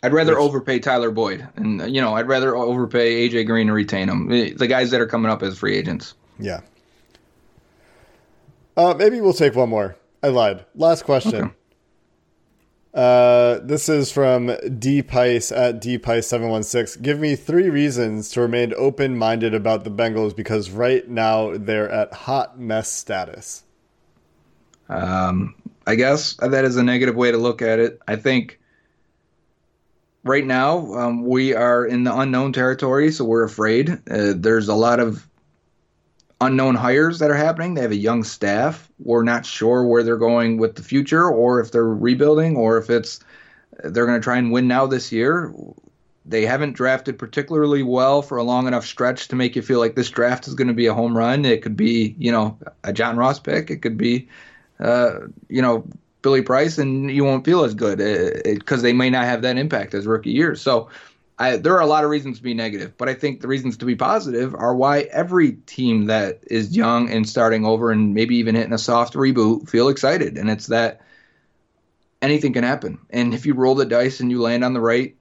I'd 0.04 0.12
rather 0.12 0.34
which, 0.34 0.42
overpay 0.42 0.78
Tyler 0.78 1.10
Boyd, 1.10 1.48
and 1.56 1.92
you 1.92 2.00
know, 2.00 2.14
I'd 2.14 2.28
rather 2.28 2.54
overpay 2.54 3.28
AJ 3.28 3.46
Green 3.46 3.68
and 3.68 3.74
retain 3.74 4.08
him. 4.08 4.28
The 4.28 4.68
guys 4.68 4.92
that 4.92 5.00
are 5.00 5.06
coming 5.08 5.32
up 5.32 5.42
as 5.42 5.58
free 5.58 5.76
agents. 5.76 6.14
Yeah. 6.38 6.60
Uh, 8.76 8.94
maybe 8.94 9.20
we'll 9.20 9.32
take 9.32 9.54
one 9.54 9.68
more. 9.68 9.96
I 10.22 10.28
lied. 10.28 10.64
Last 10.74 11.04
question. 11.04 11.44
Okay. 11.44 11.54
Uh, 12.94 13.58
this 13.62 13.88
is 13.88 14.12
from 14.12 14.54
D 14.78 15.02
Pice 15.02 15.50
at 15.50 15.80
D 15.80 15.96
Pice 15.96 16.26
seven 16.26 16.50
one 16.50 16.62
six. 16.62 16.94
Give 16.96 17.18
me 17.18 17.36
three 17.36 17.70
reasons 17.70 18.30
to 18.32 18.42
remain 18.42 18.74
open 18.76 19.16
minded 19.16 19.54
about 19.54 19.84
the 19.84 19.90
Bengals 19.90 20.36
because 20.36 20.70
right 20.70 21.08
now 21.08 21.56
they're 21.56 21.90
at 21.90 22.12
hot 22.12 22.60
mess 22.60 22.92
status. 22.92 23.64
Um, 24.90 25.54
I 25.86 25.94
guess 25.94 26.34
that 26.34 26.66
is 26.66 26.76
a 26.76 26.82
negative 26.82 27.16
way 27.16 27.30
to 27.30 27.38
look 27.38 27.62
at 27.62 27.78
it. 27.78 27.98
I 28.06 28.16
think 28.16 28.60
right 30.22 30.44
now 30.44 30.92
um, 30.94 31.24
we 31.24 31.54
are 31.54 31.86
in 31.86 32.04
the 32.04 32.14
unknown 32.14 32.52
territory, 32.52 33.10
so 33.10 33.24
we're 33.24 33.44
afraid. 33.44 33.90
Uh, 33.90 34.34
there's 34.36 34.68
a 34.68 34.74
lot 34.74 35.00
of 35.00 35.26
unknown 36.42 36.74
hires 36.74 37.18
that 37.20 37.30
are 37.30 37.36
happening. 37.36 37.74
They 37.74 37.82
have 37.82 37.92
a 37.92 37.96
young 37.96 38.24
staff. 38.24 38.90
We're 38.98 39.22
not 39.22 39.46
sure 39.46 39.84
where 39.84 40.02
they're 40.02 40.16
going 40.16 40.58
with 40.58 40.74
the 40.74 40.82
future 40.82 41.28
or 41.28 41.60
if 41.60 41.72
they're 41.72 41.84
rebuilding 41.84 42.56
or 42.56 42.78
if 42.78 42.90
it's 42.90 43.20
they're 43.84 44.06
going 44.06 44.20
to 44.20 44.24
try 44.24 44.36
and 44.36 44.52
win 44.52 44.68
now 44.68 44.86
this 44.86 45.12
year. 45.12 45.52
They 46.24 46.46
haven't 46.46 46.74
drafted 46.74 47.18
particularly 47.18 47.82
well 47.82 48.22
for 48.22 48.38
a 48.38 48.44
long 48.44 48.66
enough 48.66 48.84
stretch 48.84 49.28
to 49.28 49.36
make 49.36 49.56
you 49.56 49.62
feel 49.62 49.80
like 49.80 49.96
this 49.96 50.10
draft 50.10 50.46
is 50.46 50.54
going 50.54 50.68
to 50.68 50.74
be 50.74 50.86
a 50.86 50.94
home 50.94 51.16
run. 51.16 51.44
It 51.44 51.62
could 51.62 51.76
be, 51.76 52.14
you 52.18 52.30
know, 52.30 52.56
a 52.84 52.92
John 52.92 53.16
Ross 53.16 53.40
pick. 53.40 53.70
It 53.70 53.78
could 53.82 53.96
be, 53.96 54.28
uh, 54.78 55.20
you 55.48 55.62
know, 55.62 55.84
Billy 56.22 56.42
Price, 56.42 56.78
and 56.78 57.10
you 57.10 57.24
won't 57.24 57.44
feel 57.44 57.64
as 57.64 57.74
good 57.74 57.98
because 58.44 58.80
uh, 58.80 58.82
they 58.82 58.92
may 58.92 59.10
not 59.10 59.24
have 59.24 59.42
that 59.42 59.58
impact 59.58 59.94
as 59.94 60.06
rookie 60.06 60.30
years. 60.30 60.60
So 60.60 60.88
I, 61.38 61.56
there 61.56 61.74
are 61.74 61.80
a 61.80 61.86
lot 61.86 62.04
of 62.04 62.10
reasons 62.10 62.38
to 62.38 62.42
be 62.42 62.54
negative, 62.54 62.96
but 62.96 63.08
I 63.08 63.14
think 63.14 63.40
the 63.40 63.48
reasons 63.48 63.76
to 63.78 63.84
be 63.84 63.96
positive 63.96 64.54
are 64.54 64.74
why 64.74 65.00
every 65.12 65.52
team 65.52 66.06
that 66.06 66.40
is 66.46 66.76
young 66.76 67.10
and 67.10 67.28
starting 67.28 67.64
over 67.64 67.90
and 67.90 68.14
maybe 68.14 68.36
even 68.36 68.54
hitting 68.54 68.72
a 68.72 68.78
soft 68.78 69.14
reboot 69.14 69.68
feel 69.68 69.88
excited. 69.88 70.36
And 70.36 70.50
it's 70.50 70.66
that 70.66 71.00
anything 72.20 72.52
can 72.52 72.64
happen. 72.64 72.98
And 73.10 73.34
if 73.34 73.46
you 73.46 73.54
roll 73.54 73.74
the 73.74 73.86
dice 73.86 74.20
and 74.20 74.30
you 74.30 74.40
land 74.40 74.62
on 74.62 74.74
the 74.74 74.80
right 74.80 75.16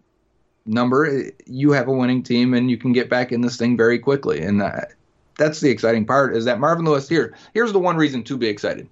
number, 0.65 1.31
you 1.45 1.71
have 1.71 1.87
a 1.87 1.93
winning 1.93 2.23
team 2.23 2.53
and 2.53 2.69
you 2.69 2.77
can 2.77 2.93
get 2.93 3.09
back 3.09 3.31
in 3.31 3.41
this 3.41 3.57
thing 3.57 3.77
very 3.77 3.97
quickly. 3.97 4.41
And 4.41 4.61
that, 4.61 4.93
that's 5.37 5.61
the 5.61 5.69
exciting 5.69 6.05
part 6.05 6.35
is 6.35 6.45
that 6.45 6.59
Marvin 6.59 6.85
Lewis 6.85 7.09
here. 7.09 7.35
Here's 7.53 7.73
the 7.73 7.79
one 7.79 7.97
reason 7.97 8.23
to 8.25 8.37
be 8.37 8.47
excited. 8.47 8.87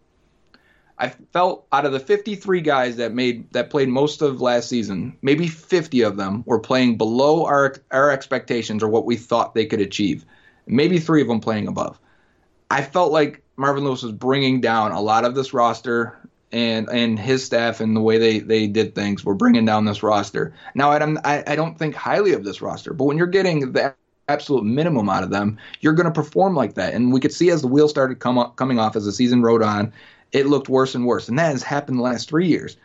I 1.00 1.10
felt 1.10 1.66
out 1.72 1.86
of 1.86 1.94
the 1.94 2.00
53 2.00 2.60
guys 2.62 2.98
that 2.98 3.14
made 3.14 3.52
that 3.54 3.70
played 3.70 3.88
most 3.88 4.22
of 4.22 4.42
last 4.42 4.68
season, 4.68 5.18
maybe 5.22 5.48
50 5.48 6.02
of 6.02 6.18
them 6.18 6.44
were 6.46 6.60
playing 6.60 6.98
below 6.98 7.46
our 7.46 7.76
our 7.92 8.12
expectations 8.12 8.84
or 8.84 8.90
what 8.90 9.06
we 9.06 9.16
thought 9.16 9.56
they 9.56 9.66
could 9.66 9.82
achieve. 9.82 10.26
Maybe 10.68 11.00
3 11.00 11.22
of 11.22 11.28
them 11.28 11.40
playing 11.40 11.68
above. 11.68 12.00
I 12.70 12.84
felt 12.84 13.12
like 13.12 13.42
Marvin 13.56 13.84
Lewis 13.84 14.04
was 14.04 14.12
bringing 14.12 14.62
down 14.62 14.92
a 14.92 15.02
lot 15.02 15.26
of 15.26 15.36
this 15.36 15.54
roster 15.54 16.18
and 16.52 16.90
and 16.90 17.18
his 17.18 17.46
staff 17.46 17.80
and 17.80 17.96
the 17.96 18.02
way 18.02 18.18
they 18.18 18.40
they 18.40 18.68
did 18.68 18.94
things 18.94 19.24
were 19.24 19.36
bringing 19.36 19.66
down 19.66 19.86
this 19.86 20.04
roster. 20.04 20.54
Now 20.76 20.92
I 20.92 21.00
don't 21.00 21.18
I, 21.20 21.44
I 21.48 21.56
don't 21.56 21.80
think 21.80 21.96
highly 21.96 22.34
of 22.34 22.44
this 22.44 22.62
roster, 22.62 22.94
but 22.94 23.06
when 23.06 23.18
you're 23.18 23.28
getting 23.28 23.72
the 23.72 23.96
absolute 24.28 24.64
minimum 24.64 25.10
out 25.10 25.24
of 25.24 25.32
them, 25.32 25.58
you're 25.82 25.94
going 25.94 26.06
to 26.06 26.12
perform 26.12 26.56
like 26.56 26.76
that. 26.76 26.94
And 26.94 27.12
we 27.12 27.20
could 27.20 27.34
see 27.34 27.50
as 27.50 27.62
the 27.62 27.68
wheels 27.68 27.90
started 27.90 28.20
come 28.20 28.38
up, 28.38 28.56
coming 28.56 28.78
off 28.78 28.96
as 28.96 29.06
the 29.06 29.12
season 29.12 29.42
rode 29.42 29.64
on, 29.64 29.92
it 30.32 30.48
looked 30.48 30.70
worse 30.70 30.96
and 30.96 31.06
worse. 31.06 31.28
And 31.28 31.38
that 31.40 31.52
has 31.52 31.64
happened 31.64 32.00
the 32.00 32.04
last 32.04 32.30
three 32.30 32.48
years. 32.48 32.78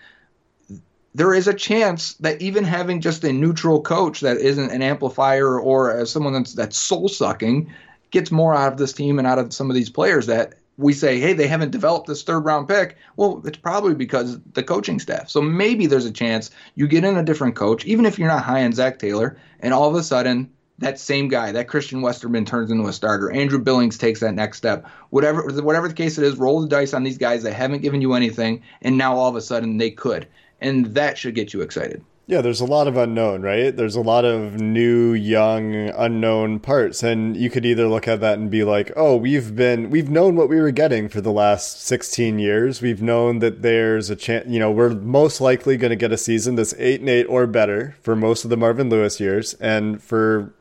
There 1.14 1.34
is 1.34 1.46
a 1.46 1.54
chance 1.54 2.14
that 2.14 2.42
even 2.42 2.64
having 2.64 3.00
just 3.00 3.22
a 3.22 3.32
neutral 3.32 3.80
coach 3.80 4.20
that 4.20 4.38
isn't 4.38 4.70
an 4.70 4.82
amplifier 4.82 5.60
or 5.60 5.96
uh, 5.96 6.04
someone 6.04 6.32
that's 6.32 6.54
that's 6.54 6.76
soul 6.76 7.08
sucking 7.08 7.72
gets 8.10 8.30
more 8.30 8.54
out 8.54 8.72
of 8.72 8.78
this 8.78 8.92
team 8.92 9.18
and 9.18 9.26
out 9.26 9.38
of 9.38 9.52
some 9.52 9.70
of 9.70 9.76
these 9.76 9.90
players 9.90 10.26
that 10.26 10.54
we 10.76 10.92
say, 10.92 11.20
hey, 11.20 11.32
they 11.32 11.46
haven't 11.46 11.70
developed 11.70 12.08
this 12.08 12.22
third 12.24 12.40
round 12.40 12.66
pick. 12.66 12.96
Well, 13.16 13.40
it's 13.44 13.58
probably 13.58 13.94
because 13.94 14.40
the 14.54 14.62
coaching 14.62 14.98
staff. 14.98 15.28
So 15.28 15.40
maybe 15.40 15.86
there's 15.86 16.06
a 16.06 16.10
chance 16.10 16.50
you 16.74 16.88
get 16.88 17.04
in 17.04 17.16
a 17.16 17.22
different 17.22 17.54
coach, 17.54 17.84
even 17.84 18.06
if 18.06 18.18
you're 18.18 18.28
not 18.28 18.42
high 18.42 18.64
on 18.64 18.72
Zac 18.72 18.98
Taylor, 18.98 19.36
and 19.60 19.72
all 19.72 19.88
of 19.88 19.94
a 19.94 20.02
sudden 20.02 20.50
that 20.78 20.98
same 20.98 21.28
guy, 21.28 21.52
that 21.52 21.68
Christian 21.68 22.02
Westerman 22.02 22.44
turns 22.44 22.70
into 22.70 22.88
a 22.88 22.92
starter. 22.92 23.30
Andrew 23.30 23.58
Billings 23.58 23.96
takes 23.96 24.20
that 24.20 24.34
next 24.34 24.58
step. 24.58 24.86
Whatever 25.10 25.42
whatever 25.62 25.88
the 25.88 25.94
case 25.94 26.18
it 26.18 26.24
is, 26.24 26.36
roll 26.36 26.60
the 26.60 26.68
dice 26.68 26.94
on 26.94 27.04
these 27.04 27.18
guys 27.18 27.42
that 27.44 27.52
haven't 27.52 27.82
given 27.82 28.00
you 28.00 28.14
anything, 28.14 28.62
and 28.82 28.98
now 28.98 29.16
all 29.16 29.28
of 29.28 29.36
a 29.36 29.40
sudden 29.40 29.78
they 29.78 29.90
could. 29.90 30.26
And 30.60 30.86
that 30.94 31.18
should 31.18 31.34
get 31.34 31.52
you 31.52 31.60
excited. 31.60 32.04
Yeah, 32.26 32.40
there's 32.40 32.62
a 32.62 32.64
lot 32.64 32.88
of 32.88 32.96
unknown, 32.96 33.42
right? 33.42 33.76
There's 33.76 33.96
a 33.96 34.00
lot 34.00 34.24
of 34.24 34.58
new, 34.58 35.12
young, 35.12 35.74
unknown 35.90 36.58
parts, 36.58 37.02
and 37.02 37.36
you 37.36 37.50
could 37.50 37.66
either 37.66 37.86
look 37.86 38.08
at 38.08 38.20
that 38.22 38.38
and 38.38 38.50
be 38.50 38.64
like, 38.64 38.90
"Oh, 38.96 39.14
we've 39.16 39.54
been, 39.54 39.90
we've 39.90 40.08
known 40.08 40.34
what 40.34 40.48
we 40.48 40.58
were 40.58 40.70
getting 40.70 41.10
for 41.10 41.20
the 41.20 41.30
last 41.30 41.82
16 41.82 42.38
years. 42.38 42.80
We've 42.80 43.02
known 43.02 43.40
that 43.40 43.60
there's 43.60 44.08
a 44.08 44.16
chance, 44.16 44.48
you 44.48 44.58
know, 44.58 44.70
we're 44.70 44.94
most 44.94 45.42
likely 45.42 45.76
going 45.76 45.90
to 45.90 45.96
get 45.96 46.12
a 46.12 46.16
season 46.16 46.54
that's 46.54 46.74
eight 46.78 47.00
and 47.00 47.10
eight 47.10 47.26
or 47.26 47.46
better 47.46 47.94
for 48.00 48.16
most 48.16 48.44
of 48.44 48.50
the 48.50 48.56
Marvin 48.56 48.88
Lewis 48.88 49.20
years, 49.20 49.52
and 49.54 50.02
for 50.02 50.54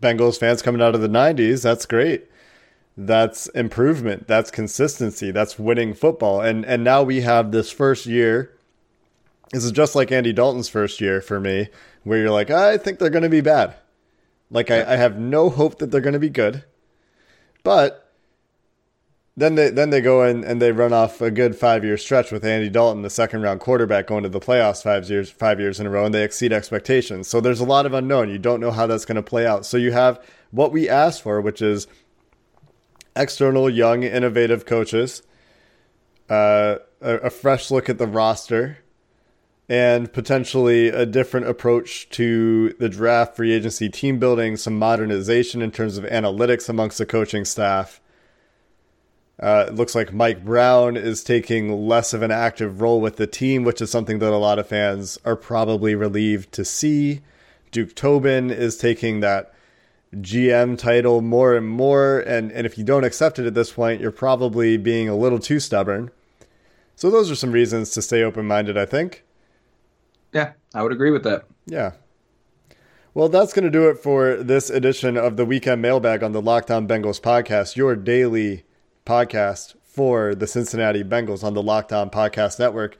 Bengals 0.00 0.38
fans 0.38 0.62
coming 0.62 0.82
out 0.82 0.94
of 0.94 1.00
the 1.00 1.08
90s, 1.08 1.62
that's 1.62 1.86
great. 1.86 2.26
That's 2.96 3.46
improvement. 3.48 4.26
That's 4.26 4.50
consistency. 4.50 5.30
That's 5.30 5.58
winning 5.58 5.92
football. 5.92 6.40
And 6.40 6.64
and 6.64 6.82
now 6.82 7.02
we 7.02 7.20
have 7.20 7.52
this 7.52 7.70
first 7.70 8.06
year. 8.06 8.52
This 9.52 9.64
is 9.64 9.72
just 9.72 9.94
like 9.94 10.10
Andy 10.10 10.32
Dalton's 10.32 10.68
first 10.68 11.00
year 11.00 11.20
for 11.20 11.38
me, 11.38 11.68
where 12.04 12.18
you're 12.18 12.30
like, 12.30 12.50
I 12.50 12.78
think 12.78 12.98
they're 12.98 13.10
going 13.10 13.22
to 13.22 13.28
be 13.28 13.42
bad. 13.42 13.76
Like 14.50 14.70
I, 14.70 14.94
I 14.94 14.96
have 14.96 15.18
no 15.18 15.50
hope 15.50 15.78
that 15.78 15.90
they're 15.90 16.00
going 16.00 16.14
to 16.14 16.18
be 16.18 16.30
good. 16.30 16.64
But 17.62 18.05
then 19.36 19.54
they 19.54 19.68
then 19.68 19.90
they 19.90 20.00
go 20.00 20.24
in 20.24 20.44
and 20.44 20.62
they 20.62 20.72
run 20.72 20.94
off 20.94 21.20
a 21.20 21.30
good 21.30 21.54
five 21.54 21.84
year 21.84 21.98
stretch 21.98 22.32
with 22.32 22.44
Andy 22.44 22.70
Dalton, 22.70 23.02
the 23.02 23.10
second 23.10 23.42
round 23.42 23.60
quarterback, 23.60 24.06
going 24.06 24.22
to 24.22 24.30
the 24.30 24.40
playoffs 24.40 24.82
five 24.82 25.08
years 25.10 25.30
five 25.30 25.60
years 25.60 25.78
in 25.78 25.86
a 25.86 25.90
row, 25.90 26.06
and 26.06 26.14
they 26.14 26.24
exceed 26.24 26.52
expectations. 26.52 27.28
So 27.28 27.40
there's 27.40 27.60
a 27.60 27.64
lot 27.64 27.84
of 27.84 27.92
unknown. 27.92 28.30
You 28.30 28.38
don't 28.38 28.60
know 28.60 28.70
how 28.70 28.86
that's 28.86 29.04
going 29.04 29.16
to 29.16 29.22
play 29.22 29.46
out. 29.46 29.66
So 29.66 29.76
you 29.76 29.92
have 29.92 30.24
what 30.50 30.72
we 30.72 30.88
asked 30.88 31.22
for, 31.22 31.40
which 31.42 31.60
is 31.60 31.86
external, 33.14 33.68
young, 33.68 34.04
innovative 34.04 34.64
coaches, 34.64 35.22
uh, 36.30 36.76
a, 37.02 37.16
a 37.16 37.30
fresh 37.30 37.70
look 37.70 37.90
at 37.90 37.98
the 37.98 38.06
roster, 38.06 38.78
and 39.68 40.10
potentially 40.14 40.88
a 40.88 41.04
different 41.04 41.46
approach 41.46 42.08
to 42.10 42.70
the 42.78 42.88
draft, 42.88 43.36
free 43.36 43.52
agency, 43.52 43.90
team 43.90 44.18
building, 44.18 44.56
some 44.56 44.78
modernization 44.78 45.60
in 45.60 45.72
terms 45.72 45.98
of 45.98 46.04
analytics 46.04 46.70
amongst 46.70 46.96
the 46.96 47.04
coaching 47.04 47.44
staff 47.44 48.00
uh, 49.38 49.66
it 49.68 49.74
looks 49.74 49.94
like 49.94 50.14
Mike 50.14 50.44
Brown 50.44 50.96
is 50.96 51.22
taking 51.22 51.86
less 51.86 52.14
of 52.14 52.22
an 52.22 52.30
active 52.30 52.80
role 52.80 53.00
with 53.00 53.16
the 53.16 53.26
team, 53.26 53.64
which 53.64 53.82
is 53.82 53.90
something 53.90 54.18
that 54.18 54.32
a 54.32 54.36
lot 54.36 54.58
of 54.58 54.66
fans 54.66 55.18
are 55.24 55.36
probably 55.36 55.94
relieved 55.94 56.52
to 56.52 56.64
see. 56.64 57.20
Duke 57.70 57.94
Tobin 57.94 58.50
is 58.50 58.78
taking 58.78 59.20
that 59.20 59.52
GM 60.14 60.78
title 60.78 61.20
more 61.20 61.54
and 61.54 61.68
more, 61.68 62.20
and, 62.20 62.50
and 62.50 62.66
if 62.66 62.78
you 62.78 62.84
don't 62.84 63.04
accept 63.04 63.38
it 63.38 63.46
at 63.46 63.52
this 63.52 63.72
point, 63.72 64.00
you're 64.00 64.10
probably 64.10 64.78
being 64.78 65.08
a 65.08 65.16
little 65.16 65.38
too 65.38 65.60
stubborn. 65.60 66.10
So 66.94 67.10
those 67.10 67.30
are 67.30 67.34
some 67.34 67.52
reasons 67.52 67.90
to 67.90 68.02
stay 68.02 68.22
open 68.22 68.46
minded, 68.46 68.78
I 68.78 68.86
think. 68.86 69.24
Yeah, 70.32 70.52
I 70.74 70.82
would 70.82 70.92
agree 70.92 71.10
with 71.10 71.24
that. 71.24 71.44
Yeah. 71.66 71.92
Well, 73.12 73.28
that's 73.28 73.52
going 73.52 73.64
to 73.64 73.70
do 73.70 73.88
it 73.90 73.98
for 73.98 74.36
this 74.36 74.70
edition 74.70 75.18
of 75.18 75.36
the 75.36 75.44
Weekend 75.44 75.82
Mailbag 75.82 76.22
on 76.22 76.32
the 76.32 76.42
Locked 76.42 76.70
On 76.70 76.88
Bengals 76.88 77.20
podcast, 77.20 77.76
your 77.76 77.96
daily 77.96 78.65
podcast 79.06 79.74
for 79.82 80.34
the 80.34 80.46
Cincinnati 80.46 81.02
Bengals 81.02 81.42
on 81.42 81.54
the 81.54 81.62
Locked 81.62 81.92
On 81.92 82.10
Podcast 82.10 82.58
Network. 82.58 82.98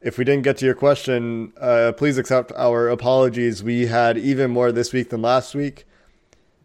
If 0.00 0.18
we 0.18 0.24
didn't 0.24 0.42
get 0.42 0.56
to 0.58 0.66
your 0.66 0.74
question, 0.74 1.52
uh, 1.60 1.92
please 1.96 2.18
accept 2.18 2.50
our 2.56 2.88
apologies. 2.88 3.62
We 3.62 3.86
had 3.86 4.18
even 4.18 4.50
more 4.50 4.72
this 4.72 4.92
week 4.92 5.10
than 5.10 5.22
last 5.22 5.54
week. 5.54 5.86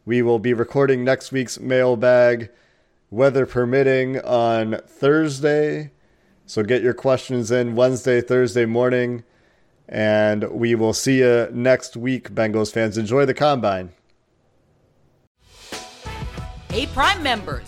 We 0.06 0.24
will 0.24 0.40
be 0.40 0.54
recording 0.54 1.04
next 1.04 1.32
week's 1.32 1.60
mailbag, 1.60 2.50
weather 3.12 3.46
permitting, 3.46 4.20
on 4.22 4.80
Thursday. 4.88 5.92
So 6.48 6.64
get 6.64 6.82
your 6.82 6.96
questions 6.96 7.52
in 7.52 7.76
Wednesday, 7.76 8.22
Thursday 8.22 8.66
morning, 8.66 9.24
and 9.88 10.50
we 10.50 10.74
will 10.74 10.94
see 10.94 11.20
you 11.20 11.48
next 11.52 11.96
week, 11.96 12.32
Bengals 12.32 12.74
fans. 12.74 12.98
Enjoy 12.98 13.26
the 13.26 13.36
combine. 13.36 13.92
Hey, 16.72 16.88
Prime 16.88 17.22
members 17.22 17.68